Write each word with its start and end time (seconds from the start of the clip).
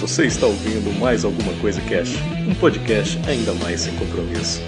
Você 0.00 0.26
está 0.26 0.46
ouvindo 0.46 0.96
mais 1.00 1.24
alguma 1.24 1.52
coisa 1.54 1.80
Cash, 1.80 2.14
um 2.48 2.54
podcast 2.54 3.18
ainda 3.28 3.52
mais 3.54 3.80
sem 3.80 3.92
compromisso. 3.96 4.62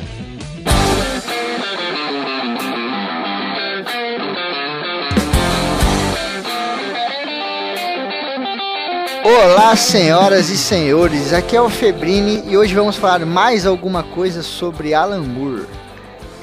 Olá, 9.24 9.76
senhoras 9.76 10.50
e 10.50 10.58
senhores, 10.58 11.32
aqui 11.32 11.54
é 11.54 11.62
o 11.62 11.70
Febrini 11.70 12.42
e 12.50 12.56
hoje 12.56 12.74
vamos 12.74 12.96
falar 12.96 13.24
mais 13.24 13.64
alguma 13.64 14.02
coisa 14.02 14.42
sobre 14.42 14.94
Alan 14.94 15.22
Moore. 15.22 15.66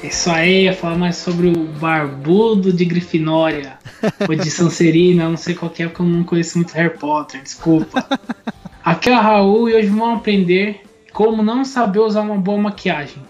Isso 0.02 0.30
aí, 0.30 0.62
ia 0.62 0.72
falar 0.72 0.96
mais 0.96 1.16
sobre 1.16 1.48
o 1.48 1.64
Barbudo 1.78 2.72
de 2.72 2.86
Grifinória, 2.86 3.78
ou 4.26 4.34
de 4.34 4.50
Sancerina, 4.50 5.28
não 5.28 5.36
sei 5.36 5.54
qual 5.54 5.70
que 5.70 5.82
é, 5.82 5.88
porque 5.88 6.00
eu 6.00 6.06
não 6.06 6.24
conheço 6.24 6.56
muito 6.56 6.72
Harry 6.72 6.96
Potter, 6.96 7.42
desculpa. 7.42 8.06
Aqui 8.88 9.10
é 9.10 9.12
o 9.12 9.20
Raul 9.20 9.68
e 9.68 9.74
hoje 9.74 9.88
vamos 9.88 10.18
aprender 10.18 10.80
como 11.12 11.42
não 11.42 11.62
saber 11.62 11.98
usar 11.98 12.22
uma 12.22 12.36
boa 12.38 12.56
maquiagem. 12.56 13.22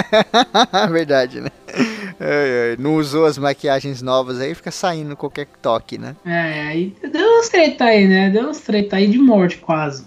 Verdade, 0.90 1.42
né? 1.42 1.50
É, 2.18 2.72
é, 2.72 2.76
não 2.78 2.96
usou 2.96 3.26
as 3.26 3.36
maquiagens 3.36 4.00
novas 4.00 4.40
aí, 4.40 4.54
fica 4.54 4.70
saindo 4.70 5.14
qualquer 5.14 5.48
toque, 5.60 5.98
né? 5.98 6.16
É, 6.24 6.62
aí 6.68 6.96
deu 7.12 7.38
uns 7.38 7.50
treta 7.50 7.84
aí, 7.84 8.08
né? 8.08 8.30
Deu 8.30 8.48
uns 8.48 8.60
treta 8.60 8.96
aí 8.96 9.06
de 9.06 9.18
morte 9.18 9.58
quase. 9.58 10.06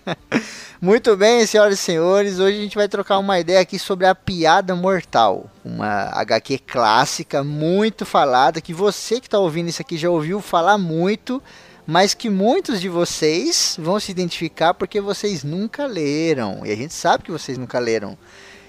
Muito 0.80 1.14
bem, 1.14 1.44
senhoras 1.44 1.74
e 1.74 1.82
senhores, 1.82 2.38
hoje 2.38 2.56
a 2.56 2.62
gente 2.62 2.76
vai 2.76 2.88
trocar 2.88 3.18
uma 3.18 3.38
ideia 3.38 3.60
aqui 3.60 3.78
sobre 3.78 4.06
a 4.06 4.14
Piada 4.14 4.74
Mortal, 4.74 5.50
uma 5.62 6.10
HQ 6.14 6.60
clássica 6.66 7.42
muito 7.42 8.06
falada, 8.06 8.60
que 8.60 8.74
você 8.74 9.18
que 9.18 9.26
está 9.26 9.38
ouvindo 9.38 9.68
isso 9.68 9.80
aqui 9.82 9.96
já 9.96 10.10
ouviu 10.10 10.40
falar 10.40 10.76
muito, 10.76 11.42
mas 11.86 12.14
que 12.14 12.28
muitos 12.28 12.80
de 12.80 12.88
vocês 12.88 13.76
vão 13.80 13.98
se 14.00 14.10
identificar 14.10 14.74
porque 14.74 15.00
vocês 15.00 15.44
nunca 15.44 15.86
leram, 15.86 16.62
e 16.64 16.70
a 16.72 16.76
gente 16.76 16.92
sabe 16.94 17.24
que 17.24 17.30
vocês 17.30 17.56
nunca 17.58 17.78
leram. 17.78 18.16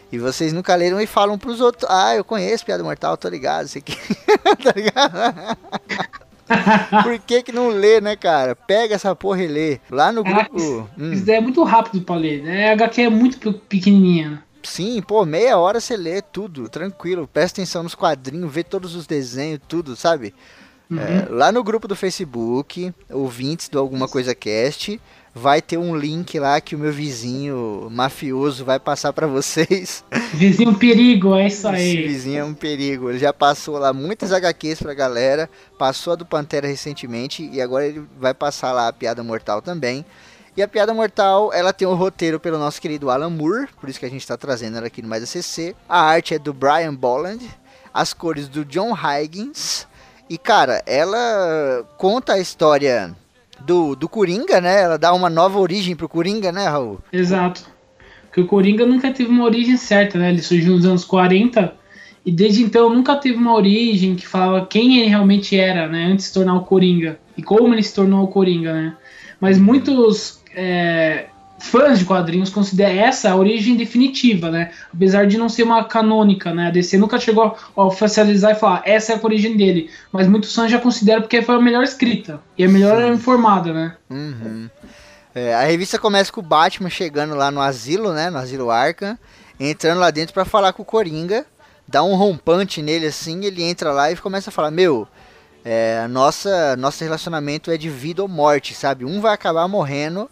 E 0.10 0.18
vocês 0.18 0.54
nunca 0.54 0.74
leram 0.74 1.02
e 1.02 1.06
falam 1.06 1.38
pros 1.38 1.60
outros, 1.60 1.90
ah, 1.92 2.16
eu 2.16 2.24
conheço 2.24 2.66
Piada 2.66 2.82
Mortal, 2.82 3.18
tô 3.18 3.28
ligado, 3.28 3.66
isso 3.66 3.78
aqui. 3.78 3.98
tá 4.64 4.72
ligado? 4.74 5.58
Por 7.04 7.20
que 7.20 7.44
que 7.44 7.52
não 7.52 7.68
lê, 7.68 8.00
né, 8.00 8.16
cara? 8.16 8.56
Pega 8.56 8.96
essa 8.96 9.14
porra 9.14 9.44
e 9.44 9.48
lê. 9.48 9.80
Lá 9.92 10.14
no 10.14 10.24
Caraca, 10.24 10.50
grupo... 10.50 10.58
isso, 10.64 10.90
Hum. 10.98 11.12
isso 11.12 11.30
é 11.30 11.42
muito 11.42 11.62
rápido 11.64 12.02
pra 12.06 12.16
ler, 12.16 12.42
né? 12.42 12.70
A 12.70 12.74
HQ 12.74 13.02
é 13.02 13.10
muito 13.10 13.38
pe- 13.38 13.52
pequenininha. 13.68 14.30
né? 14.30 14.40
Sim, 14.64 15.02
pô, 15.02 15.26
meia 15.26 15.58
hora 15.58 15.80
você 15.82 15.98
lê 15.98 16.22
tudo, 16.22 16.70
tranquilo. 16.70 17.28
Presta 17.28 17.60
atenção 17.62 17.84
nos 17.84 17.96
quadrinhos, 17.96 18.52
vê 18.52 18.64
todos 18.64 18.96
os 18.96 19.06
desenhos, 19.06 19.60
tudo, 19.68 19.96
sabe? 19.98 20.34
É, 20.92 21.28
lá 21.30 21.52
no 21.52 21.64
grupo 21.64 21.88
do 21.88 21.96
Facebook, 21.96 22.94
ouvintes 23.10 23.68
do 23.68 23.78
Alguma 23.78 24.08
Coisa 24.08 24.34
Cast, 24.34 25.00
vai 25.36 25.62
ter 25.62 25.78
um 25.78 25.96
link 25.96 26.40
lá 26.40 26.60
que 26.62 26.76
o 26.76 26.80
meu 26.80 26.92
vizinho 26.92 27.88
mafioso 27.92 28.64
vai 28.64 28.80
passar 28.80 29.12
pra 29.14 29.28
vocês. 29.28 30.04
Vizinho 30.34 30.74
perigo, 30.76 31.36
é 31.36 31.48
isso 31.48 31.68
Esse 31.68 31.76
aí. 31.76 32.08
vizinho 32.08 32.40
é 32.40 32.44
um 32.44 32.54
perigo. 32.54 33.10
Ele 33.10 33.20
já 33.20 33.34
passou 33.34 33.78
lá 33.78 33.92
muitas 33.94 34.32
HQs 34.32 34.82
pra 34.82 34.94
galera, 34.94 35.50
passou 35.78 36.14
a 36.14 36.16
do 36.16 36.26
Pantera 36.26 36.68
recentemente 36.68 37.48
e 37.52 37.62
agora 37.62 37.86
ele 37.86 38.04
vai 38.20 38.34
passar 38.34 38.72
lá 38.72 38.88
a 38.88 38.94
Piada 38.94 39.24
Mortal 39.24 39.62
também. 39.62 40.06
E 40.56 40.62
a 40.64 40.68
Piada 40.68 40.92
Mortal, 40.94 41.54
ela 41.54 41.72
tem 41.72 41.88
o 41.88 41.94
roteiro 41.94 42.40
pelo 42.40 42.58
nosso 42.58 42.82
querido 42.82 43.12
Alan 43.12 43.30
Moore, 43.30 43.68
por 43.80 43.90
isso 43.90 44.00
que 44.00 44.06
a 44.08 44.10
gente 44.10 44.22
está 44.22 44.36
trazendo 44.36 44.78
ela 44.78 44.88
aqui 44.88 45.04
no 45.04 45.08
Mais 45.08 45.22
ACC. 45.22 45.76
A 45.88 46.02
arte 46.02 46.34
é 46.34 46.40
do 46.40 46.52
Brian 46.52 46.96
Bolland, 46.96 47.46
as 47.94 48.12
cores 48.12 48.48
do 48.48 48.66
John 48.66 48.96
Higgins. 48.96 49.86
E 50.30 50.38
cara, 50.38 50.84
ela 50.86 51.86
conta 51.98 52.34
a 52.34 52.40
história 52.40 53.16
do, 53.62 53.96
do 53.96 54.10
Coringa, 54.10 54.60
né? 54.60 54.82
Ela 54.82 54.98
dá 54.98 55.14
uma 55.14 55.30
nova 55.30 55.60
origem 55.60 55.96
pro 55.96 56.10
Coringa, 56.10 56.52
né, 56.52 56.68
Raul? 56.68 57.00
Exato. 57.12 57.66
Porque 58.24 58.42
o 58.42 58.48
Coringa 58.48 58.86
nunca 58.86 59.12
teve 59.12 59.30
uma 59.30 59.46
origem 59.46 59.78
certa, 59.78 60.18
né? 60.18 60.30
Ele 60.30 60.42
surgiu 60.42 60.76
nos 60.76 60.86
anos 60.86 61.06
40 61.06 61.74
e 62.26 62.32
desde 62.32 62.62
então 62.62 62.90
nunca 62.90 63.16
teve 63.16 63.38
uma 63.38 63.56
origem 63.56 64.16
que 64.16 64.28
falava 64.28 64.66
quem 64.66 65.00
ele 65.00 65.10
realmente 65.10 65.58
era, 65.58 65.88
né? 65.88 66.06
Antes 66.06 66.26
de 66.26 66.30
se 66.30 66.34
tornar 66.34 66.56
o 66.56 66.66
Coringa 66.66 67.20
e 67.38 67.42
como 67.42 67.74
ele 67.74 67.84
se 67.84 67.96
tornou 67.96 68.24
o 68.24 68.28
Coringa, 68.28 68.74
né? 68.74 68.98
Mas 69.40 69.58
muitos 69.58 70.42
é, 70.54 71.28
fãs 71.60 72.00
de 72.00 72.06
quadrinhos 72.06 72.50
consideram 72.50 72.96
essa 72.96 73.32
a 73.32 73.36
origem 73.36 73.76
definitiva, 73.76 74.50
né? 74.50 74.72
Apesar 74.94 75.26
de 75.26 75.38
não 75.38 75.50
ser 75.50 75.64
uma 75.64 75.84
canônica, 75.84 76.54
né? 76.54 76.68
A 76.68 76.72
DC 76.72 76.98
nunca 76.98 77.20
chegou 77.20 77.56
a 77.76 77.84
oficializar 77.84 78.52
e 78.52 78.56
falar 78.56 78.82
essa 78.86 79.14
é 79.14 79.16
a 79.16 79.20
origem 79.22 79.58
dele. 79.58 79.90
Mas 80.12 80.28
muitos 80.28 80.54
fãs 80.54 80.72
já 80.72 80.80
consideram 80.80 81.22
porque 81.22 81.42
foi 81.42 81.56
a 81.56 81.62
melhor 81.62 81.84
escrita 81.84 82.40
e 82.58 82.64
a 82.64 82.70
melhor 82.70 83.12
informada, 83.12 83.74
né? 83.74 83.96
Uhum. 84.10 84.70
É, 85.34 85.54
a 85.54 85.64
revista 85.64 86.00
começa 86.00 86.32
com 86.32 86.42
o 86.42 86.44
Batman 86.44 86.90
chegando 86.90 87.36
lá 87.36 87.52
no 87.52 87.62
asilo, 87.62 88.14
né? 88.14 88.30
No 88.30 88.38
asilo 88.38 88.72
Arkham, 88.72 89.18
entrando 89.60 90.00
lá 90.00 90.10
dentro 90.12 90.34
pra 90.34 90.46
falar 90.46 90.74
com 90.74 90.82
o 90.82 90.86
Coringa, 90.86 91.46
dá 91.88 92.04
um 92.04 92.16
rompante 92.16 92.82
nele 92.82 93.08
assim, 93.08 93.46
ele 93.46 93.64
entra 93.64 93.92
lá 93.92 94.12
e 94.12 94.16
começa 94.16 94.50
a 94.50 94.54
falar: 94.54 94.72
Meu, 94.72 95.08
é, 95.64 96.08
nossa, 96.08 96.76
nosso 96.78 97.04
relacionamento 97.04 97.70
é 97.70 97.78
de 97.78 97.90
vida 97.90 98.22
ou 98.22 98.28
morte, 98.28 98.74
sabe? 98.74 99.06
Um 99.06 99.20
vai 99.20 99.34
acabar 99.34 99.68
morrendo 99.68 100.30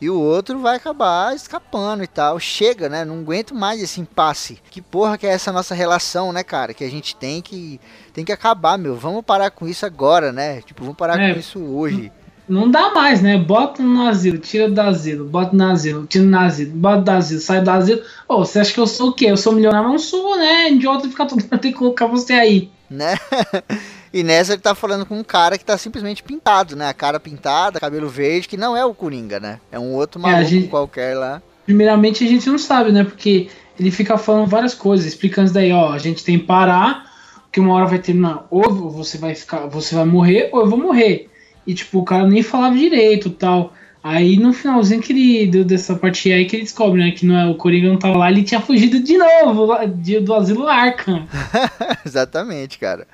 e 0.00 0.10
o 0.10 0.20
outro 0.20 0.58
vai 0.58 0.76
acabar 0.76 1.34
escapando 1.34 2.02
e 2.02 2.06
tal. 2.06 2.38
Chega, 2.38 2.88
né? 2.88 3.04
Não 3.04 3.20
aguento 3.20 3.54
mais 3.54 3.82
esse 3.82 4.00
impasse. 4.00 4.58
Que 4.70 4.80
porra 4.82 5.16
que 5.16 5.26
é 5.26 5.30
essa 5.30 5.50
nossa 5.52 5.74
relação, 5.74 6.32
né, 6.32 6.42
cara? 6.42 6.74
Que 6.74 6.84
a 6.84 6.90
gente 6.90 7.16
tem 7.16 7.40
que 7.40 7.80
tem 8.12 8.24
que 8.24 8.32
acabar, 8.32 8.76
meu. 8.78 8.94
Vamos 8.96 9.24
parar 9.24 9.50
com 9.50 9.66
isso 9.66 9.86
agora, 9.86 10.32
né? 10.32 10.60
Tipo, 10.62 10.82
vamos 10.82 10.96
parar 10.96 11.18
É. 11.20 11.32
com 11.32 11.40
isso 11.40 11.58
hoje. 11.60 12.12
Não 12.48 12.70
dá 12.70 12.94
mais, 12.94 13.20
né? 13.20 13.36
Bota 13.36 13.82
no 13.82 14.06
asilo, 14.06 14.38
tira 14.38 14.70
do 14.70 14.80
asilo, 14.80 15.24
bota 15.24 15.56
no 15.56 15.64
asilo, 15.64 16.06
tira 16.06 16.24
no 16.24 16.38
asilo, 16.38 16.70
bota 16.76 17.00
do 17.02 17.10
asilo, 17.10 17.40
sai 17.40 17.60
do 17.60 17.70
asilo. 17.72 18.02
Ô, 18.28 18.38
você 18.44 18.60
acha 18.60 18.72
que 18.72 18.78
eu 18.78 18.86
sou 18.86 19.08
o 19.08 19.12
quê? 19.12 19.26
Eu 19.26 19.36
sou 19.36 19.52
milionário? 19.52 19.88
Não 19.88 19.98
sou, 19.98 20.36
né? 20.38 20.70
Idiota 20.70 21.08
ficar 21.08 21.26
todo 21.26 21.40
mundo 21.42 21.58
tem 21.58 21.72
que 21.72 21.78
colocar 21.78 22.06
você 22.06 22.34
aí. 22.34 22.70
né? 22.88 23.16
E 24.16 24.22
nessa 24.22 24.54
ele 24.54 24.62
tá 24.62 24.74
falando 24.74 25.04
com 25.04 25.18
um 25.18 25.22
cara 25.24 25.58
que 25.58 25.64
tá 25.64 25.76
simplesmente 25.76 26.22
pintado, 26.22 26.74
né? 26.74 26.88
A 26.88 26.94
cara 26.94 27.20
pintada, 27.20 27.78
cabelo 27.78 28.08
verde, 28.08 28.48
que 28.48 28.56
não 28.56 28.74
é 28.76 28.82
o 28.84 28.94
Coringa, 28.94 29.38
né? 29.38 29.60
É 29.70 29.78
um 29.78 29.92
outro 29.92 30.18
É, 30.20 30.22
maluco 30.22 30.48
gente- 30.48 30.68
qualquer 30.68 31.14
lá. 31.16 31.42
Primeiramente 31.66 32.24
a 32.24 32.26
gente 32.26 32.48
não 32.48 32.58
sabe, 32.58 32.92
né? 32.92 33.04
Porque 33.04 33.48
ele 33.78 33.90
fica 33.90 34.16
falando 34.16 34.46
várias 34.48 34.72
coisas, 34.74 35.04
explicando 35.06 35.46
isso 35.46 35.54
daí, 35.54 35.70
ó. 35.70 35.92
A 35.92 35.98
gente 35.98 36.24
tem 36.24 36.38
que 36.38 36.46
parar, 36.46 37.04
que 37.52 37.60
uma 37.60 37.74
hora 37.74 37.84
vai 37.86 37.98
terminar. 37.98 38.46
Ou 38.50 38.90
você 38.90 39.18
vai 39.18 39.34
ficar, 39.34 39.66
você 39.66 39.94
vai 39.94 40.04
morrer, 40.06 40.48
ou 40.52 40.60
eu 40.60 40.70
vou 40.70 40.78
morrer. 40.78 41.28
E 41.66 41.74
tipo, 41.74 41.98
o 41.98 42.04
cara 42.04 42.26
nem 42.26 42.42
falava 42.42 42.74
direito 42.74 43.28
tal. 43.28 43.74
Aí 44.02 44.36
no 44.38 44.52
finalzinho 44.52 45.02
que 45.02 45.12
ele 45.12 45.46
deu 45.48 45.64
dessa 45.64 45.96
parte 45.96 46.32
aí 46.32 46.44
que 46.46 46.54
ele 46.56 46.62
descobre, 46.62 47.02
né? 47.04 47.10
Que 47.10 47.26
não 47.26 47.36
é, 47.36 47.46
o 47.50 47.56
Coringa 47.56 47.88
não 47.88 47.98
tava 47.98 48.16
lá, 48.16 48.30
ele 48.30 48.44
tinha 48.44 48.60
fugido 48.60 49.00
de 49.00 49.18
novo 49.18 49.74
de- 49.88 50.20
do 50.20 50.32
asilo 50.32 50.66
Arkham. 50.68 51.26
Exatamente, 52.06 52.78
cara. 52.78 53.06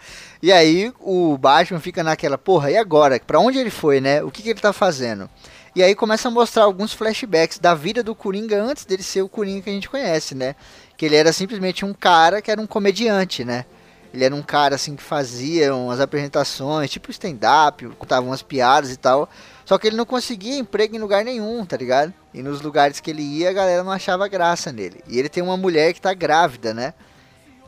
E 0.42 0.50
aí 0.50 0.92
o 0.98 1.38
Batman 1.38 1.78
fica 1.78 2.02
naquela, 2.02 2.36
porra, 2.36 2.72
e 2.72 2.76
agora? 2.76 3.20
Pra 3.20 3.38
onde 3.38 3.58
ele 3.58 3.70
foi, 3.70 4.00
né? 4.00 4.24
O 4.24 4.30
que, 4.30 4.42
que 4.42 4.50
ele 4.50 4.58
tá 4.58 4.72
fazendo? 4.72 5.30
E 5.74 5.82
aí 5.84 5.94
começa 5.94 6.26
a 6.26 6.32
mostrar 6.32 6.64
alguns 6.64 6.92
flashbacks 6.92 7.60
da 7.60 7.74
vida 7.74 8.02
do 8.02 8.12
Coringa 8.12 8.60
antes 8.60 8.84
dele 8.84 9.04
ser 9.04 9.22
o 9.22 9.28
Coringa 9.28 9.62
que 9.62 9.70
a 9.70 9.72
gente 9.72 9.88
conhece, 9.88 10.34
né? 10.34 10.56
Que 10.96 11.06
ele 11.06 11.14
era 11.14 11.32
simplesmente 11.32 11.84
um 11.84 11.94
cara 11.94 12.42
que 12.42 12.50
era 12.50 12.60
um 12.60 12.66
comediante, 12.66 13.44
né? 13.44 13.64
Ele 14.12 14.24
era 14.24 14.34
um 14.34 14.42
cara 14.42 14.74
assim 14.74 14.96
que 14.96 15.02
fazia 15.02 15.74
umas 15.74 16.00
apresentações, 16.00 16.90
tipo 16.90 17.12
stand-up, 17.12 17.86
contava 17.96 18.26
umas 18.26 18.42
piadas 18.42 18.90
e 18.90 18.96
tal. 18.96 19.30
Só 19.64 19.78
que 19.78 19.86
ele 19.86 19.96
não 19.96 20.04
conseguia 20.04 20.58
emprego 20.58 20.96
em 20.96 20.98
lugar 20.98 21.24
nenhum, 21.24 21.64
tá 21.64 21.76
ligado? 21.76 22.12
E 22.34 22.42
nos 22.42 22.60
lugares 22.60 22.98
que 22.98 23.10
ele 23.12 23.22
ia, 23.22 23.50
a 23.50 23.52
galera 23.52 23.84
não 23.84 23.92
achava 23.92 24.26
graça 24.26 24.72
nele. 24.72 25.02
E 25.06 25.20
ele 25.20 25.28
tem 25.28 25.42
uma 25.42 25.56
mulher 25.56 25.94
que 25.94 26.00
tá 26.00 26.12
grávida, 26.12 26.74
né? 26.74 26.94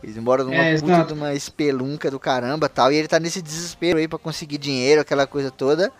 Eles 0.05 0.17
moram 0.19 0.45
numa 0.45 0.55
É, 0.57 0.79
puta 0.79 1.03
de 1.05 1.13
uma 1.15 1.33
espelunca 1.33 2.11
do 2.11 2.21
caramba 2.21 2.69
tal. 2.69 2.93
E 2.93 2.97
ele 2.97 3.09
tá 3.09 3.19
nesse 3.19 3.41
desespero 3.41 3.99
aí 3.99 4.07
pra 4.07 4.19
conseguir 4.19 4.59
dinheiro, 4.59 5.01
aquela 5.01 5.27
coisa 5.27 5.51
toda. 5.51 5.91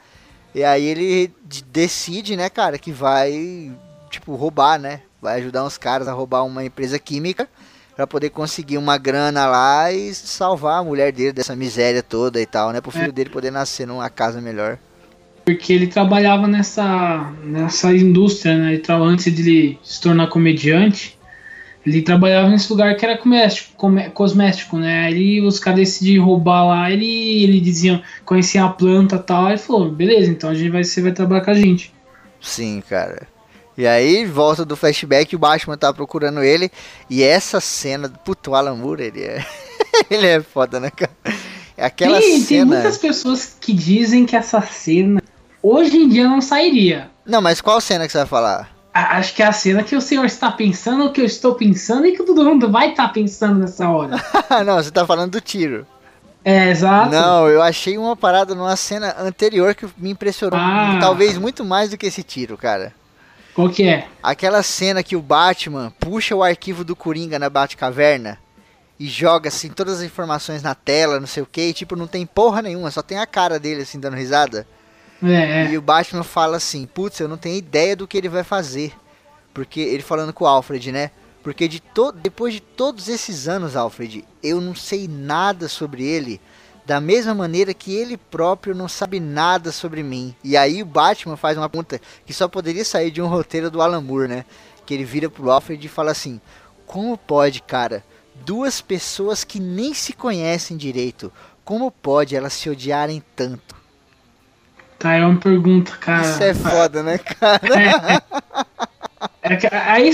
E 0.55 0.63
aí 0.63 0.85
ele 0.85 1.33
de- 1.45 1.65
decide, 1.65 2.37
né, 2.37 2.51
cara, 2.51 2.79
que 2.79 2.93
vai, 2.93 3.73
tipo, 4.11 4.35
roubar, 4.37 4.79
né? 4.79 5.01
Vai 5.23 5.41
ajudar 5.41 5.65
uns 5.65 5.79
caras 5.79 6.07
a 6.07 6.13
roubar 6.13 6.45
uma 6.45 6.63
empresa 6.65 6.99
química 6.99 7.49
pra 7.97 8.07
poder 8.07 8.29
conseguir 8.29 8.77
uma 8.77 8.99
grana 8.99 9.47
lá 9.47 9.91
e 9.91 10.15
salvar 10.15 10.81
a 10.81 10.85
mulher 10.85 11.11
dele 11.13 11.33
dessa 11.33 11.57
miséria 11.57 12.03
toda 12.03 12.41
e 12.41 12.47
tal, 12.47 12.73
né? 12.73 12.81
Pro 12.83 12.91
filho 12.91 13.09
É. 13.09 13.13
dele 13.13 13.31
poder 13.31 13.51
nascer 13.51 13.87
numa 13.87 14.11
casa 14.11 14.39
melhor. 14.41 14.79
Porque 15.47 15.73
ele 15.73 15.87
trabalhava 15.87 16.47
nessa, 16.47 17.33
nessa 17.43 17.93
indústria, 17.95 18.57
né? 18.57 18.77
Tra- 18.79 18.97
antes 18.97 19.33
de 19.35 19.43
ele 19.43 19.79
se 19.83 20.01
tornar 20.01 20.27
comediante, 20.29 21.19
ele 21.87 22.03
trabalhava 22.03 22.49
nesse 22.49 22.71
lugar 22.71 22.97
que 22.97 23.05
era 23.05 23.17
comércio, 23.19 23.67
come- 23.77 24.09
cosmético, 24.11 24.77
né? 24.79 25.07
Aí 25.07 25.41
os 25.41 25.59
caras 25.59 25.81
decidiram 25.81 26.25
roubar 26.25 26.67
lá, 26.67 26.91
ele, 26.91 27.43
ele 27.45 27.61
dizia, 27.61 28.03
conhecia 28.25 28.65
a 28.65 28.69
planta 28.69 29.17
e 29.17 29.19
tal, 29.19 29.47
aí 29.47 29.59
falou, 29.59 29.91
beleza, 29.91 30.31
então 30.31 30.51
a 30.51 30.55
gente 30.55 30.71
vai, 30.71 30.83
você 30.85 31.03
vai 31.03 31.13
trabalhar 31.13 31.45
com 31.45 31.51
a 31.51 31.55
gente. 31.55 31.93
Sim, 32.41 32.83
cara. 32.89 33.27
E 33.77 33.87
aí, 33.87 34.25
volta 34.25 34.65
do 34.65 34.77
flashback, 34.77 35.35
o 35.35 35.39
Batman 35.39 35.77
tá 35.77 35.93
procurando 35.93 36.43
ele. 36.43 36.71
E 37.11 37.23
essa 37.25 37.61
cena, 37.61 38.09
puto, 38.09 38.53
o 38.53 38.55
Alan 38.55 38.77
Moore, 38.77 39.03
ele 39.03 39.23
é. 39.23 39.45
ele 40.09 40.27
é 40.27 40.41
foda, 40.41 40.79
né, 40.79 40.91
cara? 40.91 41.11
É 41.77 41.85
aquela 41.85 42.19
tem, 42.21 42.31
tem 42.37 42.41
cena. 42.41 42.67
muitas 42.77 42.99
pessoas 42.99 43.57
que 43.61 43.73
dizem 43.73 44.25
que 44.27 44.37
essa 44.37 44.61
cena 44.63 45.21
hoje 45.61 45.97
em 45.97 46.09
dia 46.09 46.29
não 46.29 46.41
sairia. 46.41 47.11
Não, 47.27 47.41
mas 47.43 47.61
qual 47.61 47.81
cena 47.81 48.07
que 48.07 48.13
você 48.13 48.19
vai 48.19 48.27
falar? 48.29 48.74
Acho 48.95 49.35
que 49.35 49.43
é 49.43 49.47
a 49.47 49.53
cena 49.53 49.83
que 49.83 49.97
o 49.97 50.01
senhor 50.01 50.25
está 50.25 50.53
pensando, 50.53 51.07
o 51.07 51.13
que 51.13 51.21
eu 51.21 51.25
estou 51.25 51.57
pensando 51.57 52.07
e 52.07 52.13
que 52.13 52.23
todo 52.23 52.45
mundo 52.45 52.71
vai 52.71 52.91
estar 52.91 53.09
pensando 53.09 53.59
nessa 53.59 53.91
hora. 53.91 54.23
não, 54.65 54.77
você 54.77 54.89
tá 54.89 55.05
falando 55.05 55.33
do 55.33 55.41
tiro. 55.41 55.85
É, 56.45 56.71
exato. 56.71 57.11
Não, 57.11 57.49
eu 57.49 57.61
achei 57.61 57.99
uma 57.99 58.15
parada 58.15 58.55
numa 58.55 58.77
cena 58.77 59.17
anterior 59.19 59.75
que 59.75 59.89
me 59.97 60.11
impressionou. 60.11 60.61
Ah. 60.61 60.99
Talvez 61.01 61.37
muito 61.37 61.65
mais 61.65 61.91
do 61.91 61.99
que 61.99 62.07
esse 62.07 62.23
tiro, 62.23 62.57
cara. 62.57 62.95
Qual 63.53 63.69
que 63.69 63.89
é? 63.89 64.07
Aquela 64.23 64.63
cena 64.63 65.03
que 65.03 65.17
o 65.17 65.23
Batman 65.23 65.93
puxa 65.99 66.37
o 66.37 66.43
arquivo 66.43 66.85
do 66.85 66.95
Coringa 66.95 67.39
na 67.39 67.51
Batcaverna 67.51 68.39
e 68.99 69.07
joga 69.07 69.49
assim 69.49 69.71
todas 69.71 69.99
as 69.99 70.03
informações 70.03 70.63
na 70.63 70.75
tela, 70.75 71.19
não 71.19 71.27
sei 71.27 71.43
o 71.43 71.47
que, 71.47 71.63
e 71.63 71.73
tipo, 71.73 71.97
não 71.97 72.07
tem 72.07 72.25
porra 72.25 72.63
nenhuma, 72.63 72.91
só 72.91 73.03
tem 73.03 73.19
a 73.19 73.27
cara 73.27 73.59
dele 73.59 73.83
assim 73.83 73.99
dando 73.99 74.17
risada. 74.17 74.67
É, 75.25 75.71
E 75.71 75.75
é. 75.75 75.79
o 75.79 75.83
Batman 75.83 76.23
fala 76.23 76.57
assim: 76.57 76.87
Putz, 76.87 77.21
eu 77.21 77.29
não 77.29 77.37
tenho 77.37 77.57
ideia 77.57 77.97
do 77.97 78.07
que 78.07 78.17
ele 78.19 78.29
vai 78.29 78.45
fazer. 78.45 78.93
Porque 79.53 79.81
ele 79.81 80.03
falando 80.03 80.33
com 80.33 80.45
o 80.45 80.49
Alfred, 80.49 80.91
né? 80.91 81.11
Porque 81.43 81.69
de 81.69 81.79
to 81.79 82.11
depois 82.11 82.55
de 82.55 82.61
todos 82.61 83.09
esses 83.09 83.47
anos, 83.47 83.77
Alfred, 83.77 84.25
eu 84.43 84.61
não 84.61 84.75
sei 84.75 85.07
nada 85.07 85.69
sobre 85.69 86.05
ele. 86.05 86.41
Da 86.87 87.01
mesma 87.01 87.35
maneira 87.35 87.73
que 87.73 87.95
ele 87.95 88.17
próprio 88.17 88.75
não 88.75 88.89
sabe 88.89 89.19
nada 89.19 89.73
sobre 89.73 90.03
mim. 90.03 90.35
E 90.45 90.57
aí 90.57 90.83
o 90.83 90.87
Batman 90.87 91.37
faz 91.37 91.57
uma 91.57 91.69
pergunta 91.69 92.01
que 92.27 92.35
só 92.35 92.47
poderia 92.49 92.85
sair 92.85 93.11
de 93.11 93.23
um 93.23 93.27
roteiro 93.27 93.71
do 93.71 93.81
Alan 93.81 94.01
Moore, 94.01 94.29
né? 94.29 94.45
Que 94.85 94.93
ele 94.93 95.05
vira 95.05 95.31
pro 95.31 95.51
Alfred 95.51 95.87
e 95.87 95.89
fala 95.89 96.11
assim: 96.11 96.41
Como 96.87 97.17
pode, 97.17 97.63
cara? 97.63 98.05
Duas 98.45 98.81
pessoas 98.81 99.45
que 99.45 99.61
nem 99.61 99.95
se 99.95 100.13
conhecem 100.13 100.77
direito. 100.77 101.33
Como 101.65 101.91
pode 101.91 102.35
elas 102.37 102.53
se 102.53 102.69
odiarem 102.69 103.23
tanto? 103.37 103.84
Tá, 105.05 105.15
é 105.17 105.23
uma 105.27 105.39
pergunta, 105.39 105.93
cara. 106.01 106.23
Isso 106.23 106.43
é 106.43 106.55
foda, 106.55 107.03
né, 107.03 107.19
cara? 107.19 107.61
É 109.43 109.57
que- 109.61 109.67
aí, 109.75 110.11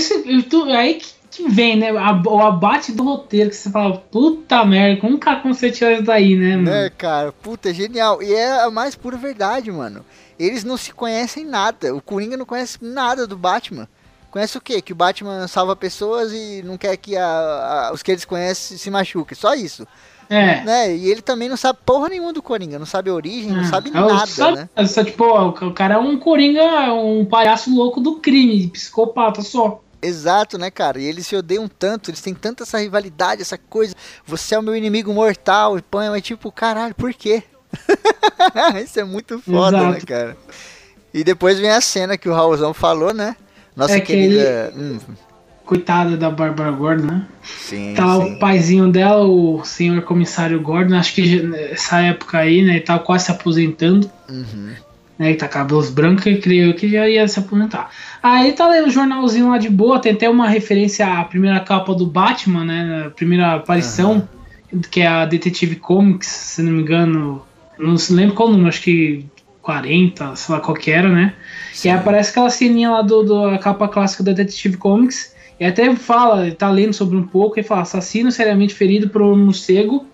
aí 0.75 0.95
que, 0.95 1.13
que 1.31 1.49
vem, 1.49 1.77
né? 1.77 1.93
o 1.93 2.39
abate 2.41 2.91
do 2.91 3.01
roteiro, 3.03 3.49
que 3.49 3.55
você 3.55 3.69
fala, 3.69 3.97
puta 3.97 4.65
merda, 4.65 4.99
como 4.99 5.15
o 5.15 5.19
cara 5.19 5.39
consegue 5.39 5.75
tirar 5.77 5.93
isso 5.93 6.03
daí, 6.03 6.35
né, 6.35 6.57
mano? 6.57 6.69
Né, 6.69 6.89
cara? 6.89 7.31
Puta, 7.31 7.69
é 7.69 7.73
genial. 7.73 8.21
E 8.21 8.33
é 8.33 8.63
a 8.63 8.69
mais 8.69 8.93
pura 8.93 9.15
verdade, 9.15 9.71
mano. 9.71 10.05
Eles 10.37 10.65
não 10.65 10.75
se 10.75 10.91
conhecem 10.91 11.45
nada. 11.45 11.95
O 11.95 12.01
Coringa 12.01 12.35
não 12.35 12.45
conhece 12.45 12.77
nada 12.81 13.25
do 13.25 13.37
Batman. 13.37 13.87
Conhece 14.29 14.57
o 14.57 14.61
quê? 14.61 14.81
Que 14.81 14.91
o 14.91 14.95
Batman 14.95 15.47
salva 15.47 15.73
pessoas 15.73 16.33
e 16.33 16.61
não 16.65 16.77
quer 16.77 16.97
que 16.97 17.15
a- 17.15 17.23
a- 17.89 17.91
os 17.93 18.03
que 18.03 18.11
eles 18.11 18.25
conhecem 18.25 18.77
se 18.77 18.89
machuquem. 18.91 19.37
Só 19.37 19.53
isso. 19.53 19.87
É. 20.33 20.63
Né? 20.63 20.95
E 20.95 21.11
ele 21.11 21.21
também 21.21 21.49
não 21.49 21.57
sabe 21.57 21.79
porra 21.85 22.07
nenhuma 22.07 22.31
do 22.31 22.41
Coringa. 22.41 22.79
Não 22.79 22.85
sabe 22.85 23.09
a 23.09 23.13
origem, 23.13 23.51
não 23.51 23.59
Ah, 23.61 23.65
sabe 23.65 23.91
é 23.93 23.99
o- 24.01 24.07
nada, 24.07 24.25
sabe- 24.27 24.57
né? 24.75 24.87
Só, 24.87 25.03
tipo, 25.03 25.25
ó, 25.25 25.49
o 25.49 25.73
cara 25.73 25.95
é 25.95 25.97
um 25.97 26.17
coringa, 26.17 26.93
um 26.93 27.25
palhaço 27.25 27.73
louco 27.75 27.99
do 27.99 28.15
crime, 28.15 28.67
psicopata 28.69 29.41
só. 29.41 29.81
Exato, 30.01 30.57
né, 30.57 30.71
cara? 30.71 30.99
E 30.99 31.05
eles 31.05 31.27
se 31.27 31.35
odeiam 31.35 31.67
tanto, 31.67 32.09
eles 32.09 32.21
têm 32.21 32.33
tanta 32.33 32.63
essa 32.63 32.79
rivalidade, 32.79 33.41
essa 33.41 33.57
coisa. 33.57 33.93
Você 34.25 34.55
é 34.55 34.59
o 34.59 34.63
meu 34.63 34.75
inimigo 34.75 35.13
mortal 35.13 35.77
e 35.77 35.81
põe, 35.81 36.09
mas 36.09 36.21
tipo, 36.23 36.49
caralho, 36.51 36.95
por 36.95 37.13
quê? 37.13 37.43
Isso 38.83 38.99
é 38.99 39.03
muito 39.03 39.37
foda, 39.39 39.77
Exato. 39.77 39.93
né, 39.93 39.99
cara? 40.01 40.37
E 41.13 41.23
depois 41.23 41.59
vem 41.59 41.69
a 41.71 41.81
cena 41.81 42.17
que 42.17 42.29
o 42.29 42.33
Raulzão 42.33 42.73
falou, 42.73 43.13
né? 43.13 43.35
Nossa 43.75 43.95
É 43.97 43.99
que 43.99 44.07
querida. 44.07 44.73
Hum, 44.75 44.97
Coitada 45.65 46.17
da 46.17 46.29
Bárbara 46.29 46.71
Gordon, 46.71 47.05
né? 47.07 47.21
sim, 47.43 47.93
Tá 47.95 48.15
sim. 48.17 48.33
o 48.33 48.39
paizinho 48.39 48.91
dela, 48.91 49.23
o 49.25 49.63
senhor 49.63 50.01
comissário 50.01 50.59
Gordon, 50.59 50.95
acho 50.95 51.13
que 51.15 51.41
nessa 51.43 52.01
época 52.01 52.39
aí, 52.39 52.61
né, 52.61 52.71
ele 52.73 52.81
tava 52.81 52.99
quase 52.99 53.25
se 53.25 53.31
aposentando, 53.31 54.09
Uhum. 54.29 54.71
né, 55.17 55.29
ele 55.29 55.35
tá 55.37 55.47
com 55.47 55.53
cabelos 55.53 55.89
brancos 55.89 56.25
e 56.25 56.35
creio 56.35 56.73
que 56.73 56.89
já 56.89 57.07
ia 57.07 57.25
se 57.27 57.39
aposentar. 57.39 57.89
Aí 58.21 58.51
tá 58.51 58.67
lendo 58.67 58.87
o 58.87 58.91
jornalzinho 58.91 59.49
lá 59.49 59.57
de 59.57 59.69
boa, 59.69 59.99
tem 59.99 60.11
até 60.11 60.29
uma 60.29 60.47
referência 60.49 61.07
à 61.07 61.23
primeira 61.23 61.59
capa 61.61 61.93
do 61.95 62.05
Batman, 62.05 62.65
né, 62.65 63.03
a 63.07 63.09
primeira 63.09 63.53
aparição, 63.55 64.27
que 64.89 64.99
é 65.01 65.07
a 65.07 65.25
Detetive 65.25 65.77
Comics, 65.77 66.27
se 66.27 66.61
não 66.63 66.73
me 66.73 66.81
engano, 66.81 67.43
não 67.79 67.97
se 67.97 68.11
lembro 68.13 68.35
qual 68.35 68.49
número, 68.49 68.67
acho 68.67 68.81
que 68.81 69.25
40, 69.61 70.35
sei 70.35 70.55
lá 70.55 70.59
qual 70.61 70.75
que 70.75 70.91
era, 70.91 71.07
né, 71.07 71.33
e 71.85 71.87
aí 71.89 71.95
aparece 71.95 72.31
aquela 72.31 72.49
ceninha 72.49 72.89
lá 72.89 73.01
do, 73.01 73.23
do 73.23 73.59
capa 73.59 73.87
clássica 73.87 74.21
da 74.23 74.33
Detective 74.33 74.75
Comics. 74.75 75.31
E 75.61 75.65
até 75.65 75.95
fala, 75.95 76.47
ele 76.47 76.55
tá 76.55 76.71
lendo 76.71 76.91
sobre 76.91 77.15
um 77.15 77.21
pouco, 77.21 77.59
e 77.59 77.63
fala: 77.63 77.83
assassino 77.83 78.31
seriamente 78.31 78.73
ferido 78.73 79.09
por 79.09 79.21
um 79.21 79.37
morcego 79.37 80.07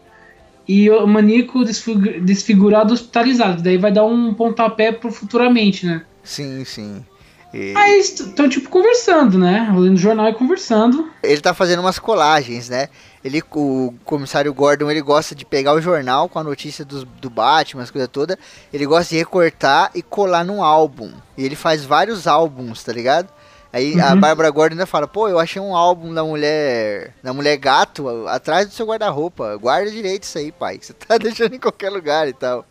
e 0.68 0.90
o 0.90 1.08
maníaco 1.08 1.64
desfigu- 1.64 2.20
desfigurado 2.20 2.94
hospitalizado. 2.94 3.64
Daí 3.64 3.78
vai 3.78 3.90
dar 3.90 4.04
um 4.04 4.34
pontapé 4.34 4.92
pro 4.92 5.10
futuramente, 5.10 5.86
né? 5.86 6.04
Sim, 6.22 6.66
sim. 6.66 7.06
E 7.54 7.74
Aí 7.78 7.98
estão, 7.98 8.50
tipo, 8.50 8.68
conversando, 8.70 9.38
né? 9.40 9.74
Lendo 9.74 9.96
jornal 9.96 10.28
e 10.28 10.34
conversando. 10.34 11.10
ele 11.24 11.40
tá 11.40 11.54
fazendo 11.54 11.80
umas 11.80 11.98
colagens, 11.98 12.68
né? 12.68 12.90
Ele, 13.24 13.42
o 13.56 13.94
comissário 14.04 14.54
Gordon, 14.54 14.92
ele 14.92 15.02
gosta 15.02 15.34
de 15.34 15.46
pegar 15.46 15.74
o 15.74 15.82
jornal 15.82 16.28
com 16.28 16.40
a 16.40 16.44
notícia 16.44 16.84
dos, 16.84 17.06
do 17.22 17.30
Batman, 17.30 17.84
as 17.84 17.90
coisas 17.90 18.10
todas. 18.12 18.36
Ele 18.74 18.86
gosta 18.86 19.12
de 19.16 19.20
recortar 19.20 19.92
e 19.96 20.02
colar 20.02 20.44
num 20.44 20.62
álbum. 20.62 21.10
E 21.38 21.46
ele 21.46 21.56
faz 21.56 21.86
vários 21.86 22.28
álbuns, 22.28 22.84
tá 22.84 22.92
ligado? 22.92 23.30
Aí 23.77 24.00
a 24.01 24.13
Uhum. 24.13 24.19
Bárbara 24.19 24.50
Gordon 24.50 24.74
ainda 24.74 24.85
fala, 24.85 25.07
pô, 25.07 25.27
eu 25.29 25.38
achei 25.39 25.62
um 25.62 25.75
álbum 25.75 26.13
da 26.13 26.24
mulher. 26.24 27.13
Da 27.24 27.33
mulher 27.33 27.57
gato 27.57 28.07
a- 28.27 28.35
atrás 28.35 28.68
do 28.68 28.74
seu 28.74 28.85
guarda-roupa. 28.88 29.56
Guarda 29.57 29.91
direito 29.91 30.24
isso 30.24 30.38
aí, 30.38 30.51
pai. 30.51 30.77
Que 30.77 30.85
você 30.88 30.94
tá 30.94 31.18
deixando 31.19 31.53
em 31.56 31.59
qualquer 31.59 31.89
lugar 31.89 32.27
e 32.27 32.33
tal. 32.33 32.65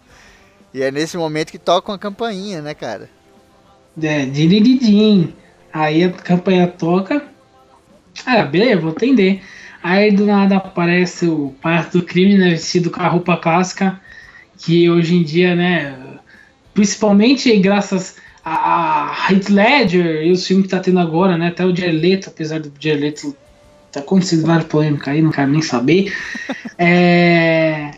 E 0.75 0.83
é 0.83 0.91
nesse 0.91 1.17
momento 1.17 1.51
que 1.53 1.59
toca 1.59 1.93
uma 1.93 1.99
campainha, 1.99 2.61
né, 2.63 2.75
cara? 2.75 3.09
É, 4.03 4.27
dirididim. 4.27 5.35
Aí 5.73 6.05
a 6.05 6.11
campanha 6.13 6.67
toca. 6.67 7.23
Ah, 8.25 8.43
beleza, 8.43 8.81
vou 8.81 8.91
atender. 8.91 9.43
Aí 9.83 10.11
do 10.11 10.27
nada 10.27 10.57
aparece 10.57 11.27
o 11.27 11.55
palhaço 11.63 11.99
do 11.99 12.05
crime, 12.05 12.37
né? 12.39 12.51
Vestido 12.51 12.91
com 12.91 13.01
a 13.01 13.09
roupa 13.09 13.37
clássica. 13.37 14.01
Que 14.59 14.89
hoje 14.91 15.15
em 15.17 15.23
dia, 15.23 15.55
né? 15.55 15.97
Principalmente 16.75 17.55
graças 17.59 18.17
a, 18.47 19.11
a 19.27 19.33
Heath 19.33 19.49
Ledger 19.51 20.23
e 20.23 20.31
os 20.31 20.47
filmes 20.47 20.67
que 20.67 20.71
tá 20.71 20.79
tendo 20.81 21.01
agora, 21.01 21.37
né? 21.37 21.49
Até 21.49 21.67
o 21.67 21.75
Jared 21.75 21.99
Leto, 21.99 22.29
apesar 22.29 22.61
do 22.61 22.73
Jared 22.79 23.03
Leto 23.03 23.37
tá 23.91 24.01
acontecendo 24.01 24.47
várias 24.47 24.67
polêmicas 24.67 25.09
aí, 25.09 25.21
não 25.21 25.31
quero 25.33 25.51
nem 25.51 25.61
saber. 25.63 26.15
É. 26.79 27.93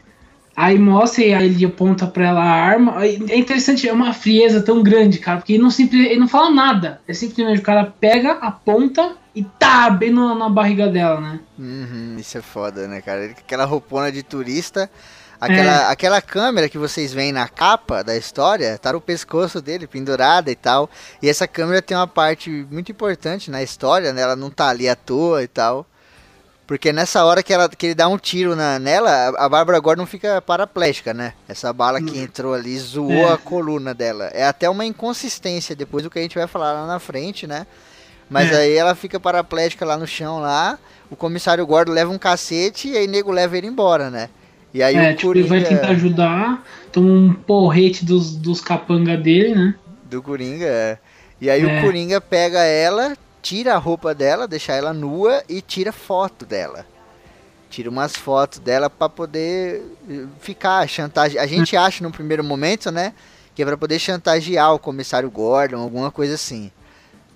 Aí 0.56 0.76
mostra 0.78 1.22
e 1.24 1.34
aí 1.34 1.46
ele 1.46 1.64
aponta 1.64 2.06
pra 2.06 2.26
ela 2.28 2.40
a 2.42 2.50
arma. 2.50 3.04
É 3.04 3.36
interessante, 3.36 3.88
é 3.88 3.92
uma 3.92 4.12
frieza 4.12 4.60
tão 4.62 4.82
grande, 4.82 5.18
cara, 5.18 5.38
porque 5.38 5.52
ele 5.52 5.62
não, 5.62 5.70
simples, 5.70 6.06
ele 6.06 6.18
não 6.18 6.26
fala 6.28 6.50
nada. 6.50 7.00
É 7.06 7.12
simplesmente 7.12 7.60
o 7.60 7.62
cara 7.62 7.92
pega, 8.00 8.32
aponta 8.32 9.12
e 9.34 9.44
tá 9.44 9.88
bem 9.90 10.10
no- 10.10 10.34
na 10.36 10.48
barriga 10.48 10.88
dela, 10.88 11.20
né? 11.20 11.40
Uhum, 11.58 12.16
isso 12.18 12.38
é 12.38 12.42
foda, 12.42 12.88
né, 12.88 13.00
cara? 13.00 13.26
Aquela 13.26 13.64
roupona 13.64 14.10
de 14.10 14.22
turista, 14.24 14.90
aquela, 15.40 15.82
É. 15.88 15.92
aquela 15.92 16.22
câmera 16.22 16.68
que 16.68 16.78
vocês 16.78 17.12
veem 17.12 17.32
na 17.32 17.48
capa 17.48 18.02
da 18.02 18.16
história, 18.16 18.76
tá 18.78 18.92
no 18.92 19.00
pescoço 19.00 19.60
dele, 19.60 19.86
pendurada 19.86 20.50
e 20.50 20.56
tal. 20.56 20.88
E 21.22 21.28
essa 21.28 21.46
câmera 21.46 21.80
tem 21.82 21.96
uma 21.96 22.06
parte 22.06 22.50
muito 22.70 22.90
importante 22.92 23.50
na 23.50 23.62
história, 23.62 24.12
né? 24.12 24.22
Ela 24.22 24.36
não 24.36 24.50
tá 24.50 24.68
ali 24.68 24.88
à 24.88 24.96
toa 24.96 25.42
e 25.42 25.48
tal. 25.48 25.86
Porque 26.66 26.92
nessa 26.92 27.24
hora 27.24 27.42
que, 27.42 27.50
ela, 27.52 27.66
que 27.66 27.86
ele 27.86 27.94
dá 27.94 28.06
um 28.08 28.18
tiro 28.18 28.54
na, 28.54 28.78
nela, 28.78 29.32
a- 29.38 29.48
Bárbara 29.48 29.78
Gordon 29.78 30.04
fica 30.04 30.42
paraplégica, 30.42 31.14
né? 31.14 31.32
Essa 31.48 31.72
bala 31.72 31.98
que 32.02 32.18
entrou 32.18 32.52
ali 32.52 32.78
zoou 32.78 33.10
É. 33.10 33.32
a 33.32 33.38
coluna 33.38 33.94
dela. 33.94 34.26
É 34.34 34.46
até 34.46 34.68
uma 34.68 34.84
inconsistência 34.84 35.74
depois 35.74 36.04
do 36.04 36.10
que 36.10 36.18
a 36.18 36.22
gente 36.22 36.36
vai 36.36 36.46
falar 36.46 36.72
lá 36.72 36.86
na 36.86 36.98
frente, 36.98 37.46
né? 37.46 37.66
Mas 38.28 38.52
É. 38.52 38.56
aí 38.56 38.74
ela 38.74 38.94
fica 38.94 39.18
paraplégica 39.18 39.86
lá 39.86 39.96
no 39.96 40.06
chão 40.06 40.40
lá. 40.40 40.78
O 41.10 41.16
comissário 41.16 41.64
Gordon 41.66 41.92
leva 41.92 42.10
um 42.12 42.18
cacete 42.18 42.88
e 42.88 42.98
aí 42.98 43.06
nego 43.06 43.32
leva 43.32 43.56
ele 43.56 43.66
embora, 43.66 44.10
né? 44.10 44.28
E 44.72 44.82
aí 44.82 44.96
é, 44.96 45.12
o 45.12 45.16
tipo, 45.16 45.32
ele 45.32 45.42
vai 45.44 45.60
Coringa 45.62 45.80
tentar 45.80 45.92
ajudar, 45.92 46.64
toma 46.92 47.08
um 47.08 47.32
porrete 47.32 48.04
dos, 48.04 48.36
dos 48.36 48.60
capanga 48.60 49.16
dele, 49.16 49.54
né? 49.54 49.74
do 50.04 50.22
Coringa, 50.22 50.66
é. 50.66 50.98
E 51.40 51.50
aí 51.50 51.62
É. 51.62 51.78
o 51.78 51.82
Coringa 51.82 52.20
pega 52.20 52.62
ela, 52.64 53.16
tira 53.42 53.74
a 53.74 53.78
roupa 53.78 54.14
dela, 54.14 54.48
deixa 54.48 54.72
ela 54.72 54.92
nua 54.92 55.42
e 55.48 55.60
tira 55.60 55.92
foto 55.92 56.44
dela. 56.46 56.86
Tira 57.70 57.90
umas 57.90 58.16
fotos 58.16 58.58
dela 58.58 58.88
pra 58.88 59.08
poder 59.08 59.82
eh, 60.08 60.24
ficar 60.40 60.88
chantagem. 60.88 61.38
A 61.38 61.46
gente 61.46 61.76
acha 61.76 62.02
no 62.02 62.10
primeiro 62.10 62.42
momento, 62.42 62.90
né, 62.90 63.12
que 63.54 63.62
é 63.62 63.66
pra 63.66 63.76
poder 63.76 63.98
chantagear 63.98 64.72
o 64.74 64.78
comissário 64.78 65.30
Gordon, 65.30 65.78
alguma 65.78 66.10
coisa 66.10 66.34
assim. 66.34 66.70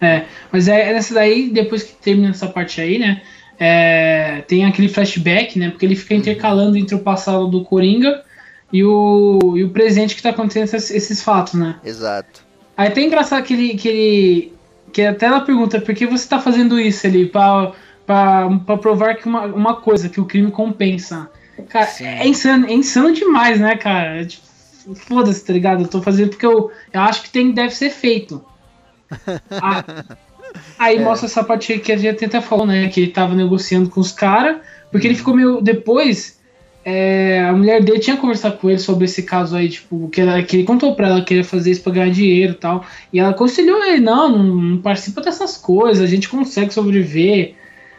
É, 0.01 0.25
mas 0.51 0.67
é 0.69 0.91
é 0.91 0.93
nessa 0.95 1.15
daí, 1.15 1.51
depois 1.51 1.83
que 1.83 1.93
termina 1.95 2.31
essa 2.31 2.49
parte 2.49 2.81
aí, 2.81 2.99
né? 2.99 3.23
É, 3.64 4.42
tem 4.49 4.64
aquele 4.64 4.88
flashback, 4.88 5.57
né? 5.57 5.71
Porque 5.71 5.87
ele 5.87 5.95
fica 5.95 6.14
intercalando 6.14 6.76
entre 6.76 6.97
o 6.97 6.99
passado 6.99 7.47
do 7.47 7.62
Coringa 7.62 8.25
e 8.73 8.83
o, 8.83 9.38
e 9.57 9.62
o 9.62 9.71
presente 9.71 10.16
que 10.16 10.23
tá 10.23 10.31
acontecendo 10.31 10.64
esses, 10.64 10.90
esses 10.90 11.23
fatos, 11.23 11.54
né? 11.54 11.76
Exato. 11.85 12.45
Aí 12.76 12.88
até 12.88 13.02
engraçado 13.02 13.45
que 13.45 13.54
ele, 13.54 13.75
que 13.75 13.88
ele. 13.88 14.52
Que 14.92 15.02
até 15.02 15.26
ela 15.26 15.42
pergunta 15.42 15.81
por 15.81 15.95
que 15.95 16.07
você 16.07 16.28
tá 16.28 16.40
fazendo 16.40 16.78
isso 16.81 17.07
ali? 17.07 17.26
Pra, 17.26 17.71
pra, 18.04 18.50
pra 18.66 18.76
provar 18.76 19.14
que 19.14 19.26
uma, 19.26 19.42
uma 19.42 19.76
coisa, 19.76 20.09
que 20.09 20.21
o 20.21 20.26
crime 20.26 20.50
compensa. 20.50 21.31
Cara, 21.69 21.87
Sim. 21.87 22.04
é 22.04 22.26
insano, 22.26 22.66
é 22.66 22.73
insano 22.73 23.12
demais, 23.12 23.61
né, 23.61 23.76
cara? 23.76 24.23
É, 24.23 24.25
tipo, 24.25 24.45
foda-se, 24.97 25.45
tá 25.45 25.52
ligado? 25.52 25.85
Eu 25.85 25.88
tô 25.88 26.02
fazendo 26.02 26.31
porque 26.31 26.47
eu, 26.47 26.73
eu 26.92 27.00
acho 27.00 27.23
que 27.23 27.31
tem, 27.31 27.52
deve 27.52 27.75
ser 27.75 27.90
feito. 27.90 28.45
Ah, 29.50 29.85
aí 30.83 30.97
é. 30.97 31.01
mostra 31.01 31.27
essa 31.27 31.45
parte 31.45 31.79
que 31.79 31.93
a 31.93 31.97
gente 31.97 32.25
até 32.25 32.41
falou, 32.41 32.67
né? 32.67 32.89
Que 32.89 33.01
ele 33.01 33.11
tava 33.11 33.35
negociando 33.35 33.89
com 33.89 34.01
os 34.01 34.12
caras, 34.12 34.59
porque 34.91 35.07
ele 35.07 35.15
ficou 35.15 35.35
meio. 35.35 35.61
Depois, 35.61 36.41
é, 36.85 37.41
a 37.49 37.53
mulher 37.53 37.83
dele 37.83 38.01
tinha 38.01 38.17
conversado 38.17 38.59
com 38.59 38.69
ele 38.69 38.79
sobre 38.79 39.05
esse 39.05 39.23
caso 39.23 39.57
aí, 39.57 39.69
tipo, 39.69 40.09
que, 40.09 40.21
ela, 40.21 40.43
que 40.43 40.57
ele 40.57 40.65
contou 40.65 40.95
pra 40.97 41.09
ela 41.09 41.25
que 41.25 41.35
ia 41.35 41.45
fazer 41.45 41.71
isso 41.71 41.83
pra 41.83 41.93
ganhar 41.93 42.11
dinheiro 42.11 42.53
e 42.53 42.57
tal. 42.57 42.85
E 43.12 43.21
ela 43.21 43.31
aconselhou 43.31 43.83
ele: 43.85 44.01
não, 44.01 44.29
não, 44.29 44.45
não 44.45 44.79
participa 44.79 45.21
dessas 45.21 45.57
coisas, 45.57 46.03
a 46.03 46.07
gente 46.07 46.29
consegue 46.29 46.75
sobreviver. 46.75 47.55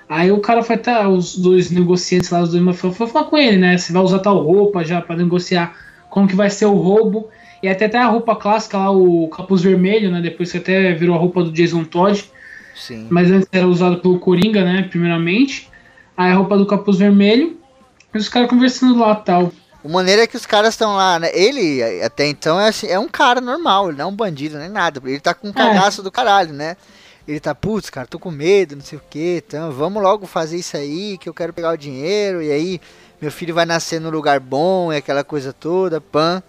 Aí 0.10 0.32
o 0.32 0.40
cara 0.40 0.62
foi 0.62 0.76
até, 0.76 1.08
os 1.08 1.38
dois 1.38 1.72
negociantes 1.72 2.30
lá, 2.30 2.42
os 2.42 2.52
dois 2.52 2.78
foi, 2.78 2.92
foi 2.92 3.08
falar 3.08 3.26
com 3.26 3.38
ele, 3.38 3.58
né? 3.58 3.78
Você 3.78 3.94
vai 3.94 4.04
usar 4.04 4.20
tal 4.20 4.38
roupa 4.44 4.84
já 4.84 5.02
para 5.02 5.16
negociar 5.16 5.76
como 6.10 6.28
que 6.28 6.36
vai 6.36 6.50
ser 6.50 6.66
o 6.66 6.74
roubo. 6.74 7.30
E 7.64 7.70
até 7.70 7.86
até 7.86 7.98
a 7.98 8.08
roupa 8.08 8.36
clássica 8.36 8.78
lá, 8.78 8.92
o 8.92 9.30
capuz 9.30 9.62
vermelho, 9.62 10.12
né? 10.12 10.22
Depois 10.22 10.52
que 10.52 10.58
até 10.58 10.94
virou 10.94 11.16
a 11.16 11.20
roupa 11.20 11.42
do 11.44 11.52
Jason 11.52 11.86
Todd. 11.86 12.26
Sim. 12.76 13.08
Mas 13.10 13.30
antes 13.32 13.48
era 13.52 13.68
usado 13.68 14.00
pelo 14.00 14.20
Coringa, 14.20 14.64
né? 14.64 14.84
Primeiramente. 14.84 15.70
Aí 16.16 16.32
a 16.32 16.36
roupa 16.36 16.58
do 16.58 16.66
capuz 16.66 16.98
vermelho. 16.98 17.58
E 18.14 18.18
os 18.18 18.30
caras 18.30 18.50
conversando 18.50 19.00
lá 19.00 19.16
tal. 19.16 19.52
O 19.84 19.90
maneiro 19.90 20.22
é 20.22 20.28
que 20.28 20.38
os 20.38 20.46
caras 20.46 20.74
estão 20.74 20.96
lá, 20.96 21.20
né? 21.20 21.30
Ele, 21.34 21.84
até 22.02 22.26
então, 22.28 22.60
é, 22.60 22.70
assim, 22.70 22.88
é 22.88 22.98
um 22.98 23.10
cara 23.10 23.42
normal, 23.42 23.90
ele 23.90 23.98
não 23.98 24.06
é 24.06 24.08
um 24.08 24.16
bandido 24.16 24.58
nem 24.58 24.70
nada. 24.70 25.02
Ele 25.04 25.20
tá 25.20 25.34
com 25.34 25.48
um 25.48 25.52
é. 25.52 25.54
cagaço 25.54 26.00
é. 26.00 26.04
do 26.04 26.12
caralho, 26.12 26.54
né? 26.54 26.78
Ele 27.28 27.40
tá, 27.40 27.54
putz, 27.54 27.90
cara, 27.90 28.08
tô 28.08 28.18
com 28.18 28.32
medo, 28.32 28.76
não 28.76 28.84
sei 28.84 28.98
o 28.98 29.02
que, 29.10 29.44
então 29.46 29.72
vamos 29.72 30.02
logo 30.02 30.26
fazer 30.26 30.58
isso 30.58 30.76
aí, 30.78 31.18
que 31.18 31.28
eu 31.28 31.34
quero 31.34 31.54
pegar 31.54 31.72
o 31.72 31.78
dinheiro, 31.78 32.42
e 32.42 32.52
aí 32.52 32.82
meu 33.22 33.32
filho 33.32 33.54
vai 33.54 33.66
nascer 33.66 34.00
num 34.00 34.10
lugar 34.10 34.40
bom, 34.42 34.92
e 34.92 34.98
aquela 34.98 35.24
coisa 35.24 35.54
toda, 35.54 36.02
pan. 36.02 36.44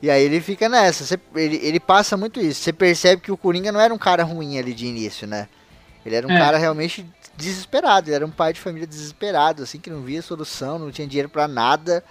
E 0.00 0.10
aí 0.10 0.22
ele 0.22 0.40
fica 0.40 0.68
nessa, 0.68 1.04
você, 1.04 1.18
ele, 1.34 1.60
ele 1.62 1.80
passa 1.80 2.16
muito 2.16 2.40
isso. 2.40 2.62
Você 2.62 2.72
percebe 2.72 3.22
que 3.22 3.32
o 3.32 3.36
Coringa 3.36 3.72
não 3.72 3.80
era 3.80 3.92
um 3.92 3.98
cara 3.98 4.22
ruim 4.22 4.58
ali 4.58 4.72
de 4.72 4.86
início, 4.86 5.26
né? 5.26 5.48
Ele 6.04 6.14
era 6.14 6.26
um 6.26 6.30
é. 6.30 6.38
cara 6.38 6.58
realmente 6.58 7.04
desesperado, 7.36 8.08
ele 8.08 8.16
era 8.16 8.26
um 8.26 8.30
pai 8.30 8.52
de 8.52 8.60
família 8.60 8.86
desesperado, 8.86 9.62
assim, 9.62 9.78
que 9.78 9.90
não 9.90 10.02
via 10.02 10.20
solução, 10.20 10.78
não 10.78 10.90
tinha 10.90 11.06
dinheiro 11.06 11.28
para 11.28 11.46
nada, 11.46 12.02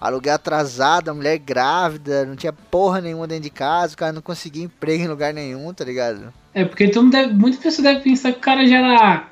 aluguel 0.00 0.34
atrasado, 0.34 1.08
a 1.08 1.14
mulher 1.14 1.38
grávida, 1.38 2.24
não 2.24 2.36
tinha 2.36 2.52
porra 2.52 3.00
nenhuma 3.00 3.26
dentro 3.26 3.44
de 3.44 3.50
casa, 3.50 3.94
o 3.94 3.96
cara 3.96 4.12
não 4.12 4.22
conseguia 4.22 4.64
emprego 4.64 5.02
em 5.02 5.08
lugar 5.08 5.34
nenhum, 5.34 5.72
tá 5.74 5.84
ligado? 5.84 6.32
É, 6.54 6.64
porque 6.64 6.88
todo 6.88 7.10
deve, 7.10 7.34
muita 7.34 7.58
pessoa 7.58 7.82
deve 7.82 8.00
pensar 8.00 8.32
que 8.32 8.38
o 8.38 8.42
cara 8.42 8.66
já 8.66 8.78
era, 8.78 9.28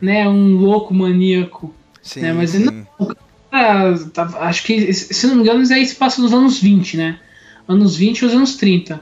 né, 0.00 0.28
um 0.28 0.56
louco 0.56 0.92
maníaco. 0.92 1.74
Sim, 2.02 2.20
né? 2.20 2.32
Mas 2.32 2.50
sim. 2.50 2.64
não, 2.64 3.16
cara, 3.50 3.98
tá, 4.12 4.24
acho 4.40 4.62
que, 4.64 4.92
se 4.92 5.26
não 5.26 5.36
me 5.36 5.42
engano, 5.42 5.62
isso 5.62 5.72
aí 5.72 5.84
se 5.86 5.94
passa 5.94 6.20
nos 6.20 6.32
anos 6.32 6.60
20, 6.60 6.96
né? 6.96 7.18
Anos 7.66 7.96
20 7.96 8.24
ou 8.24 8.30
anos 8.30 8.56
30. 8.56 9.00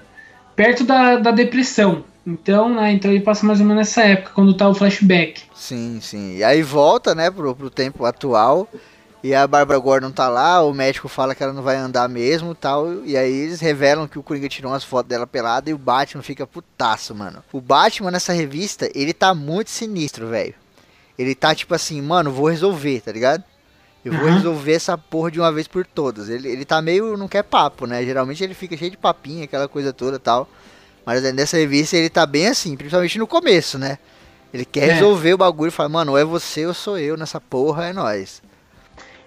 Perto 0.55 0.85
da, 0.85 1.17
da 1.17 1.31
depressão. 1.31 2.05
Então, 2.27 2.69
né, 2.69 2.93
então 2.93 3.11
ele 3.11 3.21
passa 3.21 3.47
mais 3.47 3.61
ou 3.61 3.67
menos 3.67 3.81
nessa 3.81 4.03
época, 4.03 4.33
quando 4.35 4.53
tá 4.53 4.69
o 4.69 4.75
flashback. 4.75 5.43
Sim, 5.55 6.01
sim. 6.03 6.37
E 6.37 6.43
aí 6.45 6.61
volta, 6.61 7.15
né, 7.15 7.31
pro, 7.31 7.55
pro 7.55 7.71
tempo 7.71 8.05
atual. 8.05 8.69
E 9.23 9.35
a 9.35 9.47
Barbara 9.47 9.79
Gordon 9.79 10.11
tá 10.11 10.29
lá, 10.29 10.63
o 10.63 10.73
médico 10.73 11.09
fala 11.09 11.35
que 11.35 11.43
ela 11.43 11.53
não 11.53 11.63
vai 11.63 11.77
andar 11.77 12.09
mesmo 12.09 12.55
tal. 12.55 13.05
E 13.05 13.17
aí 13.17 13.33
eles 13.33 13.61
revelam 13.61 14.07
que 14.07 14.19
o 14.19 14.23
Coringa 14.23 14.49
tirou 14.49 14.73
umas 14.73 14.85
fotos 14.85 15.09
dela 15.09 15.27
pelada 15.27 15.71
e 15.71 15.75
o 15.75 15.79
Batman 15.79 16.23
fica 16.23 16.47
putaço, 16.47 17.15
mano. 17.15 17.43
O 17.53 17.61
Batman 17.61 18.11
nessa 18.11 18.33
revista, 18.33 18.91
ele 18.95 19.13
tá 19.13 19.35
muito 19.35 19.71
sinistro, 19.71 20.29
velho. 20.29 20.55
Ele 21.19 21.35
tá 21.35 21.55
tipo 21.55 21.75
assim, 21.75 22.01
mano, 22.03 22.31
vou 22.31 22.49
resolver, 22.49 23.01
tá 23.01 23.11
ligado? 23.11 23.43
Eu 24.05 24.13
vou 24.13 24.27
uhum. 24.27 24.35
resolver 24.35 24.73
essa 24.73 24.97
porra 24.97 25.31
de 25.33 25.41
uma 25.41 25.51
vez 25.51 25.67
por 25.67 25.85
todas. 25.85 26.29
Ele, 26.29 26.49
ele 26.49 26.65
tá 26.65 26.81
meio. 26.81 27.17
não 27.17 27.27
quer 27.27 27.43
papo, 27.43 27.87
né? 27.87 28.05
Geralmente 28.05 28.45
ele 28.45 28.55
fica 28.55 28.77
cheio 28.77 28.93
de 28.93 28.97
papinha, 28.97 29.45
aquela 29.45 29.67
coisa 29.67 29.93
toda 29.93 30.19
tal. 30.21 30.49
Mas 31.07 31.23
nessa 31.33 31.57
revista 31.57 31.97
ele 31.97 32.11
tá 32.11 32.27
bem 32.27 32.49
assim, 32.49 32.77
principalmente 32.77 33.17
no 33.17 33.29
começo, 33.29 33.79
né? 33.79 33.97
Ele 34.53 34.65
quer 34.65 34.89
é. 34.89 34.93
resolver 34.95 35.35
o 35.35 35.39
bagulho 35.39 35.69
e 35.69 35.73
fala, 35.73 35.89
mano, 35.89 36.13
ou 36.13 36.19
é 36.19 36.25
você 36.25 36.67
ou 36.67 36.75
sou 36.75 36.99
eu 36.99 37.17
nessa 37.17 37.41
porra, 37.41 37.87
é 37.87 37.93
nós. 37.93 38.43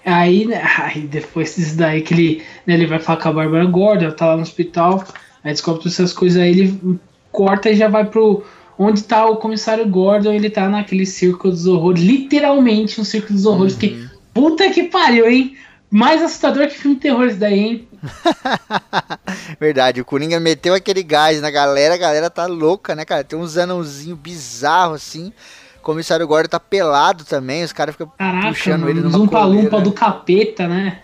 Aí, 0.06 0.46
né, 0.46 0.62
aí 0.78 1.02
depois 1.02 1.56
disso 1.56 1.78
daí 1.78 2.02
que 2.02 2.14
ele, 2.14 2.44
né, 2.68 2.74
ele 2.74 2.86
vai 2.86 3.00
falar 3.00 3.22
com 3.22 3.30
a 3.30 3.34
Bárbara 3.34 3.66
Gordon, 3.66 4.06
ela 4.06 4.14
tá 4.14 4.28
lá 4.28 4.36
no 4.36 4.42
hospital, 4.42 5.06
aí 5.42 5.54
descobre 5.54 5.84
todas 5.84 5.94
essas 5.94 6.14
coisas, 6.14 6.42
aí 6.42 6.50
ele 6.50 7.00
corta 7.32 7.70
e 7.70 7.76
já 7.76 7.88
vai 7.88 8.06
pro. 8.06 8.44
Onde 8.82 9.04
tá 9.04 9.26
o 9.26 9.36
comissário 9.36 9.86
Gordon, 9.90 10.32
ele 10.32 10.50
tá 10.50 10.70
naquele 10.70 11.06
circo 11.06 11.50
dos 11.50 11.66
horrores, 11.66 12.02
literalmente 12.02 13.02
um 13.02 13.04
circo 13.04 13.34
dos 13.34 13.46
horrores, 13.46 13.74
uhum. 13.74 13.80
que 13.80 14.10
puta 14.34 14.70
que 14.70 14.84
pariu, 14.84 15.30
hein? 15.30 15.58
Mais 15.92 16.22
assustador 16.22 16.68
que 16.68 16.78
filme 16.78 16.96
de 16.96 17.02
terror 17.02 17.26
isso 17.26 17.38
daí, 17.38 17.60
hein? 17.60 17.88
Verdade, 19.60 20.02
o 20.02 20.06
Coringa 20.06 20.40
meteu 20.40 20.74
aquele 20.74 21.02
gás 21.02 21.42
na 21.42 21.50
galera, 21.50 21.96
a 21.96 21.98
galera 21.98 22.30
tá 22.30 22.46
louca, 22.46 22.96
né, 22.96 23.04
cara? 23.06 23.24
Tem 23.24 23.38
uns 23.38 23.58
anãozinhos 23.58 24.20
bizarros 24.20 24.98
assim. 24.98 25.34
O 25.78 25.82
comissário 25.82 26.28
Gordon 26.28 26.50
tá 26.50 26.60
pelado 26.60 27.24
também, 27.24 27.64
os 27.64 27.74
caras 27.74 27.96
ficam 27.96 28.12
puxando 28.48 28.82
mano, 28.82 28.92
ele 28.92 29.02
numa 29.02 29.18
Zumpa 29.18 29.44
lumpa 29.44 29.82
do 29.82 29.92
capeta, 29.92 30.68
né? 30.68 31.02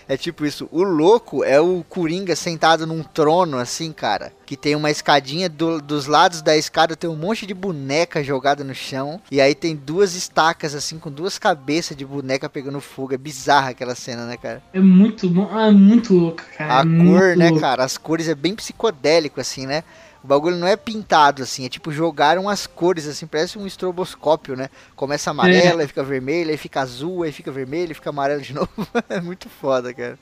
É 0.07 0.15
tipo 0.15 0.45
isso, 0.45 0.69
o 0.71 0.83
louco 0.83 1.43
é 1.43 1.59
o 1.59 1.83
Coringa 1.87 2.35
sentado 2.35 2.87
num 2.87 3.03
trono, 3.03 3.57
assim, 3.57 3.91
cara. 3.91 4.31
Que 4.45 4.55
tem 4.55 4.75
uma 4.75 4.89
escadinha, 4.89 5.49
do, 5.49 5.81
dos 5.81 6.07
lados 6.07 6.41
da 6.41 6.55
escada 6.55 6.95
tem 6.95 7.09
um 7.09 7.15
monte 7.15 7.45
de 7.45 7.53
boneca 7.53 8.23
jogada 8.23 8.63
no 8.63 8.73
chão. 8.73 9.19
E 9.29 9.41
aí 9.41 9.53
tem 9.53 9.75
duas 9.75 10.15
estacas, 10.15 10.73
assim, 10.73 10.97
com 10.97 11.11
duas 11.11 11.37
cabeças 11.37 11.97
de 11.97 12.05
boneca 12.05 12.49
pegando 12.49 12.79
fogo. 12.79 13.13
É 13.13 13.17
bizarra 13.17 13.71
aquela 13.71 13.95
cena, 13.95 14.25
né, 14.25 14.37
cara? 14.37 14.63
É 14.73 14.79
muito, 14.79 15.27
é 15.27 15.71
muito 15.71 16.13
louco, 16.13 16.41
cara. 16.57 16.77
A 16.77 16.81
é 16.81 16.83
cor, 16.83 17.35
né, 17.35 17.49
louco. 17.49 17.61
cara? 17.61 17.83
As 17.83 17.97
cores 17.97 18.29
é 18.29 18.35
bem 18.35 18.55
psicodélico, 18.55 19.41
assim, 19.41 19.65
né? 19.65 19.83
O 20.27 20.35
bagulho 20.35 20.57
não 20.57 20.67
é 20.67 20.75
pintado 20.75 21.41
assim, 21.41 21.65
é 21.65 21.69
tipo 21.69 21.89
jogaram 21.89 22.49
as 22.49 22.67
cores 22.67 23.07
assim, 23.07 23.25
parece 23.25 23.57
um 23.57 23.65
estroboscópio, 23.65 24.57
né? 24.57 24.67
Começa 24.93 25.31
amarela, 25.31 25.79
é. 25.79 25.83
aí 25.83 25.87
fica 25.87 26.03
vermelho, 26.03 26.49
aí 26.49 26.57
fica 26.57 26.81
azul, 26.81 27.23
aí 27.23 27.31
fica 27.31 27.49
vermelho, 27.49 27.91
aí 27.91 27.93
fica 27.93 28.09
amarelo 28.09 28.41
de 28.41 28.51
novo. 28.53 28.69
é 29.07 29.21
muito 29.21 29.47
foda, 29.47 29.93
cara. 29.93 30.19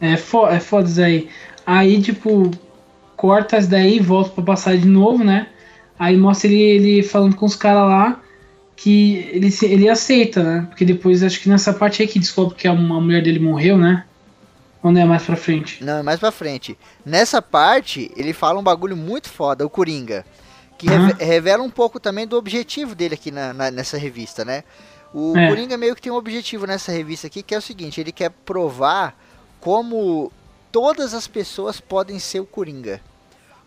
É, 0.00 0.16
fo 0.16 0.46
é 0.46 0.60
foda 0.60 0.88
isso 0.88 1.02
aí. 1.02 1.28
Aí, 1.66 2.00
tipo, 2.00 2.52
corta 3.16 3.56
as 3.56 3.66
daí, 3.66 3.98
volta 3.98 4.30
pra 4.30 4.44
passar 4.44 4.78
de 4.78 4.86
novo, 4.86 5.24
né? 5.24 5.48
Aí 5.98 6.16
mostra 6.16 6.48
ele, 6.48 6.62
ele 6.62 7.02
falando 7.02 7.34
com 7.34 7.44
os 7.44 7.56
caras 7.56 7.88
lá 7.88 8.20
que 8.76 9.28
ele, 9.32 9.52
ele 9.62 9.88
aceita, 9.88 10.44
né? 10.44 10.66
Porque 10.68 10.84
depois 10.84 11.24
acho 11.24 11.40
que 11.40 11.48
nessa 11.48 11.72
parte 11.72 12.02
aí 12.02 12.06
que 12.06 12.20
descobre 12.20 12.54
que 12.54 12.68
a, 12.68 12.70
a 12.70 12.74
mulher 12.76 13.20
dele 13.20 13.40
morreu, 13.40 13.76
né? 13.76 14.04
Ou 14.82 14.90
não 14.90 15.00
é 15.00 15.04
mais 15.04 15.24
pra 15.24 15.36
frente? 15.36 15.84
Não, 15.84 15.98
é 15.98 16.02
mais 16.02 16.18
pra 16.18 16.30
frente. 16.30 16.78
Nessa 17.04 17.42
parte, 17.42 18.10
ele 18.16 18.32
fala 18.32 18.58
um 18.58 18.62
bagulho 18.62 18.96
muito 18.96 19.28
foda, 19.28 19.64
o 19.64 19.70
Coringa. 19.70 20.24
Que 20.78 20.88
uhum. 20.88 21.12
revela 21.18 21.62
um 21.62 21.68
pouco 21.68 22.00
também 22.00 22.26
do 22.26 22.38
objetivo 22.38 22.94
dele 22.94 23.14
aqui 23.14 23.30
na, 23.30 23.52
na 23.52 23.70
nessa 23.70 23.98
revista, 23.98 24.44
né? 24.44 24.64
O 25.12 25.36
é. 25.36 25.48
Coringa 25.48 25.76
meio 25.76 25.94
que 25.94 26.00
tem 26.00 26.10
um 26.10 26.16
objetivo 26.16 26.66
nessa 26.66 26.90
revista 26.90 27.26
aqui, 27.26 27.42
que 27.42 27.54
é 27.54 27.58
o 27.58 27.62
seguinte, 27.62 28.00
ele 28.00 28.12
quer 28.12 28.30
provar 28.30 29.14
como 29.60 30.32
todas 30.72 31.12
as 31.12 31.26
pessoas 31.26 31.80
podem 31.80 32.18
ser 32.18 32.40
o 32.40 32.46
Coringa. 32.46 33.00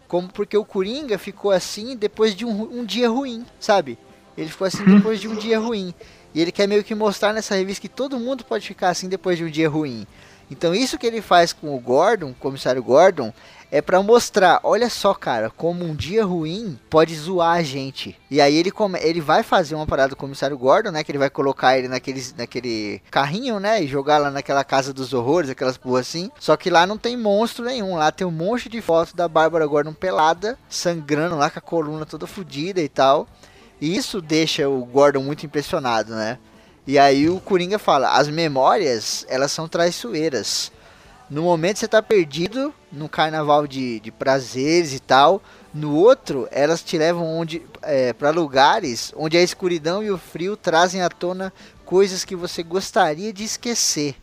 Como 0.08 0.28
porque 0.30 0.58
o 0.58 0.66
Coringa 0.66 1.18
ficou 1.20 1.52
assim 1.52 1.96
depois 1.96 2.36
de 2.36 2.46
um, 2.46 2.80
um 2.80 2.86
dia 2.86 3.10
ruim, 3.10 3.46
sabe? 3.60 3.98
Ele 4.38 4.50
ficou 4.50 4.66
assim 4.66 4.84
uhum. 4.84 4.98
depois 4.98 5.20
de 5.20 5.28
um 5.28 5.36
dia 5.36 5.60
ruim. 5.60 5.94
E 6.34 6.42
ele 6.42 6.52
quer 6.52 6.68
meio 6.68 6.84
que 6.84 6.96
mostrar 6.96 7.32
nessa 7.34 7.54
revista 7.54 7.82
que 7.82 7.90
todo 7.90 8.20
mundo 8.20 8.44
pode 8.44 8.66
ficar 8.68 8.90
assim 8.90 9.08
depois 9.08 9.38
de 9.38 9.44
um 9.44 9.50
dia 9.50 9.70
ruim. 9.70 10.08
Então 10.54 10.74
isso 10.74 11.00
que 11.00 11.08
ele 11.08 11.22
faz 11.22 11.52
com 11.52 11.76
o 11.76 11.80
Gordon, 11.80 12.30
o 12.30 12.36
comissário 12.36 12.82
Gordon, 12.82 13.34
é 13.72 13.82
para 13.82 14.04
mostrar, 14.04 14.60
olha 14.62 14.88
só, 14.88 15.16
cara, 15.16 15.50
como 15.50 15.84
um 15.84 15.96
dia 15.96 16.24
ruim 16.24 16.80
pode 16.92 17.16
zoar 17.16 17.58
a 17.58 17.64
gente. 17.64 18.16
E 18.30 18.40
aí 18.40 18.56
ele 18.56 18.70
come, 18.70 19.00
ele 19.00 19.20
vai 19.20 19.42
fazer 19.42 19.74
uma 19.74 19.88
parada 19.88 20.10
do 20.10 20.16
comissário 20.16 20.56
Gordon, 20.56 20.92
né, 20.92 21.04
que 21.04 21.12
ele 21.12 21.18
vai 21.18 21.30
colocar 21.32 21.76
ele 21.76 21.88
naquele, 21.88 22.24
naquele 22.38 23.02
carrinho, 23.10 23.60
né, 23.60 23.84
e 23.84 23.88
jogar 23.88 24.20
lá 24.20 24.30
naquela 24.30 24.64
casa 24.64 24.94
dos 24.94 25.12
horrores, 25.12 25.50
aquelas 25.50 25.76
porra 25.76 26.02
assim. 26.02 26.30
Só 26.40 26.56
que 26.56 26.70
lá 26.70 26.86
não 26.86 27.00
tem 27.00 27.18
monstro 27.18 27.66
nenhum, 27.66 27.96
lá 27.96 28.12
tem 28.12 28.28
um 28.28 28.32
monte 28.32 28.70
de 28.70 28.80
fotos 28.80 29.16
da 29.16 29.28
Bárbara 29.28 29.66
Gordon 29.66 29.94
pelada, 29.94 30.56
sangrando 30.70 31.36
lá 31.36 31.50
com 31.50 31.58
a 31.58 31.62
coluna 31.62 32.06
toda 32.06 32.28
fodida 32.28 32.80
e 32.80 32.88
tal. 32.88 33.28
E 33.82 33.96
isso 33.96 34.22
deixa 34.22 34.70
o 34.70 34.86
Gordon 34.86 35.24
muito 35.24 35.48
impressionado, 35.48 36.14
né? 36.14 36.38
E 36.86 37.00
aí 37.00 37.30
o 37.30 37.40
Coringa 37.40 37.80
fala: 37.80 38.18
as 38.18 38.28
memórias, 38.28 39.26
elas 39.30 39.52
são 39.52 39.68
traiçoeiras. 39.68 40.72
No 41.30 41.44
momento 41.44 41.80
você 41.80 41.88
tá 41.88 42.02
perdido, 42.02 42.74
no 42.92 43.10
carnaval 43.10 43.66
de, 43.66 44.00
de 44.00 44.12
prazeres 44.12 44.94
e 44.94 45.00
tal. 45.00 45.42
No 45.74 45.96
outro, 45.96 46.48
elas 46.52 46.84
te 46.84 46.98
levam 46.98 47.26
onde 47.26 47.64
é, 47.82 48.14
para 48.14 48.30
lugares 48.30 49.12
onde 49.16 49.36
a 49.36 49.42
escuridão 49.42 50.04
e 50.04 50.12
o 50.12 50.18
frio 50.18 50.56
trazem 50.56 51.02
à 51.02 51.10
tona 51.10 51.52
coisas 51.86 52.24
que 52.24 52.36
você 52.36 52.62
gostaria 52.62 53.34
de 53.34 53.44
esquecer. 53.44 54.16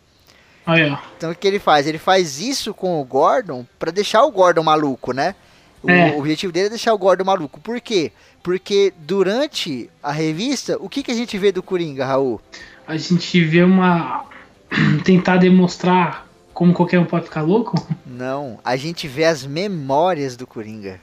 Ah, 0.64 0.78
é. 0.78 0.96
Então 1.16 1.32
o 1.32 1.34
que 1.34 1.48
ele 1.48 1.58
faz? 1.58 1.86
Ele 1.86 1.98
faz 1.98 2.38
isso 2.38 2.72
com 2.72 3.00
o 3.00 3.04
Gordon 3.04 3.66
para 3.78 3.90
deixar 3.90 4.22
o 4.24 4.30
Gordon 4.30 4.62
maluco, 4.62 5.12
né? 5.12 5.34
O, 5.82 5.90
é. 5.90 6.12
o 6.12 6.18
objetivo 6.18 6.52
dele 6.52 6.66
é 6.66 6.70
deixar 6.70 6.92
o 6.92 6.98
Gordon 6.98 7.24
maluco. 7.24 7.60
Por 7.60 7.80
quê? 7.80 8.12
Porque 8.42 8.92
durante 8.98 9.90
a 10.02 10.12
revista, 10.12 10.76
o 10.80 10.88
que, 10.88 11.02
que 11.02 11.10
a 11.10 11.14
gente 11.14 11.36
vê 11.38 11.52
do 11.52 11.62
Coringa, 11.62 12.04
Raul? 12.04 12.40
A 12.86 12.96
gente 12.96 13.42
vê 13.44 13.62
uma. 13.62 14.24
tentar 15.04 15.36
demonstrar 15.38 16.26
como 16.52 16.74
qualquer 16.74 16.98
um 16.98 17.04
pode 17.04 17.24
ficar 17.24 17.42
louco? 17.42 17.74
Não, 18.06 18.58
a 18.64 18.76
gente 18.76 19.08
vê 19.08 19.24
as 19.24 19.46
memórias 19.46 20.36
do 20.36 20.46
Coringa. 20.46 21.00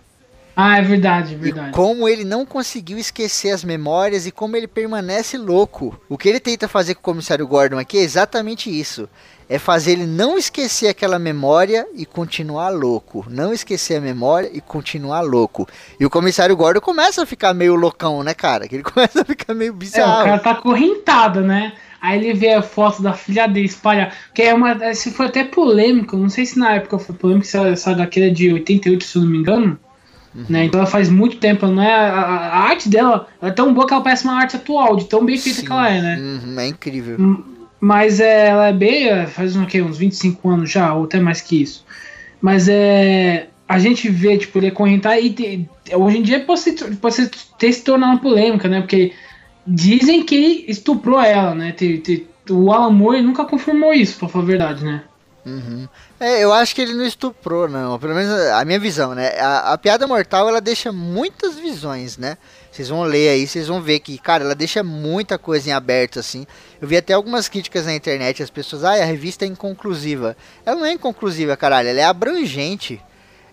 Ah, 0.59 0.79
é 0.79 0.81
verdade, 0.81 1.35
é 1.35 1.37
verdade. 1.37 1.69
E 1.69 1.71
como 1.71 2.09
ele 2.09 2.23
não 2.23 2.43
conseguiu 2.43 2.97
esquecer 2.97 3.51
as 3.51 3.63
memórias 3.63 4.25
e 4.25 4.31
como 4.31 4.57
ele 4.57 4.67
permanece 4.67 5.37
louco. 5.37 6.01
O 6.09 6.17
que 6.17 6.27
ele 6.27 6.39
tenta 6.39 6.67
fazer 6.67 6.95
com 6.95 7.01
o 7.01 7.03
comissário 7.03 7.45
Gordon 7.45 7.77
aqui 7.77 7.99
é 7.99 8.01
exatamente 8.01 8.67
isso. 8.67 9.07
É 9.47 9.59
fazer 9.59 9.91
ele 9.91 10.07
não 10.07 10.35
esquecer 10.35 10.87
aquela 10.87 11.19
memória 11.19 11.85
e 11.93 12.07
continuar 12.07 12.69
louco. 12.69 13.23
Não 13.29 13.53
esquecer 13.53 13.97
a 13.97 14.01
memória 14.01 14.49
e 14.51 14.59
continuar 14.59 15.21
louco. 15.21 15.67
E 15.99 16.05
o 16.07 16.09
comissário 16.09 16.57
Gordon 16.57 16.81
começa 16.81 17.21
a 17.21 17.25
ficar 17.27 17.53
meio 17.53 17.75
loucão, 17.75 18.23
né, 18.23 18.33
cara? 18.33 18.67
Que 18.67 18.77
ele 18.77 18.83
começa 18.91 19.21
a 19.21 19.25
ficar 19.25 19.53
meio 19.53 19.73
bizarro. 19.73 20.21
É, 20.21 20.23
o 20.23 20.25
cara 20.25 20.39
tá 20.39 20.55
correntado, 20.55 21.41
né? 21.41 21.73
Aí 22.01 22.17
ele 22.17 22.33
vê 22.33 22.53
a 22.53 22.63
foto 22.63 23.03
da 23.03 23.13
filha 23.13 23.45
dele 23.45 23.67
espalhar. 23.67 24.11
Que 24.33 24.41
é 24.41 24.55
uma. 24.55 24.71
Esse 24.89 25.11
foi 25.11 25.27
até 25.27 25.43
polêmico. 25.43 26.17
Não 26.17 26.29
sei 26.29 26.47
se 26.47 26.57
na 26.57 26.73
época 26.73 26.97
foi 26.97 27.13
polêmico, 27.13 27.45
se 27.45 27.59
essa 27.59 27.91
HQ 27.91 28.21
é 28.21 28.29
de 28.31 28.53
88, 28.53 29.03
se 29.03 29.17
eu 29.19 29.21
não 29.21 29.29
me 29.29 29.37
engano. 29.37 29.79
Né? 30.49 30.65
Então 30.65 30.79
ela 30.79 30.89
faz 30.89 31.09
muito 31.09 31.37
tempo, 31.37 31.65
não 31.65 31.81
é? 31.81 31.91
A, 31.91 32.11
a, 32.11 32.59
arte 32.69 32.87
dela 32.87 33.27
é 33.41 33.49
tão 33.49 33.73
boa 33.73 33.87
que 33.87 33.93
ela 33.93 34.03
parece 34.03 34.23
uma 34.23 34.35
arte 34.35 34.55
atual, 34.55 34.95
de 34.95 35.05
tão 35.05 35.25
bem 35.25 35.37
feita 35.37 35.63
que 35.63 35.71
ela 35.71 35.89
é, 35.89 36.01
né? 36.01 36.17
Uhum, 36.19 36.59
é 36.59 36.67
incrível. 36.67 37.43
Mas 37.79 38.19
é, 38.19 38.49
ela 38.49 38.67
é 38.67 38.73
bem. 38.73 39.07
É, 39.07 39.25
faz 39.25 39.55
um, 39.55 39.63
okay, 39.63 39.81
uns 39.81 39.97
25 39.97 40.49
anos 40.49 40.71
já, 40.71 40.93
ou 40.93 41.05
até 41.05 41.19
mais 41.19 41.41
que 41.41 41.61
isso. 41.61 41.83
Mas 42.41 42.67
é. 42.67 43.47
A 43.67 43.79
gente 43.79 44.07
vê, 44.09 44.37
tipo, 44.37 44.57
ele 44.59 44.71
correntar 44.71 45.19
e 45.19 45.67
hoje 45.93 46.17
em 46.19 46.21
dia 46.21 46.39
pode, 46.39 46.61
ser, 46.61 46.95
pode 47.01 47.29
ter 47.59 47.73
se 47.73 47.83
tornado 47.83 48.13
uma 48.13 48.21
polêmica, 48.21 48.69
né? 48.69 48.79
Porque 48.79 49.11
dizem 49.65 50.23
que 50.23 50.35
ele 50.35 50.65
estuprou 50.69 51.19
ela, 51.19 51.53
né? 51.53 51.75
o 52.49 52.71
Alan 52.71 52.91
Moore 52.91 53.21
nunca 53.21 53.43
confirmou 53.43 53.93
isso, 53.93 54.17
pra 54.17 54.29
falar 54.29 54.45
a 54.45 54.47
verdade, 54.47 54.85
né? 54.85 55.03
Uhum. 55.47 55.87
É, 56.19 56.43
eu 56.43 56.51
acho 56.51 56.75
que 56.75 56.81
ele 56.81 56.93
não 56.93 57.05
estuprou, 57.05 57.69
não. 57.69 57.97
Pelo 57.97 58.13
menos 58.13 58.33
a 58.51 58.65
minha 58.65 58.79
visão, 58.79 59.15
né? 59.15 59.29
A, 59.39 59.71
a, 59.71 59.77
piada 59.77 60.05
mortal 60.05 60.49
ela 60.49 60.59
deixa 60.59 60.91
muitas 60.91 61.55
visões, 61.55 62.17
né? 62.17 62.37
Vocês 62.69 62.89
vão 62.89 63.03
ler 63.03 63.29
aí, 63.29 63.47
vocês 63.47 63.67
vão 63.67 63.81
ver 63.81 64.01
que, 64.01 64.17
cara, 64.17 64.43
ela 64.43 64.53
deixa 64.53 64.83
muita 64.83 65.37
coisa 65.37 65.69
em 65.69 65.71
aberto, 65.71 66.19
assim. 66.19 66.45
Eu 66.81 66.87
vi 66.87 66.97
até 66.97 67.13
algumas 67.13 67.47
críticas 67.47 67.85
na 67.85 67.95
internet, 67.95 68.43
as 68.43 68.49
pessoas, 68.49 68.83
ah, 68.83 68.91
a 68.91 69.05
revista 69.05 69.45
é 69.45 69.47
inconclusiva. 69.47 70.35
Ela 70.65 70.75
não 70.75 70.85
é 70.85 70.91
inconclusiva, 70.91 71.55
caralho, 71.55 71.87
ela 71.87 72.01
é 72.01 72.03
abrangente. 72.03 73.01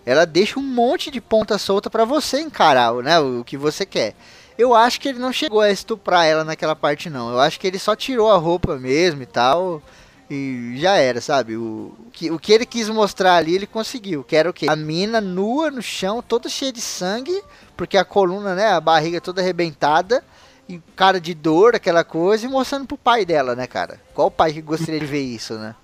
Ela 0.05 0.25
deixa 0.25 0.59
um 0.59 0.63
monte 0.63 1.09
de 1.09 1.21
ponta 1.21 1.57
solta 1.57 1.89
para 1.89 2.03
você 2.03 2.41
encarar, 2.41 2.93
né? 2.95 3.17
O 3.19 3.43
que 3.43 3.55
você 3.55 3.85
quer. 3.85 4.13
Eu 4.57 4.75
acho 4.75 4.99
que 4.99 5.07
ele 5.07 5.19
não 5.19 5.31
chegou 5.31 5.61
a 5.61 5.71
estuprar 5.71 6.25
ela 6.25 6.43
naquela 6.43 6.75
parte, 6.75 7.09
não. 7.09 7.31
Eu 7.31 7.39
acho 7.39 7.57
que 7.57 7.65
ele 7.65 7.79
só 7.79 7.95
tirou 7.95 8.29
a 8.31 8.37
roupa 8.37 8.77
mesmo 8.77 9.23
e 9.23 9.25
tal 9.25 9.81
e 10.29 10.73
já 10.77 10.95
era, 10.95 11.21
sabe? 11.21 11.55
O, 11.55 11.93
que, 12.11 12.31
o 12.31 12.39
que 12.39 12.51
ele 12.51 12.65
quis 12.65 12.89
mostrar 12.89 13.35
ali, 13.35 13.55
ele 13.55 13.67
conseguiu. 13.67 14.23
Que 14.23 14.35
era 14.35 14.49
o 14.49 14.53
quê? 14.53 14.67
A 14.69 14.75
mina 14.75 15.21
nua 15.21 15.69
no 15.69 15.81
chão, 15.81 16.21
toda 16.21 16.49
cheia 16.49 16.71
de 16.71 16.81
sangue, 16.81 17.41
porque 17.77 17.97
a 17.97 18.05
coluna, 18.05 18.55
né? 18.55 18.69
A 18.69 18.81
barriga 18.81 19.21
toda 19.21 19.41
arrebentada, 19.41 20.23
e 20.67 20.81
cara 20.95 21.19
de 21.19 21.33
dor, 21.33 21.75
aquela 21.75 22.03
coisa, 22.03 22.45
e 22.45 22.49
mostrando 22.49 22.87
pro 22.87 22.97
pai 22.97 23.25
dela, 23.25 23.55
né, 23.55 23.67
cara? 23.67 23.99
Qual 24.13 24.31
pai 24.31 24.53
que 24.53 24.61
gostaria 24.61 24.99
de 24.99 25.05
ver 25.05 25.21
isso, 25.21 25.55
né? 25.55 25.75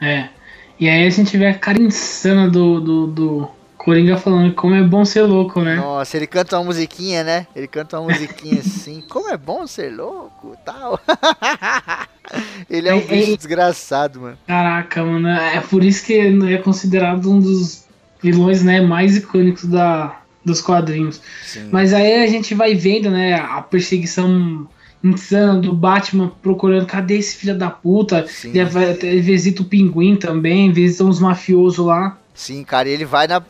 É. 0.00 0.28
E 0.80 0.88
aí 0.88 1.06
a 1.06 1.10
gente 1.10 1.36
vê 1.36 1.48
a 1.48 1.58
cara 1.58 1.80
insana 1.80 2.48
do, 2.48 2.80
do, 2.80 3.06
do 3.06 3.50
Coringa 3.82 4.16
falando 4.16 4.54
como 4.54 4.76
é 4.76 4.82
bom 4.82 5.04
ser 5.04 5.22
louco, 5.22 5.60
né? 5.60 5.74
Nossa, 5.74 6.16
ele 6.16 6.28
canta 6.28 6.56
uma 6.56 6.66
musiquinha, 6.66 7.24
né? 7.24 7.48
Ele 7.54 7.66
canta 7.66 7.98
uma 7.98 8.12
musiquinha 8.12 8.60
assim, 8.64 9.02
como 9.08 9.28
é 9.28 9.36
bom 9.36 9.66
ser 9.66 9.92
louco, 9.92 10.56
tal. 10.64 11.00
ele 12.70 12.88
é 12.88 12.94
um 12.94 12.98
é, 12.98 13.00
bicho 13.00 13.32
é, 13.32 13.36
desgraçado, 13.36 14.20
mano. 14.20 14.38
Caraca, 14.46 15.04
mano, 15.04 15.28
é 15.28 15.60
por 15.60 15.82
isso 15.82 16.06
que 16.06 16.14
é 16.14 16.58
considerado 16.58 17.28
um 17.28 17.40
dos 17.40 17.84
vilões, 18.22 18.62
né, 18.62 18.80
mais 18.80 19.16
icônicos 19.16 19.64
da, 19.64 20.16
dos 20.44 20.60
quadrinhos. 20.60 21.20
Sim. 21.44 21.68
Mas 21.72 21.92
aí 21.92 22.22
a 22.22 22.26
gente 22.28 22.54
vai 22.54 22.76
vendo, 22.76 23.10
né, 23.10 23.34
a 23.34 23.60
perseguição 23.62 24.68
insana 25.02 25.60
do 25.60 25.72
Batman 25.72 26.30
procurando 26.40 26.86
cadê 26.86 27.16
esse 27.16 27.34
filho 27.34 27.58
da 27.58 27.68
puta. 27.68 28.26
Ele, 28.44 28.60
ele 29.02 29.20
visita 29.20 29.60
o 29.60 29.64
pinguim 29.64 30.14
também, 30.14 30.72
visita 30.72 31.02
uns 31.02 31.18
mafiosos 31.18 31.84
lá. 31.84 32.16
Sim, 32.32 32.62
cara, 32.64 32.88
ele 32.88 33.04
vai 33.04 33.26
na, 33.26 33.42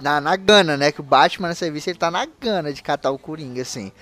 na, 0.00 0.20
na 0.20 0.36
gana, 0.36 0.76
né? 0.76 0.92
Que 0.92 1.00
o 1.00 1.04
Batman 1.04 1.48
nessa 1.48 1.64
revista 1.64 1.90
ele 1.90 1.98
tá 1.98 2.10
na 2.10 2.26
gana 2.40 2.72
de 2.72 2.82
catar 2.82 3.10
o 3.10 3.18
Coringa, 3.18 3.62
assim. 3.62 3.92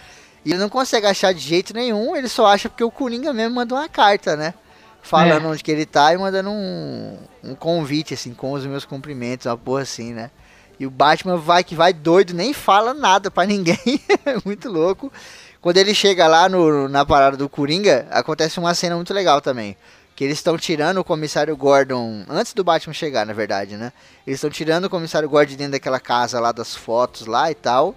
E 0.45 0.51
ele 0.51 0.59
não 0.59 0.69
consegue 0.69 1.07
achar 1.07 1.33
de 1.33 1.41
jeito 1.41 1.73
nenhum, 1.73 2.15
ele 2.15 2.29
só 2.29 2.47
acha 2.47 2.69
porque 2.69 2.85
o 2.85 2.91
Coringa 2.91 3.33
mesmo 3.33 3.55
mandou 3.55 3.79
uma 3.79 3.89
carta, 3.89 4.37
né? 4.37 4.55
Falando 5.03 5.47
é. 5.47 5.49
onde 5.49 5.63
que 5.63 5.71
ele 5.71 5.87
tá 5.87 6.13
e 6.13 6.19
mandando 6.19 6.51
um, 6.51 7.19
um 7.43 7.55
convite, 7.55 8.15
assim, 8.15 8.33
com 8.35 8.53
os 8.53 8.65
meus 8.67 8.85
cumprimentos, 8.85 9.47
uma 9.47 9.57
porra 9.57 9.83
assim, 9.83 10.13
né? 10.13 10.31
E 10.79 10.87
o 10.87 10.91
Batman 10.91 11.37
vai 11.37 11.63
que 11.63 11.75
vai 11.75 11.93
doido, 11.93 12.35
nem 12.35 12.53
fala 12.53 12.93
nada 12.93 13.31
para 13.31 13.47
ninguém. 13.47 13.79
muito 14.45 14.69
louco. 14.69 15.13
Quando 15.61 15.77
ele 15.77 15.95
chega 15.95 16.27
lá 16.27 16.49
no, 16.49 16.89
na 16.89 17.07
parada 17.07 17.37
do 17.37 17.49
Coringa, 17.49 18.07
acontece 18.11 18.59
uma 18.59 18.75
cena 18.75 18.97
muito 18.97 19.15
legal 19.15 19.41
também 19.41 19.77
que 20.14 20.22
eles 20.22 20.38
estão 20.38 20.57
tirando 20.57 20.98
o 20.98 21.05
comissário 21.05 21.57
Gordon 21.57 22.24
antes 22.29 22.53
do 22.53 22.62
Batman 22.62 22.94
chegar, 22.94 23.27
na 23.27 23.33
verdade, 23.33 23.77
né? 23.77 23.92
Eles 24.27 24.38
estão 24.38 24.50
tirando 24.50 24.85
o 24.85 24.90
comissário 24.90 25.29
Gordon 25.29 25.57
dentro 25.57 25.72
daquela 25.72 25.98
casa 25.98 26.38
lá 26.38 26.53
das 26.53 26.74
fotos 26.74 27.27
lá 27.27 27.50
e 27.50 27.55
tal. 27.55 27.96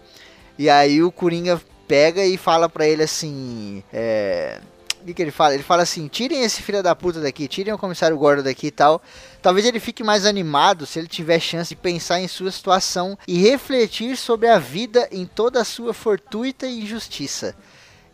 E 0.57 0.69
aí 0.69 1.03
o 1.03 1.11
Coringa 1.11 1.61
pega 1.87 2.25
e 2.25 2.35
fala 2.35 2.67
pra 2.67 2.87
ele 2.87 3.03
assim, 3.03 3.83
é... 3.93 4.59
o 5.01 5.05
que, 5.05 5.13
que 5.13 5.21
ele 5.21 5.31
fala? 5.31 5.53
Ele 5.53 5.63
fala 5.63 5.83
assim: 5.83 6.07
tirem 6.07 6.43
esse 6.43 6.63
filho 6.63 6.81
da 6.81 6.95
puta 6.95 7.21
daqui, 7.21 7.47
tirem 7.47 7.71
o 7.71 7.77
comissário 7.77 8.17
Gordon 8.17 8.43
daqui 8.43 8.67
e 8.67 8.71
tal. 8.71 8.99
Talvez 9.39 9.65
ele 9.67 9.79
fique 9.79 10.03
mais 10.03 10.25
animado 10.25 10.87
se 10.87 10.97
ele 10.97 11.07
tiver 11.07 11.39
chance 11.39 11.69
de 11.69 11.75
pensar 11.75 12.19
em 12.19 12.27
sua 12.27 12.51
situação 12.51 13.15
e 13.27 13.39
refletir 13.39 14.17
sobre 14.17 14.49
a 14.49 14.57
vida 14.57 15.07
em 15.11 15.25
toda 15.27 15.61
a 15.61 15.65
sua 15.65 15.93
fortuita 15.93 16.65
injustiça. 16.65 17.55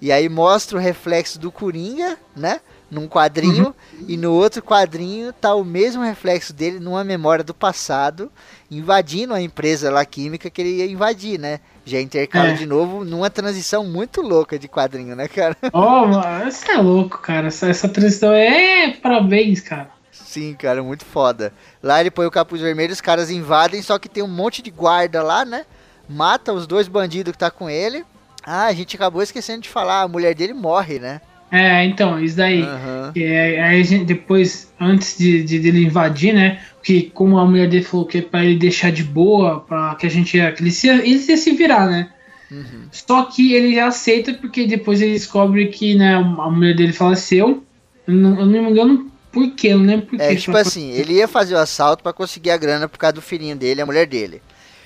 E 0.01 0.11
aí 0.11 0.27
mostra 0.27 0.77
o 0.77 0.81
reflexo 0.81 1.39
do 1.39 1.49
Coringa, 1.49 2.17
né? 2.35 2.59
Num 2.93 3.07
quadrinho 3.07 3.67
uhum. 3.93 4.05
e 4.07 4.15
no 4.15 4.31
outro 4.31 4.61
quadrinho 4.61 5.33
tá 5.33 5.53
o 5.55 5.63
mesmo 5.63 6.03
reflexo 6.03 6.53
dele 6.53 6.79
numa 6.79 7.03
memória 7.03 7.43
do 7.43 7.53
passado, 7.53 8.31
invadindo 8.69 9.33
a 9.33 9.41
empresa 9.41 9.91
lá 9.91 10.05
química 10.05 10.49
que 10.49 10.61
ele 10.61 10.77
ia 10.77 10.85
invadir, 10.85 11.39
né? 11.39 11.59
Já 11.85 11.99
intercala 11.99 12.49
é. 12.49 12.53
de 12.53 12.65
novo 12.65 13.03
numa 13.03 13.29
transição 13.29 13.83
muito 13.85 14.21
louca 14.21 14.57
de 14.57 14.67
quadrinho, 14.67 15.15
né, 15.15 15.27
cara? 15.27 15.57
Oh, 15.73 16.05
mano, 16.05 16.47
isso 16.47 16.69
é 16.71 16.77
louco, 16.77 17.17
cara. 17.17 17.47
Essa, 17.47 17.67
essa 17.67 17.89
transição 17.89 18.31
é 18.31 18.91
parabéns, 18.91 19.59
cara. 19.59 19.89
Sim, 20.11 20.53
cara, 20.53 20.83
muito 20.83 21.03
foda. 21.03 21.51
Lá 21.81 21.99
ele 21.99 22.11
põe 22.11 22.25
o 22.25 22.31
capuz 22.31 22.61
vermelho, 22.61 22.93
os 22.93 23.01
caras 23.01 23.29
invadem, 23.29 23.81
só 23.81 23.97
que 23.97 24.07
tem 24.07 24.23
um 24.23 24.27
monte 24.27 24.61
de 24.61 24.69
guarda 24.69 25.21
lá, 25.23 25.43
né? 25.43 25.65
Mata 26.07 26.53
os 26.53 26.67
dois 26.67 26.87
bandidos 26.87 27.31
que 27.31 27.37
tá 27.37 27.49
com 27.49 27.69
ele. 27.69 28.05
Ah, 28.45 28.65
a 28.65 28.73
gente 28.73 28.95
acabou 28.95 29.21
esquecendo 29.21 29.61
de 29.61 29.69
falar, 29.69 30.01
a 30.01 30.07
mulher 30.07 30.35
dele 30.35 30.53
morre, 30.53 30.99
né? 30.99 31.21
É, 31.53 31.85
então, 31.85 32.19
isso 32.19 32.35
daí. 32.35 32.63
Uhum. 32.63 33.11
É, 33.15 33.61
aí 33.61 33.79
a 33.79 33.83
gente, 33.83 34.05
depois, 34.05 34.73
antes 34.81 35.15
de, 35.15 35.43
de 35.43 35.59
dele 35.59 35.85
invadir, 35.85 36.33
né? 36.33 36.59
Que 36.81 37.11
como 37.13 37.37
a 37.37 37.45
mulher 37.45 37.69
dele 37.69 37.83
falou 37.83 38.07
que 38.07 38.17
é 38.17 38.21
pra 38.23 38.43
ele 38.43 38.57
deixar 38.57 38.91
de 38.91 39.03
boa, 39.03 39.59
pra 39.59 39.93
que 39.93 40.07
a 40.07 40.09
gente. 40.09 40.31
Que 40.31 40.63
ele, 40.63 40.71
se, 40.71 40.87
ele 40.87 41.09
ia 41.09 41.37
se 41.37 41.51
virar, 41.51 41.85
né? 41.85 42.09
Uhum. 42.49 42.87
Só 42.91 43.25
que 43.25 43.53
ele 43.53 43.79
aceita 43.79 44.33
porque 44.33 44.65
depois 44.65 44.99
ele 44.99 45.13
descobre 45.13 45.67
que 45.67 45.93
né, 45.93 46.15
a 46.15 46.49
mulher 46.49 46.75
dele 46.75 46.91
faleceu. 46.91 47.63
Eu 48.07 48.13
não, 48.15 48.39
eu 48.39 48.45
não 48.47 48.63
me 48.63 48.71
engano 48.71 49.11
por 49.31 49.51
quê, 49.51 49.75
não 49.75 49.85
lembro 49.85 50.07
por 50.07 50.17
quê. 50.17 50.23
É, 50.23 50.35
tipo 50.35 50.57
assim, 50.57 50.89
ele 50.89 51.13
ia 51.13 51.27
fazer 51.27 51.53
o 51.53 51.59
assalto 51.59 52.01
para 52.01 52.13
conseguir 52.13 52.49
a 52.49 52.57
grana 52.57 52.89
por 52.89 52.97
causa 52.97 53.13
do 53.13 53.21
filhinho 53.21 53.55
dele, 53.55 53.79
a 53.79 53.85
mulher 53.85 54.07
dele. 54.07 54.41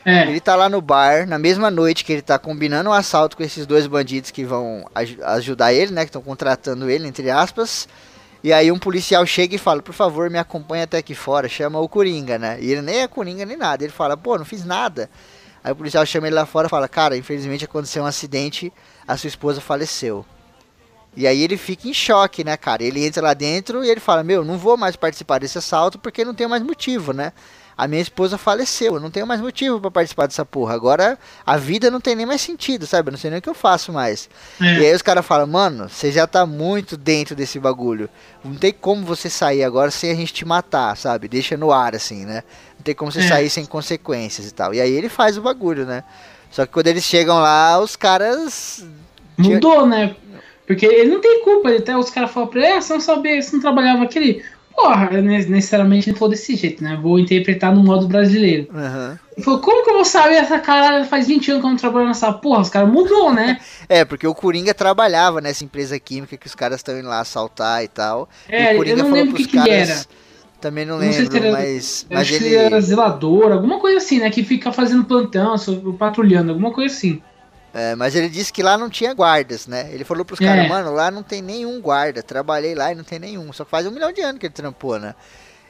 É. 0.08 0.22
Ele 0.22 0.40
tá 0.40 0.56
lá 0.56 0.70
no 0.70 0.80
bar, 0.82 1.28
na 1.28 1.38
mesma 1.38 1.70
noite 1.70 2.06
que 2.06 2.14
ele 2.14 2.22
tá 2.22 2.40
combinando 2.40 2.90
o 2.90 2.94
um 2.94 2.96
assalto 2.96 3.36
com 3.36 3.44
esses 3.44 3.66
dois 3.66 3.86
bandidos 3.88 4.32
que 4.32 4.46
vão 4.46 4.86
aj 4.96 5.18
ajudar 5.22 5.74
ele, 5.74 5.92
né? 5.92 6.04
Que 6.04 6.08
estão 6.08 6.22
contratando 6.22 6.90
ele, 6.90 7.06
entre 7.06 7.30
aspas. 7.30 7.90
E 8.42 8.54
aí 8.54 8.72
um 8.72 8.80
policial 8.80 9.26
chega 9.26 9.56
e 9.56 9.58
fala, 9.58 9.82
por 9.82 9.94
favor, 9.94 10.30
me 10.30 10.38
acompanha 10.38 10.86
até 10.86 11.00
aqui 11.00 11.14
fora, 11.14 11.50
chama 11.50 11.78
o 11.82 11.90
Coringa, 11.90 12.40
né? 12.40 12.58
E 12.62 12.72
ele 12.72 12.82
nem 12.82 13.02
é 13.02 13.08
Coringa 13.10 13.46
nem 13.46 13.58
nada. 13.58 13.84
Ele 13.84 13.92
fala, 13.92 14.16
pô, 14.16 14.38
não 14.38 14.46
fiz 14.46 14.64
nada. 14.64 15.10
Aí 15.62 15.74
o 15.74 15.76
policial 15.76 16.06
chama 16.06 16.28
ele 16.28 16.36
lá 16.38 16.46
fora 16.46 16.68
e 16.68 16.70
fala, 16.70 16.88
cara, 16.88 17.18
infelizmente 17.18 17.66
aconteceu 17.66 18.02
um 18.02 18.06
acidente, 18.06 18.72
a 19.06 19.18
sua 19.18 19.28
esposa 19.28 19.60
faleceu. 19.60 20.26
E 21.18 21.28
aí 21.28 21.42
ele 21.42 21.58
fica 21.58 21.86
em 21.86 21.94
choque, 21.94 22.46
né, 22.46 22.56
cara? 22.56 22.82
Ele 22.82 23.06
entra 23.06 23.22
lá 23.22 23.34
dentro 23.34 23.84
e 23.84 23.90
ele 23.90 24.00
fala, 24.00 24.24
meu, 24.24 24.46
não 24.46 24.58
vou 24.58 24.78
mais 24.78 24.96
participar 24.96 25.40
desse 25.40 25.58
assalto 25.58 26.00
porque 26.00 26.24
não 26.24 26.34
tem 26.34 26.48
mais 26.48 26.64
motivo, 26.64 27.12
né? 27.12 27.34
A 27.78 27.88
minha 27.88 28.02
esposa 28.02 28.40
faleceu, 28.40 28.96
eu 28.96 29.00
não 29.00 29.12
tenho 29.12 29.28
mais 29.28 29.40
motivo 29.40 29.80
para 29.80 29.92
participar 29.92 30.26
dessa 30.26 30.44
porra. 30.44 30.74
Agora 30.74 31.18
a 31.46 31.58
vida 31.58 31.92
não 31.92 32.02
tem 32.02 32.16
nem 32.16 32.26
mais 32.26 32.42
sentido, 32.42 32.88
sabe? 32.88 33.10
Eu 33.10 33.12
não 33.12 33.20
sei 33.20 33.30
nem 33.30 33.38
o 33.38 33.42
que 33.42 33.50
eu 33.50 33.54
faço 33.54 33.94
mais. 33.94 34.28
É. 34.60 34.80
E 34.80 34.86
aí 34.88 34.96
os 34.96 35.04
caras 35.04 35.24
falam, 35.24 35.46
mano, 35.46 35.88
você 35.88 36.12
já 36.12 36.26
tá 36.26 36.44
muito 36.46 36.98
dentro 36.98 37.36
desse 37.36 37.60
bagulho. 37.60 38.10
Não 38.44 38.56
tem 38.56 38.74
como 38.74 39.06
você 39.06 39.30
sair 39.30 39.64
agora 39.64 39.92
sem 39.92 40.10
a 40.10 40.16
gente 40.16 40.34
te 40.34 40.44
matar, 40.44 40.98
sabe? 40.98 41.28
Deixa 41.28 41.56
no 41.56 41.72
ar 41.72 41.94
assim, 41.94 42.26
né? 42.26 42.44
Não 42.78 42.84
tem 42.84 42.96
como 42.96 43.12
você 43.12 43.20
é. 43.20 43.28
sair 43.28 43.50
sem 43.50 43.66
consequências 43.66 44.48
e 44.48 44.54
tal. 44.54 44.74
E 44.74 44.82
aí 44.82 44.92
ele 44.92 45.08
faz 45.08 45.38
o 45.38 45.42
bagulho, 45.42 45.86
né? 45.86 46.04
Só 46.50 46.66
que 46.66 46.72
quando 46.72 46.88
eles 46.88 47.04
chegam 47.04 47.38
lá, 47.38 47.80
os 47.80 47.96
caras. 47.96 48.84
Mudou, 49.38 49.86
né? 49.86 50.16
Porque 50.66 50.86
ele 50.86 51.12
não 51.12 51.22
tem 51.22 51.44
culpa, 51.44 51.70
até 51.70 51.96
os 51.96 52.10
caras 52.10 52.32
falam 52.32 52.50
pra 52.50 52.60
ele, 52.60 52.74
ah, 52.74 52.82
você 52.82 52.94
não 52.94 53.00
sabia, 53.00 53.42
você 53.42 53.56
não 53.56 53.62
trabalhava 53.62 54.04
aquele 54.04 54.44
porra, 54.78 55.10
necessariamente 55.20 56.12
não 56.12 56.16
for 56.16 56.30
desse 56.30 56.56
jeito, 56.56 56.84
né? 56.84 57.00
Vou 57.02 57.18
interpretar 57.18 57.74
no 57.74 57.84
modo 57.84 58.08
brasileiro. 58.08 58.68
Uhum. 58.72 59.18
Ele 59.36 59.44
falou, 59.44 59.60
como 59.60 59.84
que 59.84 59.90
eu 59.90 59.96
vou 59.96 60.06
saber 60.06 60.36
essa 60.36 60.60
cara 60.60 61.04
faz 61.04 61.28
20 61.28 61.50
anos 61.50 61.62
que 61.62 61.66
eu 61.66 61.72
não 61.72 61.78
trabalho 61.78 62.08
nessa 62.08 62.32
porra? 62.32 62.62
Os 62.62 62.70
caras 62.70 62.88
mudou, 62.88 63.34
né? 63.34 63.60
é, 63.90 64.06
porque 64.06 64.28
o 64.28 64.36
Coringa 64.36 64.76
trabalhava 64.76 65.42
nessa 65.42 65.64
empresa 65.64 66.00
química 66.00 66.38
que 66.38 66.46
os 66.46 66.54
caras 66.54 66.78
estão 66.78 66.98
indo 66.98 67.08
lá 67.08 67.20
assaltar 67.20 67.84
e 67.84 67.88
tal. 67.88 68.30
É, 68.48 68.72
e 68.72 68.76
o 68.76 68.78
Coringa 68.78 69.00
eu 69.00 69.04
não 69.04 69.12
lembro 69.12 69.34
o 69.34 69.36
que, 69.36 69.48
que 69.48 69.58
era. 69.58 70.06
Também 70.62 70.86
não, 70.86 71.00
não 71.00 71.02
lembro, 71.02 71.38
era, 71.38 71.52
mas, 71.52 72.06
mas 72.10 72.22
acho 72.22 72.34
ele... 72.34 72.40
que 72.40 72.46
ele 72.46 72.56
era 72.56 72.82
zelador, 72.82 73.52
alguma 73.52 73.80
coisa 73.80 73.98
assim, 73.98 74.20
né? 74.20 74.30
Que 74.30 74.44
fica 74.44 74.72
fazendo 74.72 75.04
plantão, 75.06 75.56
patrulhando, 75.98 76.52
alguma 76.52 76.72
coisa 76.72 76.94
assim. 76.94 77.22
É, 77.78 77.96
mas 77.96 78.16
ele 78.16 78.28
disse 78.28 78.52
que 78.52 78.64
lá 78.64 78.76
não 78.76 78.90
tinha 78.90 79.14
guardas, 79.14 79.68
né? 79.68 79.88
Ele 79.94 80.04
falou 80.04 80.26
pros 80.26 80.40
caras, 80.40 80.66
é. 80.66 80.68
mano, 80.68 80.92
lá 80.92 81.12
não 81.12 81.22
tem 81.22 81.44
nenhum 81.44 81.80
guarda. 81.80 82.24
Trabalhei 82.24 82.74
lá 82.74 82.92
e 82.92 82.96
não 82.96 83.04
tem 83.04 83.20
nenhum. 83.20 83.54
Só 83.54 83.64
faz 83.64 83.86
um 83.86 83.92
milhão 83.92 84.12
de 84.12 84.20
anos 84.20 84.40
que 84.40 84.48
ele 84.48 84.54
trampou, 84.54 84.98
né? 84.98 85.14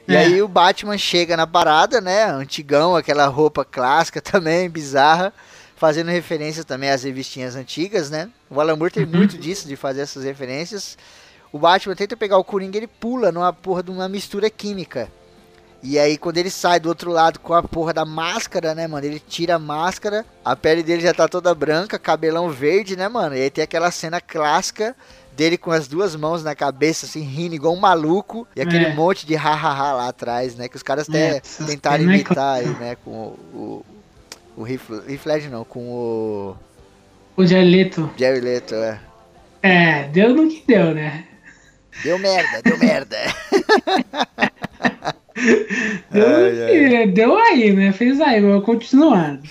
E 0.08 0.16
é. 0.16 0.20
aí 0.20 0.40
o 0.40 0.48
Batman 0.48 0.96
chega 0.96 1.36
na 1.36 1.46
parada, 1.46 2.00
né? 2.00 2.24
Antigão, 2.24 2.96
aquela 2.96 3.26
roupa 3.26 3.62
clássica 3.62 4.22
também, 4.22 4.70
bizarra. 4.70 5.34
Fazendo 5.76 6.08
referência 6.10 6.64
também 6.64 6.88
às 6.88 7.02
revistinhas 7.02 7.54
antigas, 7.54 8.08
né? 8.08 8.30
O 8.48 8.58
Alan 8.58 8.76
Moore 8.76 8.90
tem 8.90 9.04
uhum. 9.04 9.10
muito 9.10 9.36
disso, 9.36 9.68
de 9.68 9.76
fazer 9.76 10.00
essas 10.00 10.24
referências. 10.24 10.96
O 11.52 11.58
Batman 11.58 11.94
tenta 11.94 12.16
pegar 12.16 12.38
o 12.38 12.44
Coringa, 12.44 12.78
ele 12.78 12.86
pula 12.86 13.30
numa 13.30 13.52
porra 13.52 13.82
de 13.82 13.90
uma 13.90 14.08
mistura 14.08 14.48
química. 14.48 15.12
E 15.82 15.98
aí, 15.98 16.18
quando 16.18 16.38
ele 16.38 16.50
sai 16.50 16.80
do 16.80 16.88
outro 16.88 17.10
lado 17.12 17.38
com 17.38 17.54
a 17.54 17.62
porra 17.62 17.92
da 17.92 18.04
máscara, 18.04 18.74
né, 18.74 18.86
mano? 18.88 19.06
Ele 19.06 19.20
tira 19.20 19.54
a 19.54 19.58
máscara, 19.58 20.24
a 20.44 20.56
pele 20.56 20.82
dele 20.82 21.02
já 21.02 21.14
tá 21.14 21.28
toda 21.28 21.54
branca, 21.54 21.98
cabelão 21.98 22.50
verde, 22.50 22.96
né, 22.96 23.08
mano? 23.08 23.36
E 23.36 23.42
aí 23.42 23.50
tem 23.50 23.62
aquela 23.62 23.90
cena 23.90 24.20
clássica 24.20 24.96
dele 25.36 25.56
com 25.56 25.70
as 25.70 25.86
duas 25.86 26.16
mãos 26.16 26.42
na 26.42 26.52
cabeça, 26.52 27.06
assim, 27.06 27.20
rindo 27.20 27.54
igual 27.54 27.72
um 27.72 27.78
maluco. 27.78 28.46
E 28.56 28.60
aquele 28.60 28.86
é. 28.86 28.94
monte 28.94 29.24
de 29.24 29.36
ha-ha-ha 29.36 29.92
lá 29.92 30.08
atrás, 30.08 30.56
né? 30.56 30.68
Que 30.68 30.74
os 30.74 30.82
caras 30.82 31.08
até 31.08 31.36
é, 31.36 31.40
tentaram 31.64 32.02
imitar 32.02 32.56
aí, 32.56 32.66
né? 32.66 32.96
Com 33.04 33.10
o. 33.10 33.84
O, 34.56 34.62
o 34.62 34.66
Heath 34.66 35.48
não, 35.48 35.64
com 35.64 35.88
o. 35.88 36.56
O 37.36 37.46
Jerry 37.46 37.70
Leto. 37.70 38.10
Jerry 38.16 38.40
Leto, 38.40 38.74
é. 38.74 39.00
É, 39.62 40.08
deu 40.08 40.34
no 40.34 40.48
que 40.48 40.64
deu, 40.66 40.92
né? 40.92 41.24
Deu 42.02 42.18
merda, 42.18 42.62
deu 42.62 42.76
merda. 42.76 43.16
deu, 46.10 47.12
deu 47.12 47.38
aí, 47.38 47.72
né? 47.72 47.92
Fez 47.92 48.20
aí, 48.20 48.40
vou 48.40 48.60
continuar. 48.62 49.38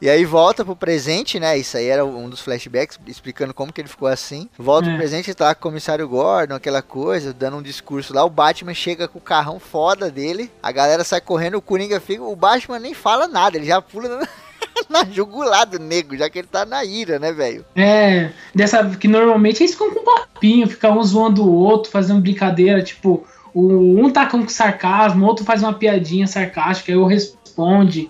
E 0.00 0.08
aí 0.08 0.24
volta 0.24 0.64
pro 0.64 0.76
presente, 0.76 1.40
né? 1.40 1.58
Isso 1.58 1.76
aí 1.76 1.86
era 1.86 2.04
um 2.04 2.28
dos 2.28 2.40
flashbacks 2.40 3.00
explicando 3.04 3.52
como 3.52 3.72
que 3.72 3.80
ele 3.80 3.88
ficou 3.88 4.06
assim. 4.06 4.48
Volta 4.56 4.86
é. 4.86 4.90
pro 4.90 4.98
presente, 4.98 5.34
tá 5.34 5.52
com 5.52 5.58
o 5.58 5.62
comissário 5.70 6.08
Gordon, 6.08 6.54
aquela 6.54 6.80
coisa, 6.80 7.32
dando 7.32 7.56
um 7.56 7.62
discurso 7.62 8.14
lá. 8.14 8.24
O 8.24 8.30
Batman 8.30 8.74
chega 8.74 9.08
com 9.08 9.18
o 9.18 9.22
carrão 9.22 9.58
foda 9.58 10.08
dele. 10.08 10.52
A 10.62 10.70
galera 10.70 11.02
sai 11.02 11.20
correndo, 11.20 11.56
o 11.56 11.62
Coringa 11.62 11.98
fica. 11.98 12.22
O 12.22 12.36
Batman 12.36 12.78
nem 12.78 12.94
fala 12.94 13.26
nada, 13.26 13.56
ele 13.56 13.66
já 13.66 13.82
pula 13.82 14.20
na, 14.20 14.28
na 14.88 15.04
jugular 15.04 15.66
do 15.66 15.80
nego, 15.80 16.16
já 16.16 16.30
que 16.30 16.38
ele 16.38 16.48
tá 16.48 16.64
na 16.64 16.84
ira, 16.84 17.18
né, 17.18 17.32
velho? 17.32 17.64
É, 17.74 18.30
dessa 18.54 18.84
que 18.90 19.08
normalmente 19.08 19.64
eles 19.64 19.72
ficam 19.72 19.92
com 19.92 20.00
um 20.00 20.04
papinho, 20.04 20.68
ficam 20.68 20.96
um 20.96 21.02
zoando 21.02 21.44
o 21.44 21.52
outro, 21.52 21.90
fazendo 21.90 22.20
brincadeira, 22.20 22.80
tipo, 22.84 23.26
o, 23.58 24.00
um 24.00 24.08
tá 24.10 24.26
com 24.26 24.46
sarcasmo, 24.48 25.26
outro 25.26 25.44
faz 25.44 25.62
uma 25.62 25.74
piadinha 25.74 26.28
sarcástica, 26.28 26.92
aí 26.92 26.98
o 26.98 27.04
responde. 27.04 28.08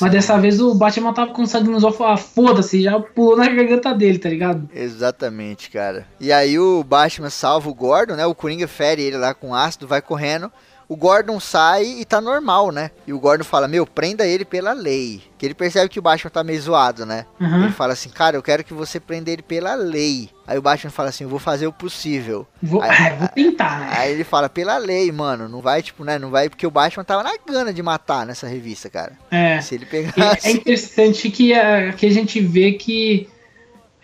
Mas 0.00 0.10
dessa 0.10 0.38
vez 0.38 0.60
o 0.60 0.74
Batman 0.74 1.12
tava 1.12 1.32
com 1.32 1.46
sangue 1.46 1.70
nos 1.70 1.84
olhos, 1.84 2.00
ah, 2.00 2.16
foda-se, 2.16 2.82
já 2.82 2.98
pulou 2.98 3.36
na 3.36 3.48
garganta 3.48 3.94
dele, 3.94 4.18
tá 4.18 4.28
ligado? 4.28 4.68
Exatamente, 4.74 5.70
cara. 5.70 6.06
E 6.18 6.32
aí 6.32 6.58
o 6.58 6.82
Batman 6.82 7.30
salva 7.30 7.68
o 7.68 7.74
Gordon, 7.74 8.14
né? 8.14 8.26
O 8.26 8.34
Coringa 8.34 8.66
fere 8.66 9.02
ele 9.02 9.16
lá 9.16 9.32
com 9.32 9.54
ácido, 9.54 9.86
vai 9.86 10.02
correndo 10.02 10.50
o 10.88 10.96
Gordon 10.96 11.40
sai 11.40 11.84
e 11.84 12.04
tá 12.04 12.20
normal, 12.20 12.70
né? 12.70 12.90
E 13.06 13.12
o 13.12 13.18
Gordon 13.18 13.44
fala, 13.44 13.66
meu, 13.66 13.84
prenda 13.86 14.24
ele 14.24 14.44
pela 14.44 14.72
lei. 14.72 15.20
Que 15.36 15.44
ele 15.44 15.54
percebe 15.54 15.88
que 15.88 15.98
o 15.98 16.02
Batman 16.02 16.30
tá 16.30 16.44
meio 16.44 16.60
zoado, 16.60 17.04
né? 17.04 17.26
Uhum. 17.40 17.64
Ele 17.64 17.72
fala 17.72 17.92
assim, 17.92 18.08
cara, 18.08 18.36
eu 18.36 18.42
quero 18.42 18.62
que 18.62 18.72
você 18.72 19.00
prenda 19.00 19.30
ele 19.30 19.42
pela 19.42 19.74
lei. 19.74 20.30
Aí 20.46 20.56
o 20.56 20.62
Batman 20.62 20.90
fala 20.90 21.08
assim, 21.08 21.24
eu 21.24 21.30
vou 21.30 21.40
fazer 21.40 21.66
o 21.66 21.72
possível. 21.72 22.46
Vou, 22.62 22.80
aí, 22.82 22.90
é, 23.06 23.16
vou 23.16 23.28
tentar, 23.28 23.80
né? 23.80 23.92
Aí 23.96 24.12
ele 24.12 24.22
fala, 24.22 24.48
pela 24.48 24.78
lei, 24.78 25.10
mano, 25.10 25.48
não 25.48 25.60
vai, 25.60 25.82
tipo, 25.82 26.04
né? 26.04 26.18
Não 26.18 26.30
vai, 26.30 26.48
porque 26.48 26.66
o 26.66 26.70
Batman 26.70 27.04
tava 27.04 27.24
na 27.24 27.32
gana 27.44 27.72
de 27.72 27.82
matar 27.82 28.24
nessa 28.24 28.46
revista, 28.46 28.88
cara. 28.88 29.12
É. 29.30 29.60
Se 29.60 29.74
ele 29.74 29.86
pegasse... 29.86 30.46
É 30.46 30.52
interessante 30.52 31.30
que 31.30 31.52
a, 31.52 31.92
que 31.92 32.06
a 32.06 32.10
gente 32.10 32.40
vê 32.40 32.72
que... 32.72 33.28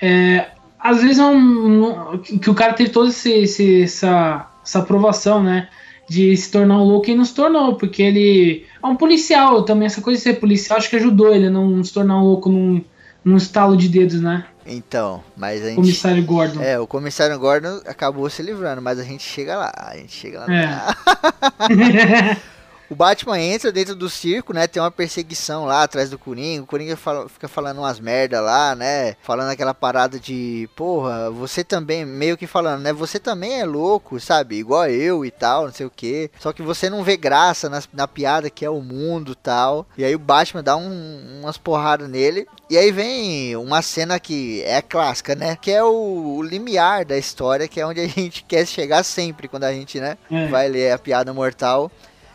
É, 0.01 0.51
às 0.81 1.01
vezes 1.01 1.21
é 1.21 1.25
um, 1.25 2.19
que 2.19 2.51
o 2.51 2.55
cara 2.55 2.73
teve 2.73 2.91
toda 2.91 3.09
essa, 3.09 4.49
essa 4.65 4.79
aprovação, 4.81 5.41
né? 5.41 5.69
De 6.09 6.37
se 6.37 6.51
tornar 6.51 6.79
um 6.79 6.85
louco 6.85 7.09
e 7.11 7.15
não 7.15 7.25
se 7.25 7.35
tornou, 7.35 7.77
porque 7.77 8.03
ele 8.03 8.67
é 8.83 8.87
um 8.87 8.97
policial 8.97 9.63
também. 9.63 9.87
Essa 9.87 10.01
coisa 10.01 10.19
de 10.19 10.25
ser 10.25 10.35
policial 10.41 10.79
acho 10.79 10.91
que 10.91 10.97
ajudou 10.97 11.35
ele 11.35 11.47
a 11.47 11.51
não 11.51 11.83
se 11.83 11.93
tornar 11.93 12.19
um 12.19 12.25
louco 12.25 12.49
num, 12.49 12.85
num 13.25 13.37
estalo 13.37 13.77
de 13.77 13.89
dedos, 13.89 14.21
né? 14.21 14.45
Então, 14.67 15.23
mas 15.37 15.63
a 15.63 15.69
gente. 15.69 15.77
Comissário 15.77 16.25
Gordon. 16.25 16.61
É, 16.61 16.79
o 16.79 16.87
comissário 16.87 17.39
Gordon 17.39 17.81
acabou 17.87 18.29
se 18.31 18.43
livrando, 18.43 18.81
mas 18.81 18.99
a 18.99 19.03
gente 19.03 19.23
chega 19.23 19.57
lá. 19.57 19.73
A 19.77 19.97
gente 19.97 20.13
chega 20.13 20.41
lá. 20.41 20.47
É. 20.53 22.37
O 22.93 22.95
Batman 22.95 23.41
entra 23.41 23.73
dentro 23.73 23.97
do 23.97 24.11
circo, 24.11 24.53
né? 24.53 24.67
Tem 24.67 24.83
uma 24.83 24.91
perseguição 24.91 25.65
lá 25.65 25.83
atrás 25.83 26.11
do 26.11 26.19
Coringa. 26.19 26.63
O 26.63 26.67
Coringa 26.67 26.95
fala, 26.95 27.27
fica 27.27 27.49
falando 27.49 27.79
umas 27.79 27.99
merda 27.99 28.39
lá, 28.39 28.75
né? 28.75 29.17
Falando 29.23 29.49
aquela 29.49 29.73
parada 29.73 30.21
de, 30.21 30.69
porra, 30.77 31.31
você 31.31 31.65
também, 31.65 32.05
meio 32.05 32.37
que 32.37 32.47
falando, 32.47 32.83
né? 32.83 32.93
Você 32.93 33.19
também 33.19 33.59
é 33.59 33.65
louco, 33.65 34.21
sabe? 34.21 34.57
Igual 34.57 34.91
eu 34.91 35.25
e 35.25 35.31
tal, 35.31 35.65
não 35.65 35.73
sei 35.73 35.87
o 35.87 35.91
que. 35.91 36.31
Só 36.39 36.53
que 36.53 36.61
você 36.61 36.91
não 36.91 37.03
vê 37.03 37.17
graça 37.17 37.71
na, 37.71 37.83
na 37.95 38.07
piada 38.07 38.51
que 38.51 38.63
é 38.63 38.69
o 38.69 38.83
mundo 38.83 39.35
tal. 39.35 39.87
E 39.97 40.05
aí 40.05 40.15
o 40.15 40.19
Batman 40.19 40.63
dá 40.63 40.77
um, 40.77 41.41
umas 41.41 41.57
porradas 41.57 42.11
nele. 42.11 42.47
E 42.69 42.77
aí 42.77 42.93
vem 42.93 43.57
uma 43.57 43.81
cena 43.81 44.21
que 44.21 44.63
é 44.65 44.83
clássica, 44.83 45.35
né? 45.35 45.57
Que 45.57 45.71
é 45.71 45.83
o, 45.83 46.37
o, 46.37 46.43
limiar 46.43 47.07
da 47.07 47.17
história, 47.17 47.67
que 47.67 47.81
é 47.81 47.87
onde 47.87 48.01
a 48.01 48.07
gente 48.09 48.45
quer 48.45 48.67
chegar 48.67 49.03
sempre 49.03 49.49
quando 49.49 49.65
a 49.65 49.73
gente, 49.73 49.99
né? 49.99 50.19
É. 50.31 50.47
Vai 50.49 50.69
ler 50.69 50.93
a 50.93 50.99
piada 50.99 51.33
mortal. 51.33 51.91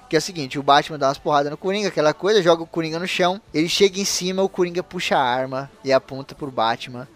Que 0.09 0.15
é 0.15 0.19
o 0.19 0.21
seguinte, 0.21 0.57
o 0.57 0.63
Batman 0.63 0.97
dá 0.97 1.07
umas 1.07 1.17
porradas 1.17 1.51
no 1.51 1.57
Coringa, 1.57 1.89
aquela 1.89 2.13
coisa, 2.13 2.41
joga 2.41 2.63
o 2.63 2.67
Coringa 2.67 2.97
no 2.97 3.07
chão, 3.07 3.41
ele 3.53 3.67
chega 3.67 3.99
em 3.99 4.05
cima, 4.05 4.41
o 4.41 4.47
Coringa 4.47 4.81
puxa 4.81 5.17
a 5.17 5.21
arma 5.21 5.69
e 5.83 5.91
aponta 5.91 6.33
pro 6.33 6.49
Batman. 6.49 7.07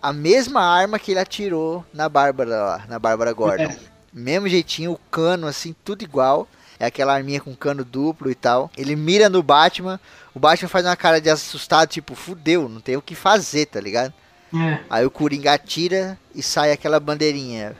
A 0.00 0.12
mesma 0.12 0.62
arma 0.62 0.98
que 0.98 1.10
ele 1.10 1.20
atirou 1.20 1.84
na 1.92 2.08
Bárbara 2.08 2.50
lá, 2.50 2.84
na 2.88 2.98
Bárbara 2.98 3.32
Gordon. 3.32 3.64
É. 3.64 3.76
Mesmo 4.12 4.48
jeitinho, 4.48 4.92
o 4.92 5.00
cano 5.10 5.46
assim, 5.46 5.74
tudo 5.84 6.02
igual. 6.02 6.48
É 6.80 6.86
aquela 6.86 7.12
arminha 7.12 7.40
com 7.40 7.54
cano 7.56 7.84
duplo 7.84 8.30
e 8.30 8.34
tal. 8.36 8.70
Ele 8.76 8.94
mira 8.94 9.28
no 9.28 9.42
Batman, 9.42 9.98
o 10.32 10.38
Batman 10.38 10.68
faz 10.68 10.86
uma 10.86 10.96
cara 10.96 11.20
de 11.20 11.28
assustado, 11.28 11.88
tipo, 11.88 12.14
fudeu, 12.14 12.68
não 12.68 12.80
tem 12.80 12.96
o 12.96 13.02
que 13.02 13.16
fazer, 13.16 13.66
tá 13.66 13.80
ligado? 13.80 14.14
É. 14.54 14.78
Aí 14.88 15.04
o 15.04 15.10
Coringa 15.10 15.52
atira 15.52 16.16
e 16.34 16.42
sai 16.42 16.70
aquela 16.72 17.00
bandeirinha. 17.00 17.76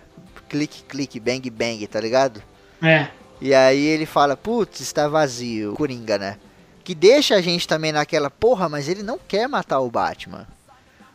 Clique, 0.49 0.83
clique, 0.83 1.21
bang, 1.21 1.49
bang, 1.49 1.87
tá 1.87 2.01
ligado? 2.01 2.43
É. 2.83 3.09
E 3.41 3.55
aí 3.55 3.85
ele 3.85 4.07
fala, 4.07 4.37
putz, 4.37 4.81
está 4.81 5.09
vazio, 5.09 5.75
Coringa, 5.75 6.19
né? 6.19 6.39
Que 6.83 6.95
deixa 6.95 7.37
a 7.37 7.41
gente 7.41 7.69
também 7.69 7.93
naquela, 7.93 8.31
porra, 8.31 8.69
mas 8.69 8.89
ele 8.89 9.03
não 9.03 9.19
quer 9.19 9.49
matar 9.49 9.81
o 9.81 9.91
Batman. 9.91 10.47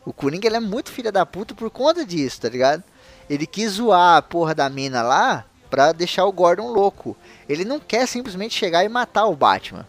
O 0.06 0.14
Coringa 0.14 0.48
ele 0.48 0.58
é 0.58 0.60
muito 0.60 0.92
filha 0.92 1.12
da 1.12 1.26
puta 1.26 1.54
por 1.54 1.70
conta 1.70 2.06
disso, 2.06 2.42
tá 2.42 2.50
ligado? 2.50 2.84
Ele 3.30 3.46
quis 3.46 3.72
zoar 3.74 4.18
a 4.18 4.22
porra 4.22 4.54
da 4.54 4.70
mina 4.70 5.02
lá 5.02 5.46
pra 5.70 5.92
deixar 5.92 6.26
o 6.26 6.32
Gordon 6.32 6.68
louco. 6.68 7.18
Ele 7.50 7.66
não 7.66 7.80
quer 7.80 8.08
simplesmente 8.08 8.54
chegar 8.54 8.84
e 8.84 8.90
matar 8.90 9.26
o 9.26 9.36
Batman. 9.36 9.88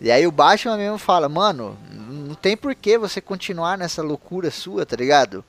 E 0.00 0.10
aí 0.10 0.26
o 0.26 0.32
Batman 0.32 0.76
mesmo 0.76 0.98
fala, 0.98 1.28
mano, 1.28 1.78
não 1.90 2.34
tem 2.34 2.56
por 2.56 2.74
que 2.74 2.98
você 2.98 3.20
continuar 3.20 3.78
nessa 3.78 4.02
loucura 4.02 4.50
sua, 4.50 4.84
tá 4.84 4.96
ligado? 4.96 5.44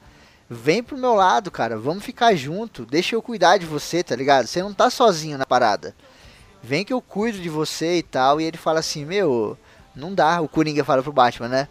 Vem 0.53 0.83
pro 0.83 0.97
meu 0.97 1.13
lado, 1.15 1.51
cara, 1.51 1.77
vamos 1.77 2.03
ficar 2.03 2.35
junto, 2.35 2.85
deixa 2.85 3.15
eu 3.15 3.21
cuidar 3.21 3.57
de 3.57 3.65
você, 3.65 4.03
tá 4.03 4.15
ligado? 4.15 4.47
Você 4.47 4.61
não 4.61 4.73
tá 4.73 4.89
sozinho 4.89 5.37
na 5.37 5.45
parada. 5.45 5.95
Vem 6.63 6.85
que 6.85 6.93
eu 6.93 7.01
cuido 7.01 7.39
de 7.39 7.49
você 7.49 7.97
e 7.97 8.03
tal. 8.03 8.39
E 8.39 8.45
ele 8.45 8.57
fala 8.57 8.79
assim, 8.79 9.03
meu, 9.03 9.57
não 9.93 10.15
dá. 10.15 10.39
O 10.39 10.47
Coringa 10.47 10.83
fala 10.85 11.03
pro 11.03 11.11
Batman, 11.11 11.49
né? 11.49 11.67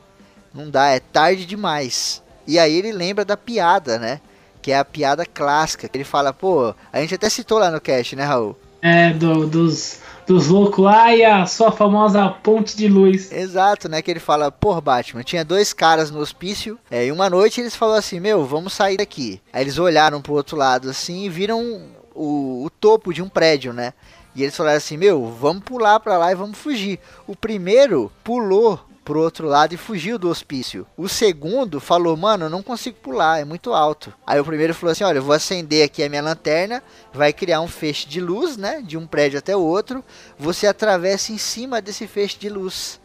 Não 0.53 0.69
dá, 0.69 0.89
é 0.89 1.01
tarde 1.01 1.47
demais. 1.47 2.23
E 2.47 2.59
aí 2.59 2.75
ele 2.75 2.93
lembra 2.93 3.25
da 3.25 3.37
piada, 3.37 3.99
né? 3.99 4.21
Que 4.61 4.71
é 4.71 4.79
a 4.79 4.85
piada 4.85 5.25
clássica. 5.25 5.89
Ele 5.95 6.05
fala, 6.05 6.33
pô, 6.33 6.75
a 6.93 7.01
gente 7.01 7.15
até 7.15 7.31
citou 7.31 7.59
lá 7.59 7.71
no 7.71 7.81
cast, 7.81 8.15
né, 8.15 8.25
Raul? 8.25 8.55
É, 8.83 9.15
do, 9.15 9.47
dos 9.47 10.01
dos 10.27 10.49
loucos 10.49 10.85
lá 10.85 11.15
e 11.15 11.25
a 11.25 11.47
sua 11.47 11.73
famosa 11.73 12.29
ponte 12.29 12.77
de 12.77 12.89
luz. 12.89 13.31
Exato, 13.33 13.89
né? 13.89 14.01
Que 14.03 14.11
ele 14.11 14.21
fala, 14.21 14.51
pô, 14.51 14.81
Batman, 14.81 15.23
tinha 15.23 15.45
dois 15.45 15.73
caras 15.73 16.11
no 16.11 16.21
hospício, 16.21 16.79
é, 16.91 17.07
e 17.07 17.13
uma 17.13 17.29
noite 17.29 17.61
eles 17.61 17.77
falaram 17.77 17.99
assim, 17.99 18.21
meu, 18.21 18.45
vamos 18.45 18.73
sair 18.73 18.97
daqui. 18.97 19.41
Aí 19.53 19.63
eles 19.63 19.79
olharam 19.79 20.21
pro 20.21 20.35
outro 20.35 20.57
lado 20.57 20.91
assim 20.91 21.25
e 21.25 21.29
viram 21.29 21.83
o, 22.15 22.65
o 22.65 22.71
topo 22.71 23.13
de 23.13 23.23
um 23.23 23.29
prédio, 23.29 23.73
né? 23.73 23.93
E 24.35 24.43
eles 24.43 24.57
falaram 24.57 24.79
assim, 24.79 24.97
meu, 24.97 25.27
vamos 25.29 25.63
pular 25.63 26.01
pra 26.01 26.17
lá 26.17 26.33
e 26.33 26.35
vamos 26.35 26.59
fugir. 26.59 26.99
O 27.27 27.37
primeiro 27.37 28.11
pulou 28.25 28.81
pro 29.05 29.21
outro 29.21 29.47
lado 29.47 29.75
e 29.75 29.77
fugiu 29.77 30.19
do 30.19 30.29
hospício. 30.29 30.87
O 30.97 31.09
segundo 31.09 31.81
falou, 31.81 32.17
mano, 32.17 32.47
eu 32.47 32.51
não 32.51 32.63
consigo 32.63 32.97
pular, 32.99 33.41
é 33.41 33.45
muito 33.45 33.73
alto. 33.73 34.13
Aí 34.27 34.39
o 34.41 34.45
primeiro 34.45 34.75
falou 34.75 34.93
assim, 34.93 35.05
olha, 35.05 35.19
eu 35.19 35.23
vou 35.23 35.35
acender 35.35 35.85
aqui 35.85 36.03
a 36.03 36.09
minha 36.09 36.23
lanterna, 36.23 36.83
vai 37.13 37.33
criar 37.33 37.61
um 37.61 37.69
feixe 37.69 38.09
de 38.09 38.21
luz, 38.21 38.57
né, 38.57 38.83
de 38.83 38.97
um 38.97 39.07
prédio 39.07 39.39
até 39.39 39.57
o 39.57 39.61
outro, 39.61 40.05
você 40.39 40.67
atravessa 40.67 41.33
em 41.33 41.39
cima 41.39 41.81
desse 41.81 42.07
feixe 42.07 42.39
de 42.39 42.49
luz. 42.49 43.01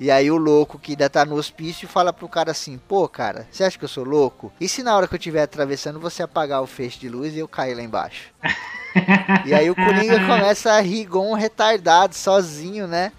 E 0.00 0.10
aí 0.10 0.30
o 0.30 0.36
louco 0.36 0.78
que 0.80 0.92
ainda 0.92 1.08
tá 1.08 1.24
no 1.24 1.36
hospício 1.36 1.86
fala 1.86 2.12
pro 2.12 2.28
cara 2.28 2.50
assim, 2.50 2.76
pô 2.88 3.06
cara, 3.08 3.46
você 3.50 3.62
acha 3.62 3.78
que 3.78 3.84
eu 3.84 3.88
sou 3.88 4.02
louco? 4.02 4.52
E 4.60 4.68
se 4.68 4.82
na 4.82 4.96
hora 4.96 5.06
que 5.06 5.14
eu 5.14 5.18
estiver 5.18 5.42
atravessando 5.42 6.00
você 6.00 6.24
apagar 6.24 6.60
o 6.60 6.66
feixe 6.66 6.98
de 6.98 7.08
luz 7.08 7.34
e 7.34 7.38
eu 7.38 7.46
cair 7.46 7.74
lá 7.76 7.82
embaixo? 7.82 8.32
e 9.46 9.54
aí 9.54 9.70
o 9.70 9.76
Coringa 9.76 10.18
começa 10.26 10.72
a 10.72 10.80
rir 10.80 11.02
igual 11.02 11.24
um 11.26 11.34
retardado, 11.34 12.16
sozinho, 12.16 12.88
né? 12.88 13.12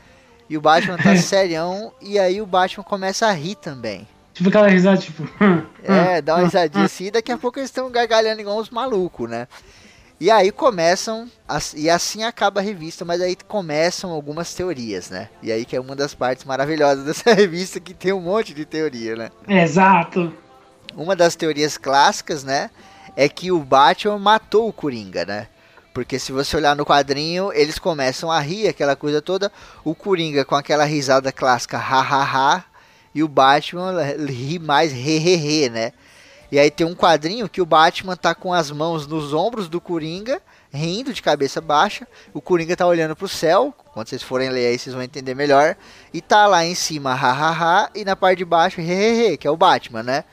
E 0.49 0.57
o 0.57 0.61
Batman 0.61 0.97
tá 0.97 1.15
serião, 1.17 1.91
e 2.01 2.19
aí 2.19 2.41
o 2.41 2.45
Batman 2.45 2.83
começa 2.83 3.27
a 3.27 3.31
rir 3.31 3.55
também. 3.55 4.07
Tipo 4.33 4.49
aquela 4.49 4.67
risada, 4.67 4.97
tipo. 4.97 5.23
é, 5.83 6.21
dá 6.23 6.35
uma 6.35 6.43
risadinha 6.43 6.85
assim, 6.85 7.05
e 7.05 7.11
daqui 7.11 7.31
a 7.31 7.37
pouco 7.37 7.59
eles 7.59 7.69
estão 7.69 7.89
gargalhando 7.89 8.41
igual 8.41 8.59
uns 8.59 8.69
malucos, 8.69 9.29
né? 9.29 9.47
E 10.19 10.31
aí 10.31 10.51
começam, 10.51 11.29
e 11.75 11.89
assim 11.89 12.23
acaba 12.23 12.61
a 12.61 12.63
revista, 12.63 13.03
mas 13.03 13.19
aí 13.19 13.35
começam 13.47 14.11
algumas 14.11 14.53
teorias, 14.53 15.09
né? 15.09 15.27
E 15.41 15.51
aí 15.51 15.65
que 15.65 15.75
é 15.75 15.81
uma 15.81 15.95
das 15.95 16.15
partes 16.15 16.45
maravilhosas 16.45 17.03
dessa 17.03 17.33
revista, 17.33 17.79
que 17.79 17.93
tem 17.93 18.13
um 18.13 18.21
monte 18.21 18.53
de 18.53 18.65
teoria, 18.65 19.15
né? 19.15 19.31
Exato. 19.47 20.33
Uma 20.95 21.15
das 21.15 21.35
teorias 21.35 21.77
clássicas, 21.77 22.43
né? 22.43 22.69
É 23.15 23.27
que 23.27 23.51
o 23.51 23.59
Batman 23.59 24.17
matou 24.17 24.69
o 24.69 24.73
Coringa, 24.73 25.25
né? 25.25 25.47
Porque 25.93 26.17
se 26.17 26.31
você 26.31 26.57
olhar 26.57 26.75
no 26.75 26.85
quadrinho, 26.85 27.53
eles 27.53 27.77
começam 27.77 28.31
a 28.31 28.39
rir, 28.39 28.67
aquela 28.67 28.95
coisa 28.95 29.21
toda. 29.21 29.51
O 29.83 29.93
Coringa 29.93 30.43
com 30.43 30.55
aquela 30.55 30.85
risada 30.85 31.31
clássica, 31.31 31.77
ha 31.77 32.01
ha 32.01 32.23
ha. 32.23 32.65
E 33.13 33.21
o 33.21 33.27
Batman 33.27 33.93
ri 34.27 34.57
mais, 34.57 34.91
he 34.91 35.17
he 35.17 35.65
he, 35.65 35.69
né? 35.69 35.93
E 36.51 36.59
aí 36.59 36.69
tem 36.69 36.85
um 36.85 36.95
quadrinho 36.95 37.49
que 37.49 37.61
o 37.61 37.65
Batman 37.65 38.15
tá 38.15 38.33
com 38.33 38.53
as 38.53 38.71
mãos 38.71 39.07
nos 39.07 39.33
ombros 39.33 39.67
do 39.67 39.81
Coringa, 39.81 40.41
rindo 40.71 41.13
de 41.13 41.21
cabeça 41.21 41.61
baixa. 41.61 42.07
O 42.33 42.41
Coringa 42.41 42.75
tá 42.75 42.85
olhando 42.85 43.15
pro 43.15 43.27
céu. 43.27 43.73
Quando 43.93 44.07
vocês 44.07 44.23
forem 44.23 44.49
ler 44.49 44.67
aí, 44.67 44.77
vocês 44.77 44.93
vão 44.93 45.03
entender 45.03 45.35
melhor. 45.35 45.75
E 46.11 46.21
tá 46.21 46.47
lá 46.47 46.65
em 46.65 46.75
cima, 46.75 47.13
ha 47.13 47.31
ha 47.31 47.51
ha. 47.51 47.89
E 47.93 48.03
na 48.03 48.15
parte 48.15 48.39
de 48.39 48.45
baixo, 48.45 48.81
he 48.81 48.91
he 48.91 49.33
he, 49.33 49.37
que 49.37 49.47
é 49.47 49.51
o 49.51 49.57
Batman, 49.57 50.03
né? 50.03 50.23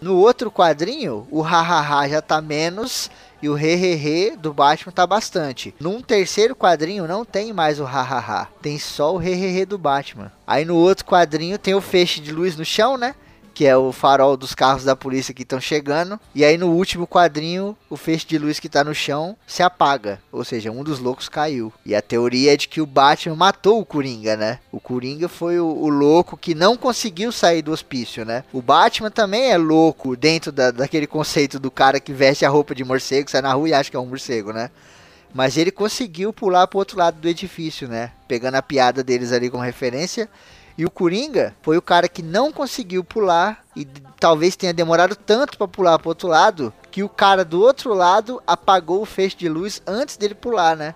No 0.00 0.16
outro 0.16 0.50
quadrinho, 0.50 1.26
o 1.30 1.42
ha 1.42 1.60
ha 1.60 1.80
ha 1.80 2.08
já 2.08 2.20
tá 2.20 2.40
menos 2.40 3.10
e 3.42 3.48
o 3.48 3.54
re-re-re 3.54 4.36
do 4.36 4.52
Batman 4.52 4.92
tá 4.92 5.06
bastante. 5.06 5.74
Num 5.80 6.00
terceiro 6.00 6.54
quadrinho 6.54 7.06
não 7.06 7.24
tem 7.24 7.52
mais 7.52 7.80
o 7.80 7.84
ha-ha-ha, 7.84 8.48
tem 8.62 8.78
só 8.78 9.14
o 9.14 9.18
re-re-re 9.18 9.64
do 9.64 9.78
Batman. 9.78 10.32
Aí 10.46 10.64
no 10.64 10.76
outro 10.76 11.04
quadrinho 11.04 11.58
tem 11.58 11.74
o 11.74 11.80
feixe 11.80 12.20
de 12.20 12.32
luz 12.32 12.56
no 12.56 12.64
chão, 12.64 12.96
né? 12.96 13.14
Que 13.56 13.64
é 13.64 13.74
o 13.74 13.90
farol 13.90 14.36
dos 14.36 14.54
carros 14.54 14.84
da 14.84 14.94
polícia 14.94 15.32
que 15.32 15.40
estão 15.40 15.58
chegando. 15.58 16.20
E 16.34 16.44
aí 16.44 16.58
no 16.58 16.72
último 16.72 17.06
quadrinho, 17.06 17.74
o 17.88 17.96
feixe 17.96 18.26
de 18.26 18.36
luz 18.36 18.60
que 18.60 18.66
está 18.66 18.84
no 18.84 18.94
chão 18.94 19.34
se 19.46 19.62
apaga, 19.62 20.20
ou 20.30 20.44
seja, 20.44 20.70
um 20.70 20.84
dos 20.84 20.98
loucos 20.98 21.26
caiu. 21.26 21.72
E 21.82 21.94
a 21.94 22.02
teoria 22.02 22.52
é 22.52 22.56
de 22.58 22.68
que 22.68 22.82
o 22.82 22.86
Batman 22.86 23.34
matou 23.34 23.80
o 23.80 23.86
Coringa, 23.86 24.36
né? 24.36 24.58
O 24.70 24.78
Coringa 24.78 25.26
foi 25.26 25.58
o, 25.58 25.64
o 25.64 25.88
louco 25.88 26.36
que 26.36 26.54
não 26.54 26.76
conseguiu 26.76 27.32
sair 27.32 27.62
do 27.62 27.72
hospício, 27.72 28.26
né? 28.26 28.44
O 28.52 28.60
Batman 28.60 29.10
também 29.10 29.50
é 29.50 29.56
louco 29.56 30.14
dentro 30.14 30.52
da, 30.52 30.70
daquele 30.70 31.06
conceito 31.06 31.58
do 31.58 31.70
cara 31.70 31.98
que 31.98 32.12
veste 32.12 32.44
a 32.44 32.50
roupa 32.50 32.74
de 32.74 32.84
morcego, 32.84 33.30
sai 33.30 33.40
na 33.40 33.54
rua 33.54 33.70
e 33.70 33.72
acha 33.72 33.90
que 33.90 33.96
é 33.96 34.00
um 34.00 34.04
morcego, 34.04 34.52
né? 34.52 34.70
Mas 35.32 35.56
ele 35.56 35.70
conseguiu 35.70 36.30
pular 36.30 36.66
pro 36.66 36.78
outro 36.78 36.98
lado 36.98 37.18
do 37.18 37.26
edifício, 37.26 37.88
né? 37.88 38.12
Pegando 38.28 38.56
a 38.56 38.62
piada 38.62 39.02
deles 39.02 39.32
ali 39.32 39.48
com 39.48 39.56
referência 39.56 40.28
e 40.78 40.84
o 40.84 40.90
Coringa 40.90 41.54
foi 41.62 41.76
o 41.78 41.82
cara 41.82 42.08
que 42.08 42.22
não 42.22 42.52
conseguiu 42.52 43.02
pular 43.02 43.64
e 43.74 43.86
talvez 44.20 44.56
tenha 44.56 44.74
demorado 44.74 45.16
tanto 45.16 45.56
para 45.56 45.68
pular 45.68 45.98
pro 45.98 46.10
outro 46.10 46.28
lado 46.28 46.72
que 46.90 47.02
o 47.02 47.08
cara 47.08 47.44
do 47.44 47.60
outro 47.60 47.94
lado 47.94 48.42
apagou 48.46 49.02
o 49.02 49.06
feixe 49.06 49.36
de 49.36 49.48
luz 49.48 49.82
antes 49.86 50.16
dele 50.16 50.34
pular, 50.34 50.76
né? 50.76 50.94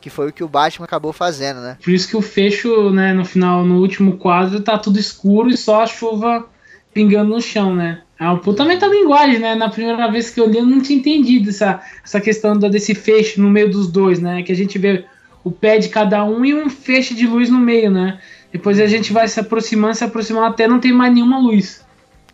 Que 0.00 0.10
foi 0.10 0.28
o 0.28 0.32
que 0.32 0.42
o 0.42 0.48
Batman 0.48 0.84
acabou 0.84 1.12
fazendo, 1.12 1.60
né? 1.60 1.78
Por 1.82 1.92
isso 1.92 2.08
que 2.08 2.16
o 2.16 2.22
fecho, 2.22 2.90
né, 2.90 3.12
no 3.12 3.24
final, 3.24 3.64
no 3.64 3.80
último 3.80 4.16
quadro, 4.16 4.60
tá 4.60 4.76
tudo 4.76 4.98
escuro 4.98 5.48
e 5.48 5.56
só 5.56 5.82
a 5.82 5.86
chuva 5.86 6.46
pingando 6.92 7.30
no 7.30 7.40
chão, 7.40 7.74
né? 7.74 8.02
É 8.18 8.24
uma 8.24 8.38
puta 8.38 8.64
metalinguagem, 8.64 9.38
né? 9.38 9.54
Na 9.54 9.68
primeira 9.68 10.10
vez 10.10 10.30
que 10.30 10.40
eu 10.40 10.46
li, 10.46 10.58
eu 10.58 10.66
não 10.66 10.80
tinha 10.80 10.98
entendido 10.98 11.50
essa, 11.50 11.80
essa 12.04 12.20
questão 12.20 12.56
desse 12.56 12.94
fecho 12.94 13.40
no 13.40 13.50
meio 13.50 13.70
dos 13.70 13.90
dois, 13.90 14.20
né? 14.20 14.42
Que 14.42 14.52
a 14.52 14.56
gente 14.56 14.78
vê 14.78 15.04
o 15.44 15.50
pé 15.50 15.78
de 15.78 15.88
cada 15.88 16.24
um 16.24 16.44
e 16.44 16.54
um 16.54 16.70
feixe 16.70 17.14
de 17.14 17.26
luz 17.26 17.50
no 17.50 17.58
meio, 17.58 17.90
né? 17.90 18.20
Depois 18.52 18.78
a 18.78 18.86
gente 18.86 19.12
vai 19.12 19.26
se 19.26 19.40
aproximando, 19.40 19.94
se 19.94 20.04
aproximando 20.04 20.46
até 20.46 20.68
não 20.68 20.78
tem 20.78 20.92
mais 20.92 21.12
nenhuma 21.12 21.38
luz. 21.38 21.80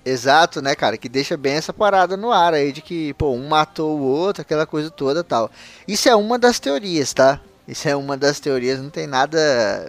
Exato, 0.04 0.62
né, 0.62 0.74
cara? 0.74 0.96
Que 0.96 1.08
deixa 1.08 1.36
bem 1.36 1.54
essa 1.54 1.72
parada 1.72 2.16
no 2.16 2.32
ar 2.32 2.54
aí 2.54 2.72
de 2.72 2.80
que, 2.80 3.14
pô, 3.14 3.32
um 3.32 3.46
matou 3.46 3.98
o 3.98 4.02
outro, 4.02 4.42
aquela 4.42 4.66
coisa 4.66 4.90
toda 4.90 5.22
tal. 5.22 5.50
Isso 5.86 6.08
é 6.08 6.16
uma 6.16 6.38
das 6.38 6.58
teorias, 6.58 7.12
tá? 7.12 7.40
Isso 7.68 7.86
é 7.86 7.94
uma 7.94 8.16
das 8.16 8.40
teorias, 8.40 8.80
não 8.80 8.88
tem 8.88 9.06
nada. 9.06 9.38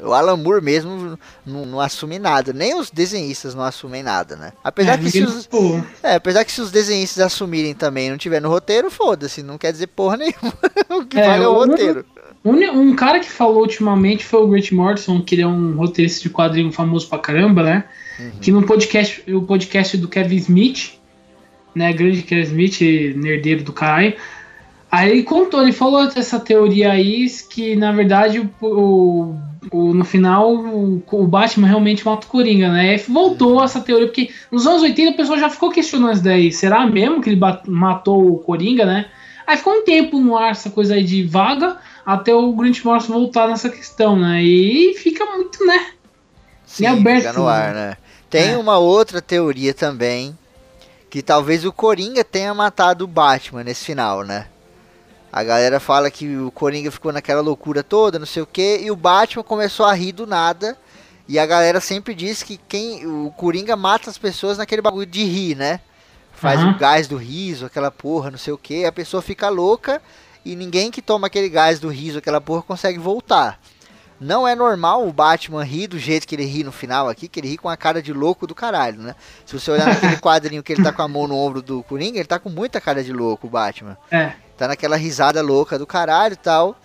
O 0.04 0.12
Alan 0.12 0.36
Moore 0.36 0.62
mesmo 0.62 1.18
não, 1.46 1.65
não 1.65 1.80
assume 1.80 2.20
nada, 2.20 2.52
nem 2.52 2.78
os 2.78 2.92
desenhistas 2.92 3.56
não 3.56 3.63
assumem 3.63 4.04
nada, 4.04 4.36
né? 4.36 4.52
Apesar, 4.62 4.96
é, 4.96 4.98
que, 4.98 5.10
se 5.10 5.24
os, 5.24 5.48
é, 6.04 6.15
apesar 6.15 6.44
que 6.44 6.52
se 6.52 6.60
os 6.60 6.72
desenhistas 6.72 7.24
assumirem 7.24 7.74
também 7.74 8.10
não 8.10 8.18
tiver 8.18 8.42
no 8.42 8.50
roteiro, 8.50 8.92
foda-se, 8.92 9.42
não 9.42 9.58
quer 9.58 9.72
dizer 9.72 9.88
porra 9.88 10.18
nenhuma. 10.18 10.54
o 10.92 11.06
que 11.06 11.18
é, 11.18 11.26
vale 11.26 11.44
é 11.46 11.48
o 11.48 11.54
roteiro. 11.54 12.06
Um, 12.43 12.95
cara 12.95 13.19
que 13.19 13.30
falou 13.30 13.62
ultimamente 13.62 14.23
foi 14.23 14.41
o 14.41 14.47
Grant 14.47 14.71
Morrison, 14.71 15.21
que 15.21 15.36
ele 15.36 15.41
é 15.41 15.47
um 15.47 15.75
roteirista 15.75 16.21
de 16.21 16.30
quadrinho 16.30 16.71
famoso 16.71 17.08
pra 17.08 17.19
caramba, 17.19 17.63
né? 17.63 17.84
Uhum. 18.17 18.32
Que 18.41 18.52
no 18.52 18.63
podcast, 18.63 19.23
o 19.32 19.41
podcast 19.41 19.97
do 19.97 20.08
Kevin 20.08 20.38
Smith, 20.38 20.99
né? 21.75 21.91
Grande 21.91 22.21
Kevin 22.21 22.43
Smith, 22.43 22.82
nerdeiro 23.17 23.63
do 23.63 23.73
caralho. 23.73 24.13
Aí 24.91 25.12
ele 25.12 25.23
contou, 25.23 25.62
ele 25.62 25.73
falou 25.73 26.02
essa 26.04 26.39
teoria 26.39 26.91
aí, 26.91 27.28
que 27.52 27.75
na 27.75 27.91
verdade 27.91 28.39
o, 28.39 28.49
o, 28.62 29.36
o 29.71 29.93
no 29.93 30.04
final 30.04 30.52
o, 30.56 31.04
o, 31.12 31.28
Batman 31.28 31.67
realmente 31.67 32.04
mata 32.04 32.25
o 32.25 32.30
Coringa, 32.30 32.71
né? 32.71 32.95
E 32.95 32.97
voltou 32.97 33.58
uhum. 33.58 33.63
essa 33.63 33.82
teoria, 33.82 34.08
porque 34.08 34.32
nos 34.49 34.65
anos 34.65 34.82
80 34.82 35.12
a 35.12 35.17
pessoa 35.17 35.38
já 35.38 35.49
ficou 35.49 35.69
questionando 35.69 36.13
isso 36.13 36.23
daí. 36.23 36.52
Será 36.52 36.88
mesmo 36.88 37.21
que 37.21 37.30
ele 37.30 37.41
matou 37.67 38.34
o 38.34 38.39
Coringa, 38.39 38.86
né? 38.86 39.08
Aí 39.45 39.58
ficou 39.58 39.73
um 39.73 39.84
tempo 39.84 40.19
no 40.19 40.38
ar 40.38 40.52
essa 40.52 40.69
coisa 40.69 40.95
aí 40.95 41.04
de 41.04 41.23
vaga 41.23 41.78
até 42.10 42.34
o 42.34 42.52
Grant 42.54 42.84
Morrison 42.84 43.13
voltar 43.13 43.48
nessa 43.48 43.69
questão, 43.69 44.17
né? 44.17 44.41
E 44.41 44.95
fica 44.98 45.24
muito, 45.28 45.63
né? 45.63 45.91
Sim, 46.65 46.88
aberto. 46.88 47.28
Fica 47.28 47.34
no 47.34 47.48
ar, 47.48 47.72
né? 47.72 47.98
Tem 48.28 48.54
é. 48.54 48.58
uma 48.58 48.80
outra 48.80 49.22
teoria 49.22 49.76
também, 49.76 50.36
que 51.08 51.22
talvez 51.22 51.63
o 51.63 51.72
Coringa 51.72 52.24
tenha 52.24 52.52
matado 52.52 53.04
o 53.04 53.08
Batman 53.08 53.63
nesse 53.63 53.86
final, 53.86 54.24
né? 54.24 54.48
A 55.32 55.43
galera 55.43 55.80
fala 55.80 56.10
que 56.10 56.36
o 56.36 56.50
Coringa 56.50 56.89
ficou 56.89 57.13
naquela 57.13 57.41
loucura 57.41 57.84
toda, 57.84 58.17
não 58.17 58.26
sei 58.26 58.41
o 58.41 58.48
que, 58.48 58.80
e 58.82 58.89
o 58.89 58.95
Batman 58.95 59.43
começou 59.43 59.86
a 59.86 59.93
rir 59.93 60.12
do 60.12 60.26
nada. 60.26 60.76
E 61.28 61.38
a 61.38 61.45
galera 61.45 61.80
sempre 61.80 62.15
diz 62.15 62.41
que 62.41 62.58
quem 62.58 63.06
o 63.06 63.32
Coringa 63.38 63.76
mata 63.76 64.10
as 64.10 64.17
pessoas 64.17 64.58
naquele 64.58 64.82
bagulho 64.82 65.06
de 65.06 65.24
rir, 65.24 65.56
né? 65.56 65.80
Faz 66.34 66.60
uhum. 66.60 66.72
o 66.72 66.78
gás 66.80 67.08
do 67.08 67.17
riso, 67.17 67.67
aquela 67.67 67.91
porra, 67.91 68.32
não 68.32 68.38
sei 68.39 68.52
o 68.52 68.58
que, 68.58 68.84
a 68.84 68.91
pessoa 68.91 69.22
fica 69.22 69.48
louca 69.48 70.02
e 70.50 70.56
ninguém 70.56 70.90
que 70.90 71.02
toma 71.02 71.28
aquele 71.28 71.48
gás 71.48 71.80
do 71.80 71.90
riso, 71.90 72.18
aquela 72.18 72.42
porra, 72.42 72.64
consegue 72.64 72.98
voltar. 72.98 73.60
Não 74.20 74.48
é 74.48 74.56
normal 74.56 75.08
o 75.08 75.14
Batman 75.14 75.64
rir 75.64 75.88
do 75.88 76.00
jeito 76.00 76.28
que 76.28 76.36
ele 76.36 76.44
ri 76.44 76.64
no 76.64 76.72
final 76.72 77.08
aqui, 77.08 77.28
que 77.28 77.40
ele 77.40 77.50
ri 77.50 77.58
com 77.58 77.70
a 77.70 77.78
cara 77.78 78.02
de 78.02 78.12
louco 78.12 78.48
do 78.48 78.56
caralho, 78.56 79.00
né? 79.00 79.16
Se 79.46 79.58
você 79.58 79.70
olhar 79.70 79.88
naquele 79.88 80.18
quadrinho 80.20 80.64
que 80.64 80.74
ele 80.74 80.84
tá 80.84 80.92
com 80.92 81.04
a 81.04 81.08
mão 81.08 81.28
no 81.28 81.38
ombro 81.38 81.62
do 81.62 81.84
Coringa, 81.84 82.18
ele 82.18 82.28
tá 82.28 82.40
com 82.40 82.50
muita 82.50 82.82
cara 82.82 83.04
de 83.04 83.14
louco, 83.14 83.48
o 83.48 83.50
Batman. 83.50 83.96
É. 84.10 84.34
Tá 84.58 84.68
naquela 84.68 84.98
risada 84.98 85.42
louca 85.42 85.78
do 85.78 85.86
caralho 85.86 86.34
e 86.34 86.38
tal. 86.38 86.76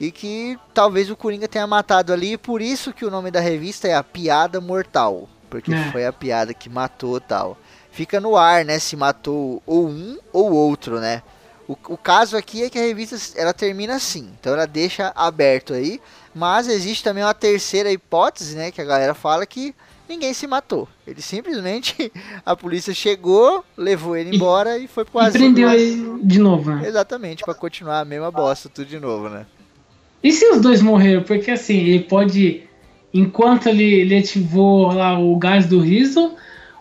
E 0.00 0.10
que 0.10 0.58
talvez 0.72 1.10
o 1.10 1.16
Coringa 1.16 1.46
tenha 1.46 1.66
matado 1.66 2.12
ali, 2.12 2.38
por 2.38 2.62
isso 2.62 2.92
que 2.92 3.04
o 3.04 3.10
nome 3.10 3.30
da 3.30 3.38
revista 3.38 3.86
é 3.86 3.94
A 3.94 4.02
Piada 4.02 4.60
Mortal. 4.60 5.28
Porque 5.50 5.74
é. 5.74 5.92
foi 5.92 6.06
a 6.06 6.12
piada 6.12 6.54
que 6.54 6.70
matou 6.70 7.20
tal. 7.20 7.58
Fica 7.92 8.18
no 8.18 8.36
ar, 8.36 8.64
né? 8.64 8.78
Se 8.78 8.96
matou 8.96 9.62
ou 9.66 9.88
um 9.88 10.18
ou 10.32 10.52
outro, 10.52 10.98
né? 11.00 11.22
O, 11.70 11.78
o 11.90 11.96
caso 11.96 12.36
aqui 12.36 12.64
é 12.64 12.68
que 12.68 12.76
a 12.76 12.82
revista 12.82 13.16
ela 13.36 13.54
termina 13.54 13.94
assim, 13.94 14.28
então 14.40 14.54
ela 14.54 14.66
deixa 14.66 15.12
aberto 15.14 15.72
aí, 15.72 16.00
mas 16.34 16.66
existe 16.66 17.04
também 17.04 17.22
uma 17.22 17.32
terceira 17.32 17.92
hipótese, 17.92 18.56
né, 18.56 18.72
que 18.72 18.80
a 18.80 18.84
galera 18.84 19.14
fala 19.14 19.46
que 19.46 19.72
ninguém 20.08 20.34
se 20.34 20.48
matou. 20.48 20.88
Ele 21.06 21.22
simplesmente 21.22 22.12
a 22.44 22.56
polícia 22.56 22.92
chegou, 22.92 23.64
levou 23.76 24.16
ele 24.16 24.34
embora 24.34 24.78
e, 24.78 24.86
e 24.86 24.88
foi 24.88 25.04
pro 25.04 25.20
asilo. 25.20 25.44
E 25.44 25.46
prendeu 25.46 25.70
ele 25.70 26.18
de 26.24 26.40
novo, 26.40 26.74
né? 26.74 26.88
Exatamente, 26.88 27.44
para 27.44 27.54
continuar 27.54 28.00
a 28.00 28.04
mesma 28.04 28.32
bosta 28.32 28.68
tudo 28.68 28.88
de 28.88 28.98
novo, 28.98 29.28
né? 29.28 29.46
E 30.24 30.32
se 30.32 30.44
os 30.50 30.60
dois 30.60 30.82
morreram? 30.82 31.22
Porque 31.22 31.52
assim, 31.52 31.78
ele 31.78 32.00
pode 32.00 32.64
enquanto 33.14 33.68
ele, 33.68 33.84
ele 33.84 34.16
ativou 34.16 34.92
lá 34.92 35.16
o 35.16 35.36
gás 35.36 35.66
do 35.66 35.78
riso, 35.78 36.34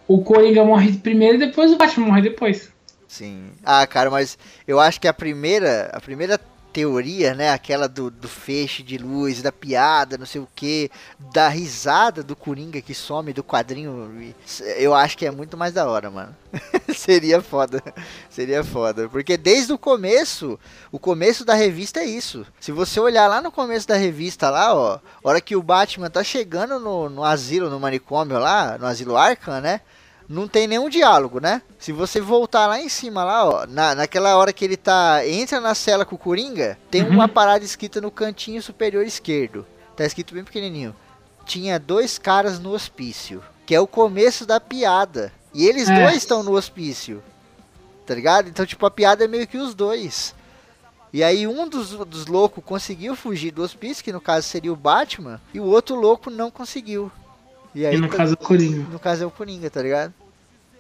o 0.07 0.23
Coringa 0.23 0.65
morre 0.65 0.93
primeiro 0.93 1.35
e 1.35 1.45
depois 1.45 1.71
o 1.71 1.77
Batman 1.77 2.07
morre 2.07 2.23
depois. 2.23 2.71
Sim. 3.09 3.51
Ah, 3.65 3.85
cara, 3.87 4.11
mas 4.11 4.37
eu 4.67 4.79
acho 4.79 5.01
que 5.01 5.07
a 5.07 5.13
primeira, 5.13 5.89
a 5.91 5.99
primeira 5.99 6.39
teoria, 6.71 7.33
né? 7.33 7.49
Aquela 7.51 7.87
do, 7.89 8.11
do 8.11 8.27
feixe 8.27 8.83
de 8.83 8.99
luz, 8.99 9.41
da 9.41 9.51
piada, 9.51 10.15
não 10.15 10.27
sei 10.27 10.39
o 10.39 10.47
que, 10.55 10.91
da 11.33 11.47
risada 11.47 12.21
do 12.21 12.35
Coringa 12.35 12.79
que 12.81 12.93
some 12.93 13.33
do 13.33 13.43
quadrinho. 13.43 14.31
Eu 14.77 14.93
acho 14.93 15.17
que 15.17 15.25
é 15.25 15.31
muito 15.31 15.57
mais 15.57 15.73
da 15.73 15.89
hora, 15.89 16.11
mano. 16.11 16.35
Seria 16.95 17.41
foda. 17.41 17.81
Seria 18.29 18.63
foda. 18.63 19.09
Porque 19.09 19.37
desde 19.37 19.73
o 19.73 19.77
começo, 19.77 20.59
o 20.91 20.99
começo 20.99 21.43
da 21.43 21.55
revista 21.55 22.01
é 22.01 22.05
isso. 22.05 22.45
Se 22.59 22.71
você 22.71 22.99
olhar 22.99 23.27
lá 23.27 23.41
no 23.41 23.51
começo 23.51 23.87
da 23.87 23.95
revista, 23.95 24.51
lá, 24.51 24.75
ó, 24.75 24.99
hora 25.23 25.41
que 25.41 25.55
o 25.55 25.63
Batman 25.63 26.11
tá 26.11 26.23
chegando 26.23 26.79
no, 26.79 27.09
no 27.09 27.23
asilo, 27.23 27.71
no 27.71 27.79
manicômio 27.79 28.37
lá, 28.37 28.77
no 28.77 28.85
asilo 28.85 29.17
Arkham, 29.17 29.59
né? 29.61 29.81
Não 30.29 30.47
tem 30.47 30.67
nenhum 30.67 30.87
diálogo, 30.87 31.39
né? 31.39 31.63
Se 31.79 31.91
você 31.91 32.21
voltar 32.21 32.67
lá 32.67 32.79
em 32.79 32.87
cima, 32.87 33.23
lá, 33.23 33.49
ó, 33.49 33.65
na, 33.65 33.95
naquela 33.95 34.37
hora 34.37 34.53
que 34.53 34.63
ele 34.63 34.77
tá. 34.77 35.27
Entra 35.27 35.59
na 35.59 35.73
cela 35.73 36.05
com 36.05 36.13
o 36.13 36.19
Coringa, 36.19 36.77
tem 36.91 37.01
uhum. 37.01 37.09
uma 37.09 37.27
parada 37.27 37.65
escrita 37.65 37.99
no 37.99 38.11
cantinho 38.11 38.61
superior 38.61 39.03
esquerdo. 39.03 39.65
Tá 39.95 40.05
escrito 40.05 40.35
bem 40.35 40.43
pequenininho. 40.43 40.95
Tinha 41.45 41.79
dois 41.79 42.19
caras 42.19 42.59
no 42.59 42.71
hospício. 42.71 43.41
Que 43.65 43.73
é 43.73 43.79
o 43.79 43.87
começo 43.87 44.45
da 44.45 44.59
piada. 44.59 45.33
E 45.51 45.65
eles 45.65 45.89
é. 45.89 46.03
dois 46.03 46.17
estão 46.17 46.43
no 46.43 46.53
hospício. 46.53 47.23
Tá 48.05 48.13
ligado? 48.13 48.49
Então, 48.49 48.65
tipo, 48.65 48.85
a 48.85 48.91
piada 48.91 49.25
é 49.25 49.27
meio 49.27 49.47
que 49.47 49.57
os 49.57 49.73
dois. 49.73 50.35
E 51.11 51.23
aí 51.23 51.47
um 51.47 51.67
dos, 51.67 51.89
dos 51.89 52.27
loucos 52.27 52.63
conseguiu 52.63 53.15
fugir 53.15 53.51
do 53.51 53.63
hospício, 53.63 54.03
que 54.03 54.13
no 54.13 54.21
caso 54.21 54.47
seria 54.47 54.71
o 54.71 54.75
Batman, 54.75 55.41
e 55.51 55.59
o 55.59 55.65
outro 55.65 55.95
louco 55.95 56.29
não 56.29 56.51
conseguiu. 56.51 57.11
E 57.73 57.85
aí, 57.85 57.95
e 57.95 57.99
no 57.99 58.07
tá, 58.07 58.17
caso 58.17 58.33
é 58.33 58.33
o 58.33 58.37
Coringa. 58.37 58.85
No 58.91 58.99
caso 58.99 59.23
é 59.23 59.25
o 59.25 59.31
Coringa, 59.31 59.69
tá 59.69 59.81
ligado? 59.81 60.13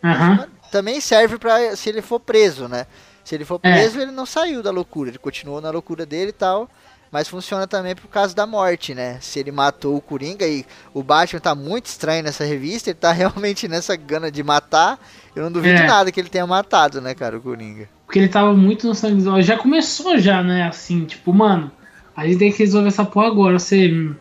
Uhum. 0.03 0.45
Também 0.71 1.01
serve 1.01 1.37
para 1.37 1.75
se 1.75 1.89
ele 1.89 2.01
for 2.01 2.19
preso, 2.19 2.67
né? 2.67 2.85
Se 3.23 3.35
ele 3.35 3.45
for 3.45 3.59
é. 3.63 3.73
preso, 3.73 3.99
é. 3.99 4.03
ele 4.03 4.11
não 4.11 4.25
saiu 4.25 4.63
da 4.63 4.71
loucura, 4.71 5.09
ele 5.09 5.17
continuou 5.17 5.61
na 5.61 5.69
loucura 5.69 6.05
dele 6.05 6.29
e 6.29 6.33
tal. 6.33 6.69
Mas 7.11 7.27
funciona 7.27 7.65
também 7.65 7.95
por 7.95 8.07
causa 8.07 8.35
da 8.35 8.45
morte, 8.45 8.93
né? 8.93 9.17
Se 9.19 9.39
ele 9.39 9.51
matou 9.51 9.97
o 9.97 10.01
Coringa 10.01 10.47
e 10.47 10.63
o 10.93 11.01
Batman 11.01 11.39
tá 11.39 11.55
muito 11.55 11.87
estranho 11.87 12.23
nessa 12.23 12.43
revista, 12.43 12.91
ele 12.91 12.99
tá 12.99 13.11
realmente 13.13 13.67
nessa 13.67 13.95
gana 13.95 14.31
de 14.31 14.43
matar. 14.43 14.99
Eu 15.35 15.43
não 15.43 15.51
duvido 15.51 15.79
é. 15.79 15.87
nada 15.87 16.11
que 16.11 16.19
ele 16.19 16.29
tenha 16.29 16.45
matado, 16.45 17.01
né, 17.01 17.15
cara, 17.15 17.37
o 17.37 17.41
Coringa. 17.41 17.89
Porque 18.05 18.19
ele 18.19 18.27
tava 18.27 18.53
muito 18.53 18.87
no 18.87 18.93
sangue. 18.93 19.23
Já 19.41 19.57
começou 19.57 20.17
já, 20.19 20.43
né? 20.43 20.67
Assim, 20.67 21.05
tipo, 21.05 21.33
mano, 21.33 21.71
a 22.15 22.27
gente 22.27 22.37
tem 22.39 22.51
que 22.51 22.59
resolver 22.59 22.87
essa 22.89 23.05
porra 23.05 23.27
agora. 23.27 23.57
Você 23.57 24.11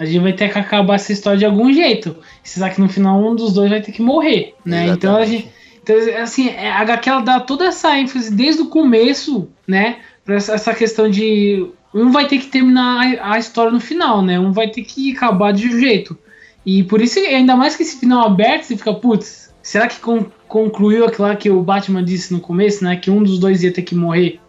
a 0.00 0.06
gente 0.06 0.18
vai 0.18 0.32
ter 0.32 0.50
que 0.50 0.58
acabar 0.58 0.94
essa 0.94 1.12
história 1.12 1.38
de 1.38 1.44
algum 1.44 1.70
jeito. 1.70 2.16
Será 2.42 2.70
que 2.70 2.80
no 2.80 2.88
final 2.88 3.22
um 3.22 3.36
dos 3.36 3.52
dois 3.52 3.68
vai 3.68 3.82
ter 3.82 3.92
que 3.92 4.00
morrer, 4.00 4.54
né? 4.64 4.86
Exatamente. 4.86 4.96
Então 4.96 5.16
a 5.16 5.24
gente. 5.26 5.48
Então, 5.82 6.22
assim, 6.22 6.48
é, 6.48 6.70
a 6.70 6.78
HQ 6.80 7.08
ela 7.08 7.20
dá 7.20 7.40
toda 7.40 7.66
essa 7.66 7.98
ênfase 7.98 8.34
desde 8.34 8.62
o 8.62 8.68
começo, 8.68 9.48
né? 9.68 9.98
Pra 10.24 10.36
essa 10.36 10.74
questão 10.74 11.10
de. 11.10 11.66
Um 11.92 12.10
vai 12.10 12.26
ter 12.26 12.38
que 12.38 12.46
terminar 12.46 13.18
a, 13.20 13.34
a 13.34 13.38
história 13.38 13.70
no 13.70 13.80
final, 13.80 14.22
né? 14.22 14.40
Um 14.40 14.52
vai 14.52 14.68
ter 14.68 14.82
que 14.82 15.12
acabar 15.14 15.52
de 15.52 15.68
um 15.68 15.78
jeito. 15.78 16.16
E 16.64 16.82
por 16.84 17.02
isso, 17.02 17.18
ainda 17.18 17.54
mais 17.54 17.76
que 17.76 17.82
esse 17.82 18.00
final 18.00 18.24
aberto, 18.24 18.62
você 18.62 18.76
fica, 18.78 18.94
putz, 18.94 19.52
será 19.62 19.86
que 19.86 20.00
con 20.00 20.24
concluiu 20.48 21.04
aquilo 21.04 21.28
lá 21.28 21.36
que 21.36 21.50
o 21.50 21.62
Batman 21.62 22.02
disse 22.02 22.32
no 22.32 22.40
começo, 22.40 22.82
né? 22.82 22.96
Que 22.96 23.10
um 23.10 23.22
dos 23.22 23.38
dois 23.38 23.62
ia 23.62 23.72
ter 23.72 23.82
que 23.82 23.94
morrer? 23.94 24.40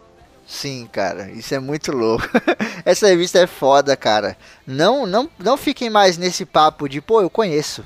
Sim, 0.46 0.88
cara, 0.90 1.30
isso 1.30 1.54
é 1.54 1.58
muito 1.58 1.92
louco. 1.92 2.28
Essa 2.84 3.06
revista 3.06 3.38
é 3.38 3.46
foda, 3.46 3.96
cara. 3.96 4.36
Não, 4.66 5.06
não, 5.06 5.30
não 5.38 5.56
fiquem 5.56 5.88
mais 5.88 6.18
nesse 6.18 6.44
papo 6.44 6.88
de, 6.88 7.00
pô, 7.00 7.20
eu 7.22 7.30
conheço. 7.30 7.84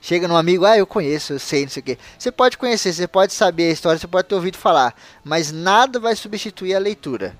Chega 0.00 0.28
num 0.28 0.36
amigo, 0.36 0.64
ah, 0.64 0.78
eu 0.78 0.86
conheço, 0.86 1.32
eu 1.32 1.38
sei, 1.38 1.62
não 1.62 1.68
sei 1.68 1.80
o 1.80 1.84
quê. 1.84 1.98
Você 2.16 2.30
pode 2.30 2.56
conhecer, 2.56 2.92
você 2.92 3.08
pode 3.08 3.32
saber 3.32 3.70
a 3.70 3.72
história, 3.72 3.98
você 3.98 4.06
pode 4.06 4.28
ter 4.28 4.34
ouvido 4.34 4.56
falar, 4.56 4.94
mas 5.24 5.50
nada 5.50 5.98
vai 5.98 6.14
substituir 6.14 6.74
a 6.74 6.78
leitura. 6.78 7.36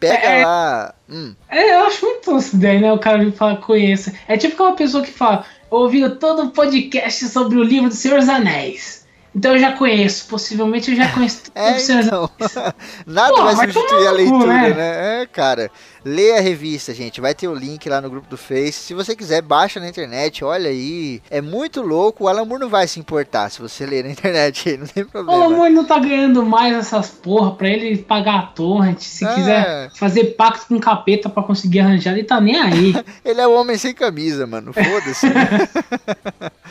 Pega 0.00 0.26
é, 0.26 0.44
lá. 0.44 0.94
Hum. 1.08 1.34
É, 1.48 1.74
eu 1.74 1.86
acho 1.86 2.04
muito 2.04 2.36
isso 2.38 2.56
daí, 2.56 2.80
né? 2.80 2.92
O 2.92 2.98
cara 2.98 3.18
me 3.18 3.32
fala, 3.32 3.56
conheça. 3.56 4.12
É 4.26 4.36
tipo 4.36 4.62
uma 4.62 4.76
pessoa 4.76 5.04
que 5.04 5.10
fala, 5.10 5.44
ouviu 5.70 6.16
todo 6.16 6.44
o 6.44 6.50
podcast 6.50 7.28
sobre 7.28 7.56
o 7.58 7.62
livro 7.62 7.88
do 7.88 7.94
Senhor 7.94 8.18
dos 8.18 8.28
Anéis. 8.28 8.97
Então 9.38 9.52
eu 9.52 9.58
já 9.60 9.70
conheço, 9.70 10.26
possivelmente 10.26 10.90
eu 10.90 10.96
já 10.96 11.12
conheço 11.12 11.42
é, 11.54 11.78
então. 11.78 12.28
Nada 13.06 13.34
Pô, 13.34 13.44
vai 13.44 13.54
substituir 13.54 14.08
a 14.08 14.10
leitura, 14.10 14.46
né? 14.46 14.74
né? 14.74 15.22
É, 15.22 15.26
cara. 15.26 15.70
Lê 16.04 16.36
a 16.36 16.40
revista, 16.40 16.92
gente. 16.92 17.20
Vai 17.20 17.34
ter 17.34 17.46
o 17.46 17.54
link 17.54 17.88
lá 17.88 18.00
no 18.00 18.10
grupo 18.10 18.28
do 18.28 18.36
Face. 18.36 18.72
Se 18.72 18.94
você 18.94 19.14
quiser, 19.14 19.40
baixa 19.40 19.78
na 19.78 19.88
internet, 19.88 20.44
olha 20.44 20.70
aí. 20.70 21.22
É 21.30 21.40
muito 21.40 21.82
louco. 21.82 22.24
O 22.24 22.28
Alan 22.28 22.44
Moore 22.44 22.62
não 22.62 22.68
vai 22.68 22.88
se 22.88 22.98
importar 22.98 23.48
se 23.48 23.60
você 23.60 23.86
ler 23.86 24.02
na 24.02 24.10
internet 24.12 24.70
aí, 24.70 24.76
não 24.76 24.86
tem 24.86 25.04
problema. 25.04 25.38
O 25.38 25.42
Alan 25.44 25.56
Moore 25.56 25.72
não 25.72 25.84
tá 25.84 26.00
ganhando 26.00 26.44
mais 26.44 26.74
essas 26.74 27.08
porra 27.08 27.52
pra 27.52 27.68
ele 27.68 27.96
pagar 27.98 28.38
a 28.38 28.42
torrent. 28.42 28.98
Se 28.98 29.24
é. 29.24 29.34
quiser 29.34 29.90
fazer 29.94 30.24
pacto 30.36 30.66
com 30.66 30.80
capeta 30.80 31.28
pra 31.28 31.44
conseguir 31.44 31.80
arranjar, 31.80 32.12
ele 32.12 32.24
tá 32.24 32.40
nem 32.40 32.56
aí. 32.56 32.94
ele 33.24 33.40
é 33.40 33.46
o 33.46 33.54
homem 33.54 33.78
sem 33.78 33.94
camisa, 33.94 34.48
mano. 34.48 34.72
Foda-se. 34.72 35.26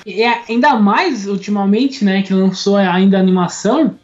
E 0.06 0.24
é, 0.24 0.42
ainda 0.50 0.76
mais 0.76 1.28
ultimamente, 1.28 2.04
né, 2.04 2.22
que 2.22 2.34
lançou 2.34 2.76
ainda 2.78 3.18
a 3.18 3.20
animação 3.20 3.96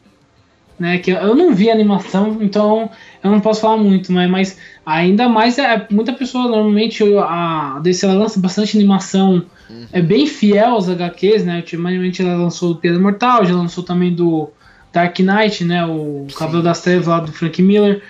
né? 0.79 0.97
Que 0.97 1.11
eu 1.11 1.35
não 1.35 1.53
vi 1.53 1.69
animação, 1.69 2.39
então 2.41 2.89
eu 3.23 3.31
não 3.31 3.39
posso 3.39 3.61
falar 3.61 3.77
muito, 3.77 4.11
mas, 4.11 4.29
mas 4.29 4.57
ainda 4.85 5.29
mais 5.29 5.57
é 5.57 5.87
muita 5.89 6.13
pessoa 6.13 6.47
normalmente 6.47 7.03
a 7.17 7.79
DC 7.81 8.05
ela 8.05 8.15
lança 8.15 8.39
bastante 8.39 8.75
animação, 8.75 9.45
uhum. 9.69 9.87
é 9.91 10.01
bem 10.01 10.27
fiel 10.27 10.71
aos 10.71 10.89
HQs, 10.89 11.45
né? 11.45 11.57
Ultimamente 11.57 12.21
ela 12.21 12.35
lançou 12.35 12.71
o 12.71 12.75
Pedro 12.75 13.01
Mortal, 13.01 13.45
já 13.45 13.53
lançou 13.53 13.83
também 13.83 14.13
do 14.13 14.49
Dark 14.91 15.17
Knight, 15.19 15.63
né? 15.63 15.85
O 15.85 16.27
Cabelo 16.35 16.63
das 16.63 16.81
Trevas 16.81 17.07
lá 17.07 17.19
do 17.19 17.31
Frank 17.31 17.61
Miller. 17.61 18.01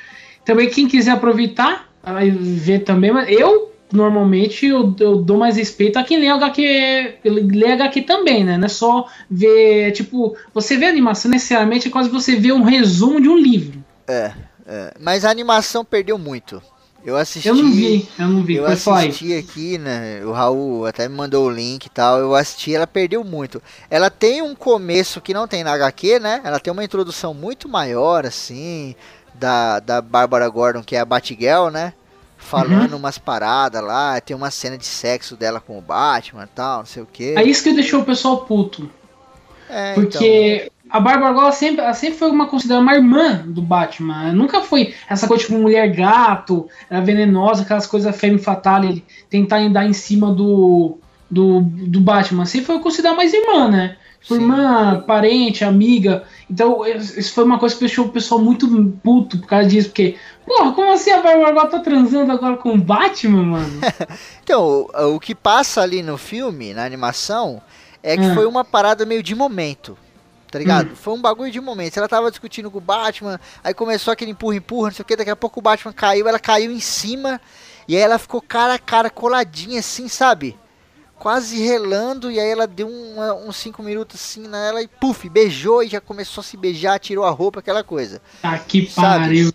Também 0.46 0.70
quem 0.70 0.88
quiser 0.88 1.12
aproveitar, 1.12 1.88
vai 2.04 2.30
ver 2.30 2.80
também, 2.80 3.12
mas 3.12 3.30
eu 3.30 3.73
normalmente 3.94 4.66
eu, 4.66 4.94
eu, 5.00 5.18
dou 5.18 5.38
mais 5.38 5.56
respeito 5.56 5.98
a 5.98 6.04
quem 6.04 6.20
lê 6.20 6.28
HQ, 6.28 7.20
lê 7.24 7.72
HQ 7.72 8.02
também, 8.02 8.44
né? 8.44 8.58
Não 8.58 8.66
é 8.66 8.70
só 8.70 9.08
ver, 9.30 9.92
tipo, 9.92 10.36
você 10.54 10.76
vê 10.76 10.88
animação 10.88 11.30
necessariamente 11.30 11.88
é 11.88 11.92
quase 11.92 12.10
você 12.10 12.36
vê 12.36 12.52
um 12.52 12.64
resumo 12.64 13.22
de 13.22 13.30
um 13.30 13.38
livro. 13.38 13.84
É, 14.08 14.34
é. 14.66 14.94
mas 15.00 15.24
a 15.24 15.30
animação 15.30 15.86
perdeu 15.86 16.18
muito. 16.18 16.62
Eu 17.06 17.18
assisti. 17.18 17.50
Eu 17.50 17.56
não 17.56 17.70
vi, 17.70 18.08
eu 18.18 18.28
não 18.28 18.44
vi. 18.44 18.56
Eu 18.56 18.66
assisti 18.66 19.34
aqui, 19.34 19.78
né? 19.78 20.24
O 20.24 20.32
Raul 20.32 20.86
até 20.86 21.08
me 21.08 21.16
mandou 21.16 21.48
o 21.48 21.52
link 21.52 21.86
e 21.86 21.90
tal. 21.90 22.18
Eu 22.18 22.34
assisti, 22.34 22.74
ela 22.74 22.88
perdeu 22.88 23.24
muito. 23.26 23.62
Ela 23.90 24.10
tem 24.10 24.42
um 24.42 24.56
começo 24.56 25.20
que 25.20 25.34
não 25.34 25.46
tem 25.46 25.66
na 25.66 25.74
HQ, 25.74 26.20
né? 26.20 26.40
Ela 26.46 26.62
tem 26.62 26.72
uma 26.72 26.84
introdução 26.84 27.34
muito 27.34 27.68
maior, 27.68 28.26
assim, 28.26 28.96
da, 29.36 29.82
da 29.82 30.02
Bárbara 30.02 30.48
Gordon, 30.48 30.82
que 30.82 30.96
é 30.96 31.00
a 31.02 31.06
Batgirl, 31.06 31.70
né? 31.70 31.94
Falando 32.44 32.92
uhum. 32.92 33.00
umas 33.00 33.18
paradas 33.18 33.84
lá, 33.84 34.20
tem 34.22 34.36
uma 34.36 34.52
cena 34.52 34.78
de 34.78 34.86
sexo 34.86 35.36
dela 35.36 35.60
com 35.60 35.78
o 35.78 35.82
Batman 35.82 36.44
e 36.44 36.56
tal, 36.56 36.80
não 36.80 36.86
sei 36.86 37.02
o 37.02 37.06
que. 37.06 37.36
É 37.36 37.44
isso 37.44 37.64
que 37.64 37.74
deixou 37.74 38.02
o 38.02 38.06
pessoal 38.06 38.46
puto. 38.46 38.90
É, 39.70 39.94
porque 39.94 40.66
então... 40.66 40.90
a 40.90 41.00
Bárbara 41.00 41.34
Gordon 41.34 41.52
sempre, 41.52 41.82
ela 41.82 41.94
sempre 41.94 42.20
foi 42.20 42.30
uma 42.30 42.48
considerada 42.48 42.84
uma 42.84 42.94
irmã 42.94 43.44
do 43.46 43.62
Batman. 43.62 44.24
Ela 44.26 44.34
nunca 44.34 44.62
foi 44.62 44.94
essa 45.10 45.28
coisa 45.28 45.44
tipo 45.44 45.58
mulher 45.58 45.88
gato, 45.96 46.68
era 46.90 47.02
venenosa, 47.02 47.64
aquelas 47.64 47.88
coisas 47.88 48.16
femme 48.16 48.38
fatale, 48.38 49.04
tentar 49.30 49.58
andar 49.58 49.86
em 49.86 49.94
cima 49.94 50.32
do, 50.32 50.98
do, 51.30 51.62
do 51.62 52.00
Batman. 52.00 52.46
Sempre 52.46 52.68
foi 52.68 52.80
considerada 52.80 53.18
mais 53.18 53.34
irmã, 53.34 53.68
né? 53.68 53.96
Tipo, 54.24 54.36
irmã, 54.36 55.04
parente, 55.06 55.64
amiga. 55.64 56.24
Então, 56.50 56.86
isso 56.88 57.34
foi 57.34 57.44
uma 57.44 57.60
coisa 57.60 57.76
que 57.76 57.82
deixou 57.82 58.06
o 58.06 58.10
pessoal 58.10 58.42
muito 58.42 58.68
puto 59.04 59.38
por 59.38 59.48
causa 59.48 59.68
disso, 59.68 59.90
porque 59.90 60.18
Porra, 60.46 60.74
como 60.74 60.92
assim 60.92 61.12
a 61.12 61.22
Bárbara 61.22 61.68
tá 61.68 61.80
transando 61.80 62.32
agora 62.32 62.58
com 62.58 62.74
o 62.74 62.78
Batman, 62.78 63.44
mano? 63.44 63.82
então, 64.44 64.88
o, 64.94 65.20
que 65.20 65.34
passa 65.34 65.82
ali 65.82 66.04
no 66.04 66.18
filme, 66.18 66.74
na 66.74 66.84
animação, 66.84 67.62
é 68.02 68.18
que 68.18 68.26
ah. 68.26 68.34
foi 68.34 68.46
uma 68.46 68.64
parada 68.64 69.06
meio 69.06 69.24
de 69.24 69.34
momento. 69.34 69.98
Tá 70.52 70.60
ligado? 70.60 70.92
Hum. 70.92 70.96
Foi 70.96 71.14
um 71.14 71.22
bagulho 71.22 71.52
de 71.52 71.60
momento. 71.60 71.98
Ela 71.98 72.08
tava 72.08 72.30
discutindo 72.30 72.70
com 72.70 72.78
o 72.78 72.82
Batman, 72.82 73.40
aí 73.64 73.74
começou 73.74 74.12
aquele 74.12 74.32
empurra-empurra, 74.32 74.90
não 74.90 74.96
sei 74.96 75.04
o 75.04 75.06
que, 75.06 75.16
daqui 75.16 75.32
a 75.32 75.36
pouco 75.36 75.60
o 75.60 75.64
Batman 75.64 75.94
caiu, 75.94 76.28
ela 76.28 76.40
caiu 76.40 76.72
em 76.72 76.80
cima, 76.80 77.42
e 77.88 77.96
aí 77.96 78.02
ela 78.02 78.20
ficou 78.20 78.42
cara 78.42 78.76
a 78.76 78.80
cara 78.80 79.10
coladinha 79.10 79.80
assim, 79.80 80.08
sabe? 80.08 80.56
Quase 81.24 81.64
relando, 81.64 82.30
e 82.30 82.38
aí 82.38 82.50
ela 82.50 82.68
deu 82.68 82.86
um, 82.86 83.48
uns 83.48 83.56
5 83.56 83.82
minutos 83.82 84.20
assim 84.20 84.46
nela 84.46 84.82
e 84.82 84.90
puf, 84.90 85.30
beijou 85.30 85.82
e 85.82 85.88
já 85.88 86.02
começou 86.02 86.42
a 86.42 86.44
se 86.44 86.58
beijar, 86.58 87.00
tirou 87.00 87.24
a 87.24 87.30
roupa, 87.30 87.62
aquela 87.62 87.82
coisa. 87.82 88.22
Ah, 88.44 88.60
que 88.60 88.88
pariu 88.94 89.50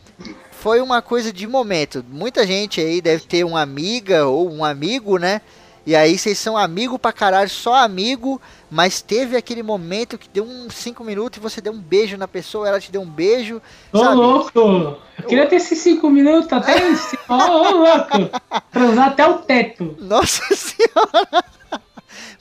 foi 0.51 0.81
uma 0.81 1.03
coisa 1.03 1.31
de 1.31 1.47
momento. 1.47 2.03
Muita 2.09 2.47
gente 2.47 2.81
aí 2.81 3.03
deve 3.03 3.27
ter 3.27 3.45
uma 3.45 3.61
amiga 3.61 4.27
ou 4.27 4.51
um 4.51 4.65
amigo, 4.65 5.19
né? 5.19 5.43
E 5.87 5.95
aí 5.95 6.19
vocês 6.19 6.39
são 6.39 6.57
amigo 6.57 6.99
pra 6.99 7.13
caralho, 7.13 7.49
só 7.49 7.75
amigo, 7.75 8.41
mas 8.71 9.03
teve 9.03 9.37
aquele 9.37 9.63
momento 9.63 10.19
que 10.19 10.29
deu 10.29 10.45
uns 10.45 10.75
5 10.75 11.05
minutos 11.05 11.39
e 11.39 11.41
você 11.41 11.61
deu 11.61 11.73
um 11.73 11.79
beijo 11.79 12.17
na 12.17 12.27
pessoa, 12.27 12.67
ela 12.67 12.81
te 12.81 12.91
deu 12.91 13.03
um 13.03 13.09
beijo. 13.09 13.61
Ô 13.93 13.99
sabe? 13.99 14.17
louco! 14.17 14.99
Eu 15.19 15.25
queria 15.27 15.47
ter 15.47 15.57
esses 15.57 15.79
5 15.79 16.11
minutos 16.11 16.51
até. 16.51 16.77
Ô, 17.29 17.35
ô 17.35 17.71
louco! 17.71 18.39
Transar 18.73 19.09
até 19.09 19.27
o 19.27 19.35
teto. 19.39 19.97
Nossa 20.01 20.43
senhora! 20.57 21.58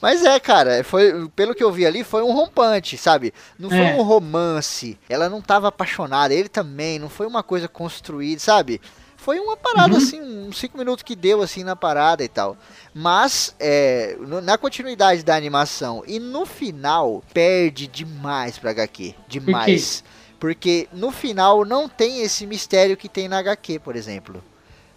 Mas 0.01 0.23
é, 0.23 0.39
cara, 0.39 0.83
foi, 0.83 1.27
pelo 1.35 1.55
que 1.55 1.63
eu 1.63 1.71
vi 1.71 1.85
ali, 1.85 2.03
foi 2.03 2.21
um 2.21 2.31
rompante, 2.31 2.97
sabe? 2.97 3.33
Não 3.57 3.69
foi 3.69 3.79
é. 3.79 3.95
um 3.95 4.03
romance. 4.03 4.97
Ela 5.09 5.27
não 5.27 5.41
tava 5.41 5.67
apaixonada, 5.67 6.33
ele 6.33 6.49
também, 6.49 6.99
não 6.99 7.09
foi 7.09 7.25
uma 7.25 7.41
coisa 7.41 7.67
construída, 7.67 8.39
sabe? 8.39 8.79
Foi 9.17 9.39
uma 9.39 9.57
parada 9.57 9.91
uhum. 9.91 9.97
assim, 9.97 10.21
uns 10.21 10.57
5 10.59 10.77
minutos 10.77 11.03
que 11.03 11.15
deu 11.15 11.41
assim 11.41 11.63
na 11.63 11.75
parada 11.75 12.23
e 12.23 12.29
tal. 12.29 12.55
Mas 12.93 13.53
é, 13.59 14.15
na 14.43 14.57
continuidade 14.57 15.23
da 15.23 15.35
animação 15.35 16.03
e 16.07 16.19
no 16.19 16.45
final 16.45 17.23
perde 17.33 17.87
demais 17.87 18.57
pra 18.57 18.71
HQ. 18.71 19.15
Demais. 19.27 20.03
Por 20.39 20.39
Porque 20.39 20.87
no 20.93 21.11
final 21.11 21.65
não 21.65 21.89
tem 21.89 22.21
esse 22.21 22.45
mistério 22.45 22.95
que 22.95 23.09
tem 23.09 23.27
na 23.27 23.39
HQ, 23.39 23.79
por 23.79 23.95
exemplo. 23.95 24.41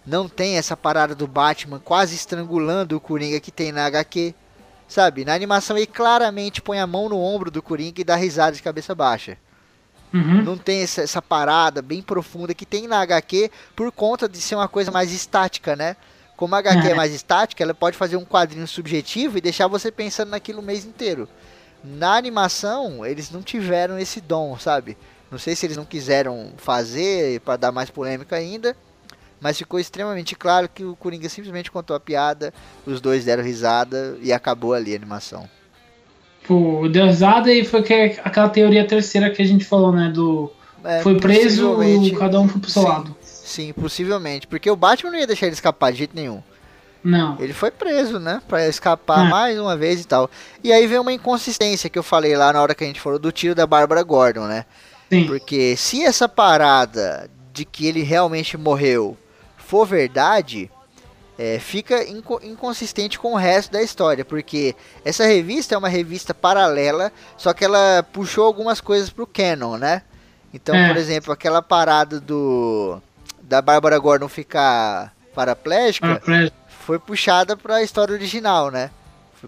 Não 0.05 0.29
tem 0.29 0.57
essa 0.57 0.77
parada 0.77 1.13
do 1.13 1.27
Batman 1.27 1.79
quase 1.79 2.15
estrangulando 2.15 2.95
o 2.95 3.01
Coringa 3.01 3.39
que 3.39 3.51
tem 3.51 3.71
na 3.71 3.85
HQ. 3.85 4.33
Sabe? 4.91 5.23
Na 5.23 5.33
animação 5.33 5.77
ele 5.77 5.87
claramente 5.87 6.61
põe 6.61 6.77
a 6.77 6.85
mão 6.85 7.07
no 7.07 7.17
ombro 7.17 7.49
do 7.49 7.61
Coringa 7.61 8.01
e 8.01 8.03
dá 8.03 8.17
risada 8.17 8.57
de 8.57 8.61
cabeça 8.61 8.93
baixa. 8.93 9.37
Uhum. 10.13 10.41
Não 10.41 10.57
tem 10.57 10.81
essa, 10.81 11.01
essa, 11.01 11.21
parada 11.21 11.81
bem 11.81 12.01
profunda 12.01 12.53
que 12.53 12.65
tem 12.65 12.89
na 12.89 12.99
HQ 12.99 13.49
por 13.73 13.89
conta 13.93 14.27
de 14.27 14.41
ser 14.41 14.55
uma 14.55 14.67
coisa 14.67 14.91
mais 14.91 15.13
estática, 15.13 15.77
né? 15.77 15.95
Como 16.35 16.53
a 16.55 16.57
HQ 16.57 16.89
é. 16.89 16.91
é 16.91 16.93
mais 16.93 17.13
estática, 17.13 17.63
ela 17.63 17.73
pode 17.73 17.95
fazer 17.95 18.17
um 18.17 18.25
quadrinho 18.25 18.67
subjetivo 18.67 19.37
e 19.37 19.41
deixar 19.41 19.67
você 19.67 19.89
pensando 19.93 20.31
naquilo 20.31 20.59
o 20.59 20.65
mês 20.65 20.83
inteiro. 20.83 21.25
Na 21.81 22.17
animação, 22.17 23.05
eles 23.05 23.31
não 23.31 23.41
tiveram 23.41 23.97
esse 23.97 24.19
dom, 24.19 24.59
sabe? 24.59 24.97
Não 25.31 25.39
sei 25.39 25.55
se 25.55 25.65
eles 25.65 25.77
não 25.77 25.85
quiseram 25.85 26.51
fazer 26.57 27.39
para 27.39 27.55
dar 27.55 27.71
mais 27.71 27.89
polêmica 27.89 28.35
ainda, 28.35 28.75
mas 29.41 29.57
ficou 29.57 29.79
extremamente 29.79 30.35
claro 30.35 30.69
que 30.69 30.85
o 30.85 30.95
Coringa 30.95 31.27
simplesmente 31.27 31.71
contou 31.71 31.95
a 31.95 31.99
piada, 31.99 32.53
os 32.85 33.01
dois 33.01 33.25
deram 33.25 33.43
risada 33.43 34.15
e 34.21 34.31
acabou 34.31 34.73
ali 34.73 34.93
a 34.93 34.95
animação. 34.95 35.49
Pô, 36.47 36.87
deu 36.87 37.05
risada 37.05 37.51
e 37.51 37.65
foi 37.65 37.81
que, 37.81 37.93
aquela 38.23 38.49
teoria 38.49 38.85
terceira 38.85 39.31
que 39.31 39.41
a 39.41 39.45
gente 39.45 39.65
falou, 39.65 39.91
né? 39.91 40.09
Do. 40.09 40.51
É, 40.83 41.01
foi 41.01 41.19
preso, 41.19 41.77
cada 42.17 42.39
um 42.39 42.47
foi 42.47 42.61
pro 42.61 42.69
seu 42.69 42.81
sim, 42.81 42.87
lado. 42.87 43.15
Sim, 43.21 43.73
possivelmente. 43.73 44.47
Porque 44.47 44.69
o 44.69 44.75
Batman 44.75 45.11
não 45.11 45.19
ia 45.19 45.27
deixar 45.27 45.47
ele 45.47 45.53
escapar 45.53 45.91
de 45.91 45.99
jeito 45.99 46.15
nenhum. 46.15 46.41
Não. 47.03 47.35
Ele 47.39 47.53
foi 47.53 47.71
preso, 47.71 48.19
né? 48.19 48.41
Pra 48.47 48.67
escapar 48.67 49.25
é. 49.25 49.29
mais 49.29 49.59
uma 49.59 49.75
vez 49.75 50.01
e 50.01 50.07
tal. 50.07 50.29
E 50.63 50.71
aí 50.71 50.85
vem 50.85 50.99
uma 50.99 51.13
inconsistência 51.13 51.89
que 51.89 51.97
eu 51.97 52.03
falei 52.03 52.35
lá 52.35 52.53
na 52.53 52.61
hora 52.61 52.75
que 52.75 52.83
a 52.83 52.87
gente 52.87 53.01
falou 53.01 53.17
do 53.17 53.31
tiro 53.31 53.55
da 53.55 53.65
Bárbara 53.65 54.03
Gordon, 54.03 54.45
né? 54.45 54.65
Sim. 55.09 55.25
Porque 55.25 55.75
se 55.75 56.03
essa 56.03 56.29
parada 56.29 57.29
de 57.53 57.65
que 57.65 57.85
ele 57.85 58.01
realmente 58.01 58.57
morreu 58.57 59.17
for 59.71 59.87
verdade, 59.87 60.69
é, 61.39 61.57
fica 61.57 62.03
inco 62.03 62.41
inconsistente 62.43 63.17
com 63.17 63.31
o 63.31 63.37
resto 63.37 63.71
da 63.71 63.81
história, 63.81 64.25
porque 64.25 64.75
essa 65.05 65.23
revista 65.23 65.73
é 65.73 65.77
uma 65.77 65.87
revista 65.87 66.33
paralela, 66.33 67.09
só 67.37 67.53
que 67.53 67.63
ela 67.63 68.05
puxou 68.11 68.43
algumas 68.43 68.81
coisas 68.81 69.09
pro 69.09 69.25
canon, 69.25 69.77
né? 69.77 70.01
Então, 70.53 70.75
é. 70.75 70.89
por 70.89 70.97
exemplo, 70.97 71.31
aquela 71.31 71.61
parada 71.61 72.19
do 72.19 73.01
da 73.41 73.61
Bárbara 73.61 73.97
Gordon 73.97 74.27
ficar 74.27 75.13
paraplégica 75.33 76.21
foi 76.67 76.99
puxada 76.99 77.55
para 77.55 77.75
a 77.75 77.81
história 77.81 78.13
original, 78.13 78.69
né? 78.69 78.89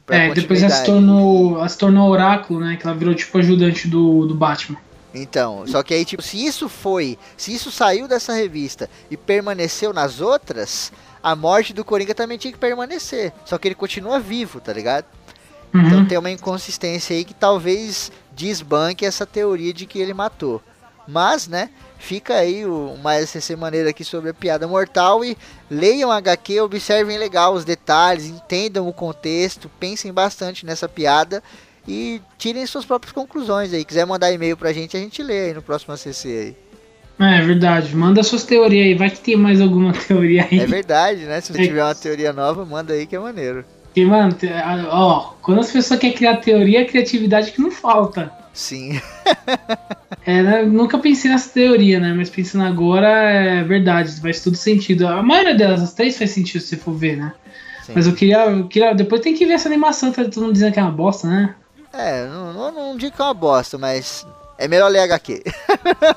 É, 0.07 0.33
depois 0.33 0.63
ela 0.63 0.71
se 0.71 0.85
tornou, 0.85 1.57
ela 1.57 1.67
se 1.67 1.77
tornou 1.77 2.09
oráculo, 2.09 2.61
né? 2.61 2.77
Que 2.77 2.87
ela 2.87 2.95
virou 2.95 3.13
tipo 3.13 3.37
ajudante 3.39 3.89
do, 3.89 4.25
do 4.25 4.33
Batman. 4.33 4.79
Então, 5.13 5.65
só 5.67 5.83
que 5.83 5.93
aí, 5.93 6.03
tipo, 6.03 6.23
se 6.23 6.43
isso 6.43 6.67
foi, 6.67 7.19
se 7.37 7.53
isso 7.53 7.71
saiu 7.71 8.07
dessa 8.07 8.33
revista 8.33 8.89
e 9.11 9.15
permaneceu 9.15 9.93
nas 9.93 10.19
outras, 10.19 10.91
a 11.21 11.35
morte 11.35 11.71
do 11.71 11.85
Coringa 11.85 12.15
também 12.15 12.37
tinha 12.37 12.51
que 12.51 12.57
permanecer. 12.57 13.31
Só 13.45 13.57
que 13.57 13.67
ele 13.67 13.75
continua 13.75 14.19
vivo, 14.19 14.59
tá 14.59 14.73
ligado? 14.73 15.05
Uhum. 15.73 15.81
Então 15.81 16.05
tem 16.05 16.17
uma 16.17 16.31
inconsistência 16.31 17.15
aí 17.15 17.23
que 17.23 17.33
talvez 17.33 18.11
desbanque 18.31 19.05
essa 19.05 19.25
teoria 19.25 19.73
de 19.73 19.85
que 19.85 19.99
ele 19.99 20.13
matou. 20.13 20.61
Mas, 21.07 21.47
né, 21.47 21.69
fica 21.97 22.35
aí 22.35 22.65
uma 22.65 23.19
SCC 23.19 23.55
maneira 23.55 23.89
aqui 23.89 24.03
sobre 24.03 24.29
a 24.29 24.33
piada 24.33 24.67
mortal 24.67 25.23
e 25.23 25.37
leiam 25.69 26.11
HQ, 26.11 26.61
observem 26.61 27.17
legal 27.17 27.53
os 27.53 27.65
detalhes, 27.65 28.25
entendam 28.25 28.87
o 28.87 28.93
contexto, 28.93 29.69
pensem 29.79 30.13
bastante 30.13 30.65
nessa 30.65 30.87
piada 30.87 31.43
e 31.87 32.21
tirem 32.37 32.65
suas 32.65 32.85
próprias 32.85 33.11
conclusões 33.11 33.73
aí. 33.73 33.83
Quiser 33.83 34.05
mandar 34.05 34.31
e-mail 34.31 34.55
pra 34.57 34.73
gente, 34.73 34.95
a 34.95 34.99
gente 34.99 35.21
lê 35.21 35.47
aí 35.47 35.53
no 35.53 35.61
próximo 35.61 35.93
ACC 35.93 36.25
aí. 36.25 36.55
É, 37.19 37.37
é 37.37 37.41
verdade, 37.41 37.95
manda 37.95 38.23
suas 38.23 38.43
teorias 38.43 38.85
aí, 38.85 38.95
vai 38.95 39.09
que 39.09 39.19
tem 39.19 39.35
mais 39.35 39.61
alguma 39.61 39.93
teoria 40.07 40.47
aí. 40.49 40.59
É 40.59 40.65
verdade, 40.65 41.21
né? 41.25 41.39
Se 41.41 41.53
você 41.53 41.61
é. 41.61 41.67
tiver 41.67 41.83
uma 41.83 41.95
teoria 41.95 42.33
nova, 42.33 42.65
manda 42.65 42.93
aí 42.93 43.05
que 43.05 43.15
é 43.15 43.19
maneiro. 43.19 43.63
Porque, 43.85 44.05
mano, 44.05 44.35
ó, 44.89 45.33
quando 45.43 45.59
as 45.59 45.71
pessoas 45.71 45.99
querem 45.99 46.15
criar 46.15 46.37
teoria, 46.37 46.81
é 46.81 46.85
criatividade 46.85 47.51
que 47.51 47.61
não 47.61 47.69
falta. 47.69 48.31
Sim. 48.51 48.99
é, 50.25 50.41
né? 50.41 50.63
Nunca 50.63 50.97
pensei 50.97 51.29
nessa 51.29 51.53
teoria, 51.53 51.99
né? 51.99 52.11
Mas 52.11 52.29
pensando 52.29 52.63
agora, 52.63 53.07
é 53.07 53.63
verdade, 53.63 54.19
faz 54.19 54.41
tudo 54.41 54.57
sentido. 54.57 55.07
A 55.07 55.21
maioria 55.21 55.53
delas, 55.53 55.81
as 55.81 55.93
três 55.93 56.17
faz 56.17 56.31
sentido 56.31 56.61
se 56.61 56.69
você 56.69 56.77
for 56.77 56.93
ver, 56.93 57.17
né? 57.17 57.33
Sim. 57.83 57.91
Mas 57.95 58.07
eu 58.07 58.13
queria, 58.13 58.45
eu 58.45 58.67
queria. 58.67 58.93
Depois 58.93 59.21
tem 59.21 59.35
que 59.35 59.45
ver 59.45 59.53
essa 59.53 59.69
animação, 59.69 60.11
tá 60.11 60.23
todo 60.23 60.41
mundo 60.41 60.53
dizendo 60.53 60.73
que 60.73 60.79
é 60.79 60.83
uma 60.83 60.91
bosta, 60.91 61.27
né? 61.27 61.53
É, 61.93 62.25
não, 62.25 62.51
não, 62.51 62.71
não 62.71 62.97
digo 62.97 63.15
que 63.15 63.21
é 63.21 63.25
uma 63.25 63.33
bosta, 63.35 63.77
mas 63.77 64.25
é 64.57 64.67
melhor 64.67 64.89
ler 64.89 65.01
HQ. 65.01 65.43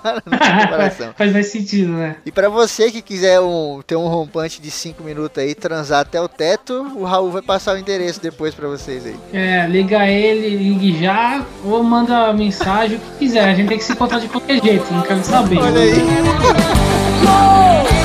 Faz 1.17 1.33
mais 1.33 1.49
sentido, 1.49 1.93
né? 1.93 2.17
E 2.25 2.33
para 2.33 2.49
você 2.49 2.91
que 2.91 3.03
quiser 3.03 3.41
um, 3.41 3.83
ter 3.87 3.97
um 3.97 4.07
rompante 4.07 4.61
de 4.61 4.71
5 4.71 5.03
minutos 5.03 5.43
aí, 5.43 5.55
transar 5.55 6.01
até 6.01 6.21
o 6.21 6.29
teto, 6.29 6.93
o 6.95 7.05
Raul 7.05 7.31
vai 7.31 7.43
passar 7.43 7.75
o 7.75 7.79
endereço 7.79 8.21
depois 8.21 8.55
para 8.55 8.69
vocês 8.69 9.05
aí. 9.05 9.17
É, 9.33 9.67
liga 9.67 10.07
ele, 10.07 10.57
ligue 10.57 10.99
já, 11.03 11.45
ou 11.65 11.83
manda 11.83 12.33
mensagem, 12.33 12.97
o 12.97 13.01
que 13.01 13.19
quiser. 13.19 13.49
A 13.49 13.55
gente 13.55 13.69
tem 13.69 13.79
que 13.79 13.85
se 13.85 13.93
encontrar 13.93 14.19
de 14.19 14.29
qualquer 14.29 14.63
jeito, 14.63 14.91
não 14.93 15.03
quero 15.03 15.23
saber. 15.25 15.59
Olha 15.59 15.81
aí. 15.81 15.93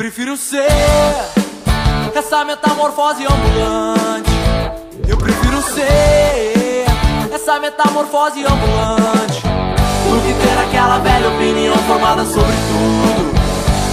prefiro 0.00 0.34
ser 0.34 0.64
essa 2.14 2.42
metamorfose 2.42 3.22
ambulante. 3.22 4.30
Eu 5.06 5.14
prefiro 5.18 5.60
ser 5.60 6.86
essa 7.30 7.60
metamorfose 7.60 8.42
ambulante. 8.42 9.42
Do 9.44 10.16
que 10.24 10.32
ter 10.40 10.58
aquela 10.58 11.00
velha 11.00 11.28
opinião 11.28 11.76
formada 11.86 12.24
sobre 12.24 12.56
tudo. 12.70 13.28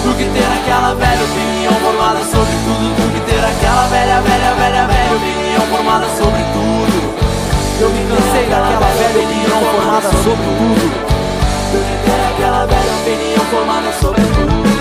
Do 0.05 0.15
que 0.15 0.23
ter 0.31 0.47
aquela 0.47 0.95
velha 0.95 1.25
opinião 1.25 1.73
formada 1.73 2.19
sobre 2.19 2.55
tudo. 2.63 2.95
Do 2.95 3.13
que 3.13 3.19
ter 3.29 3.43
aquela 3.43 3.87
velha, 3.87 4.21
velha, 4.21 4.53
velha, 4.55 4.87
velha 4.87 5.13
opinião 5.13 5.61
formada 5.75 6.05
sobre 6.15 6.41
tudo. 6.55 6.97
Eu 7.81 7.89
me 7.89 8.07
cansei 8.07 8.45
daquela 8.45 8.87
velha 8.95 9.25
opinião 9.25 9.59
formada 9.59 10.09
sobre 10.23 10.47
tudo. 10.55 10.87
Do 11.67 11.79
que 11.83 11.95
ter 12.07 12.19
aquela 12.31 12.65
velha 12.65 12.93
opinião 12.95 13.45
formada 13.51 13.91
sobre 13.99 14.21
tudo. 14.21 14.76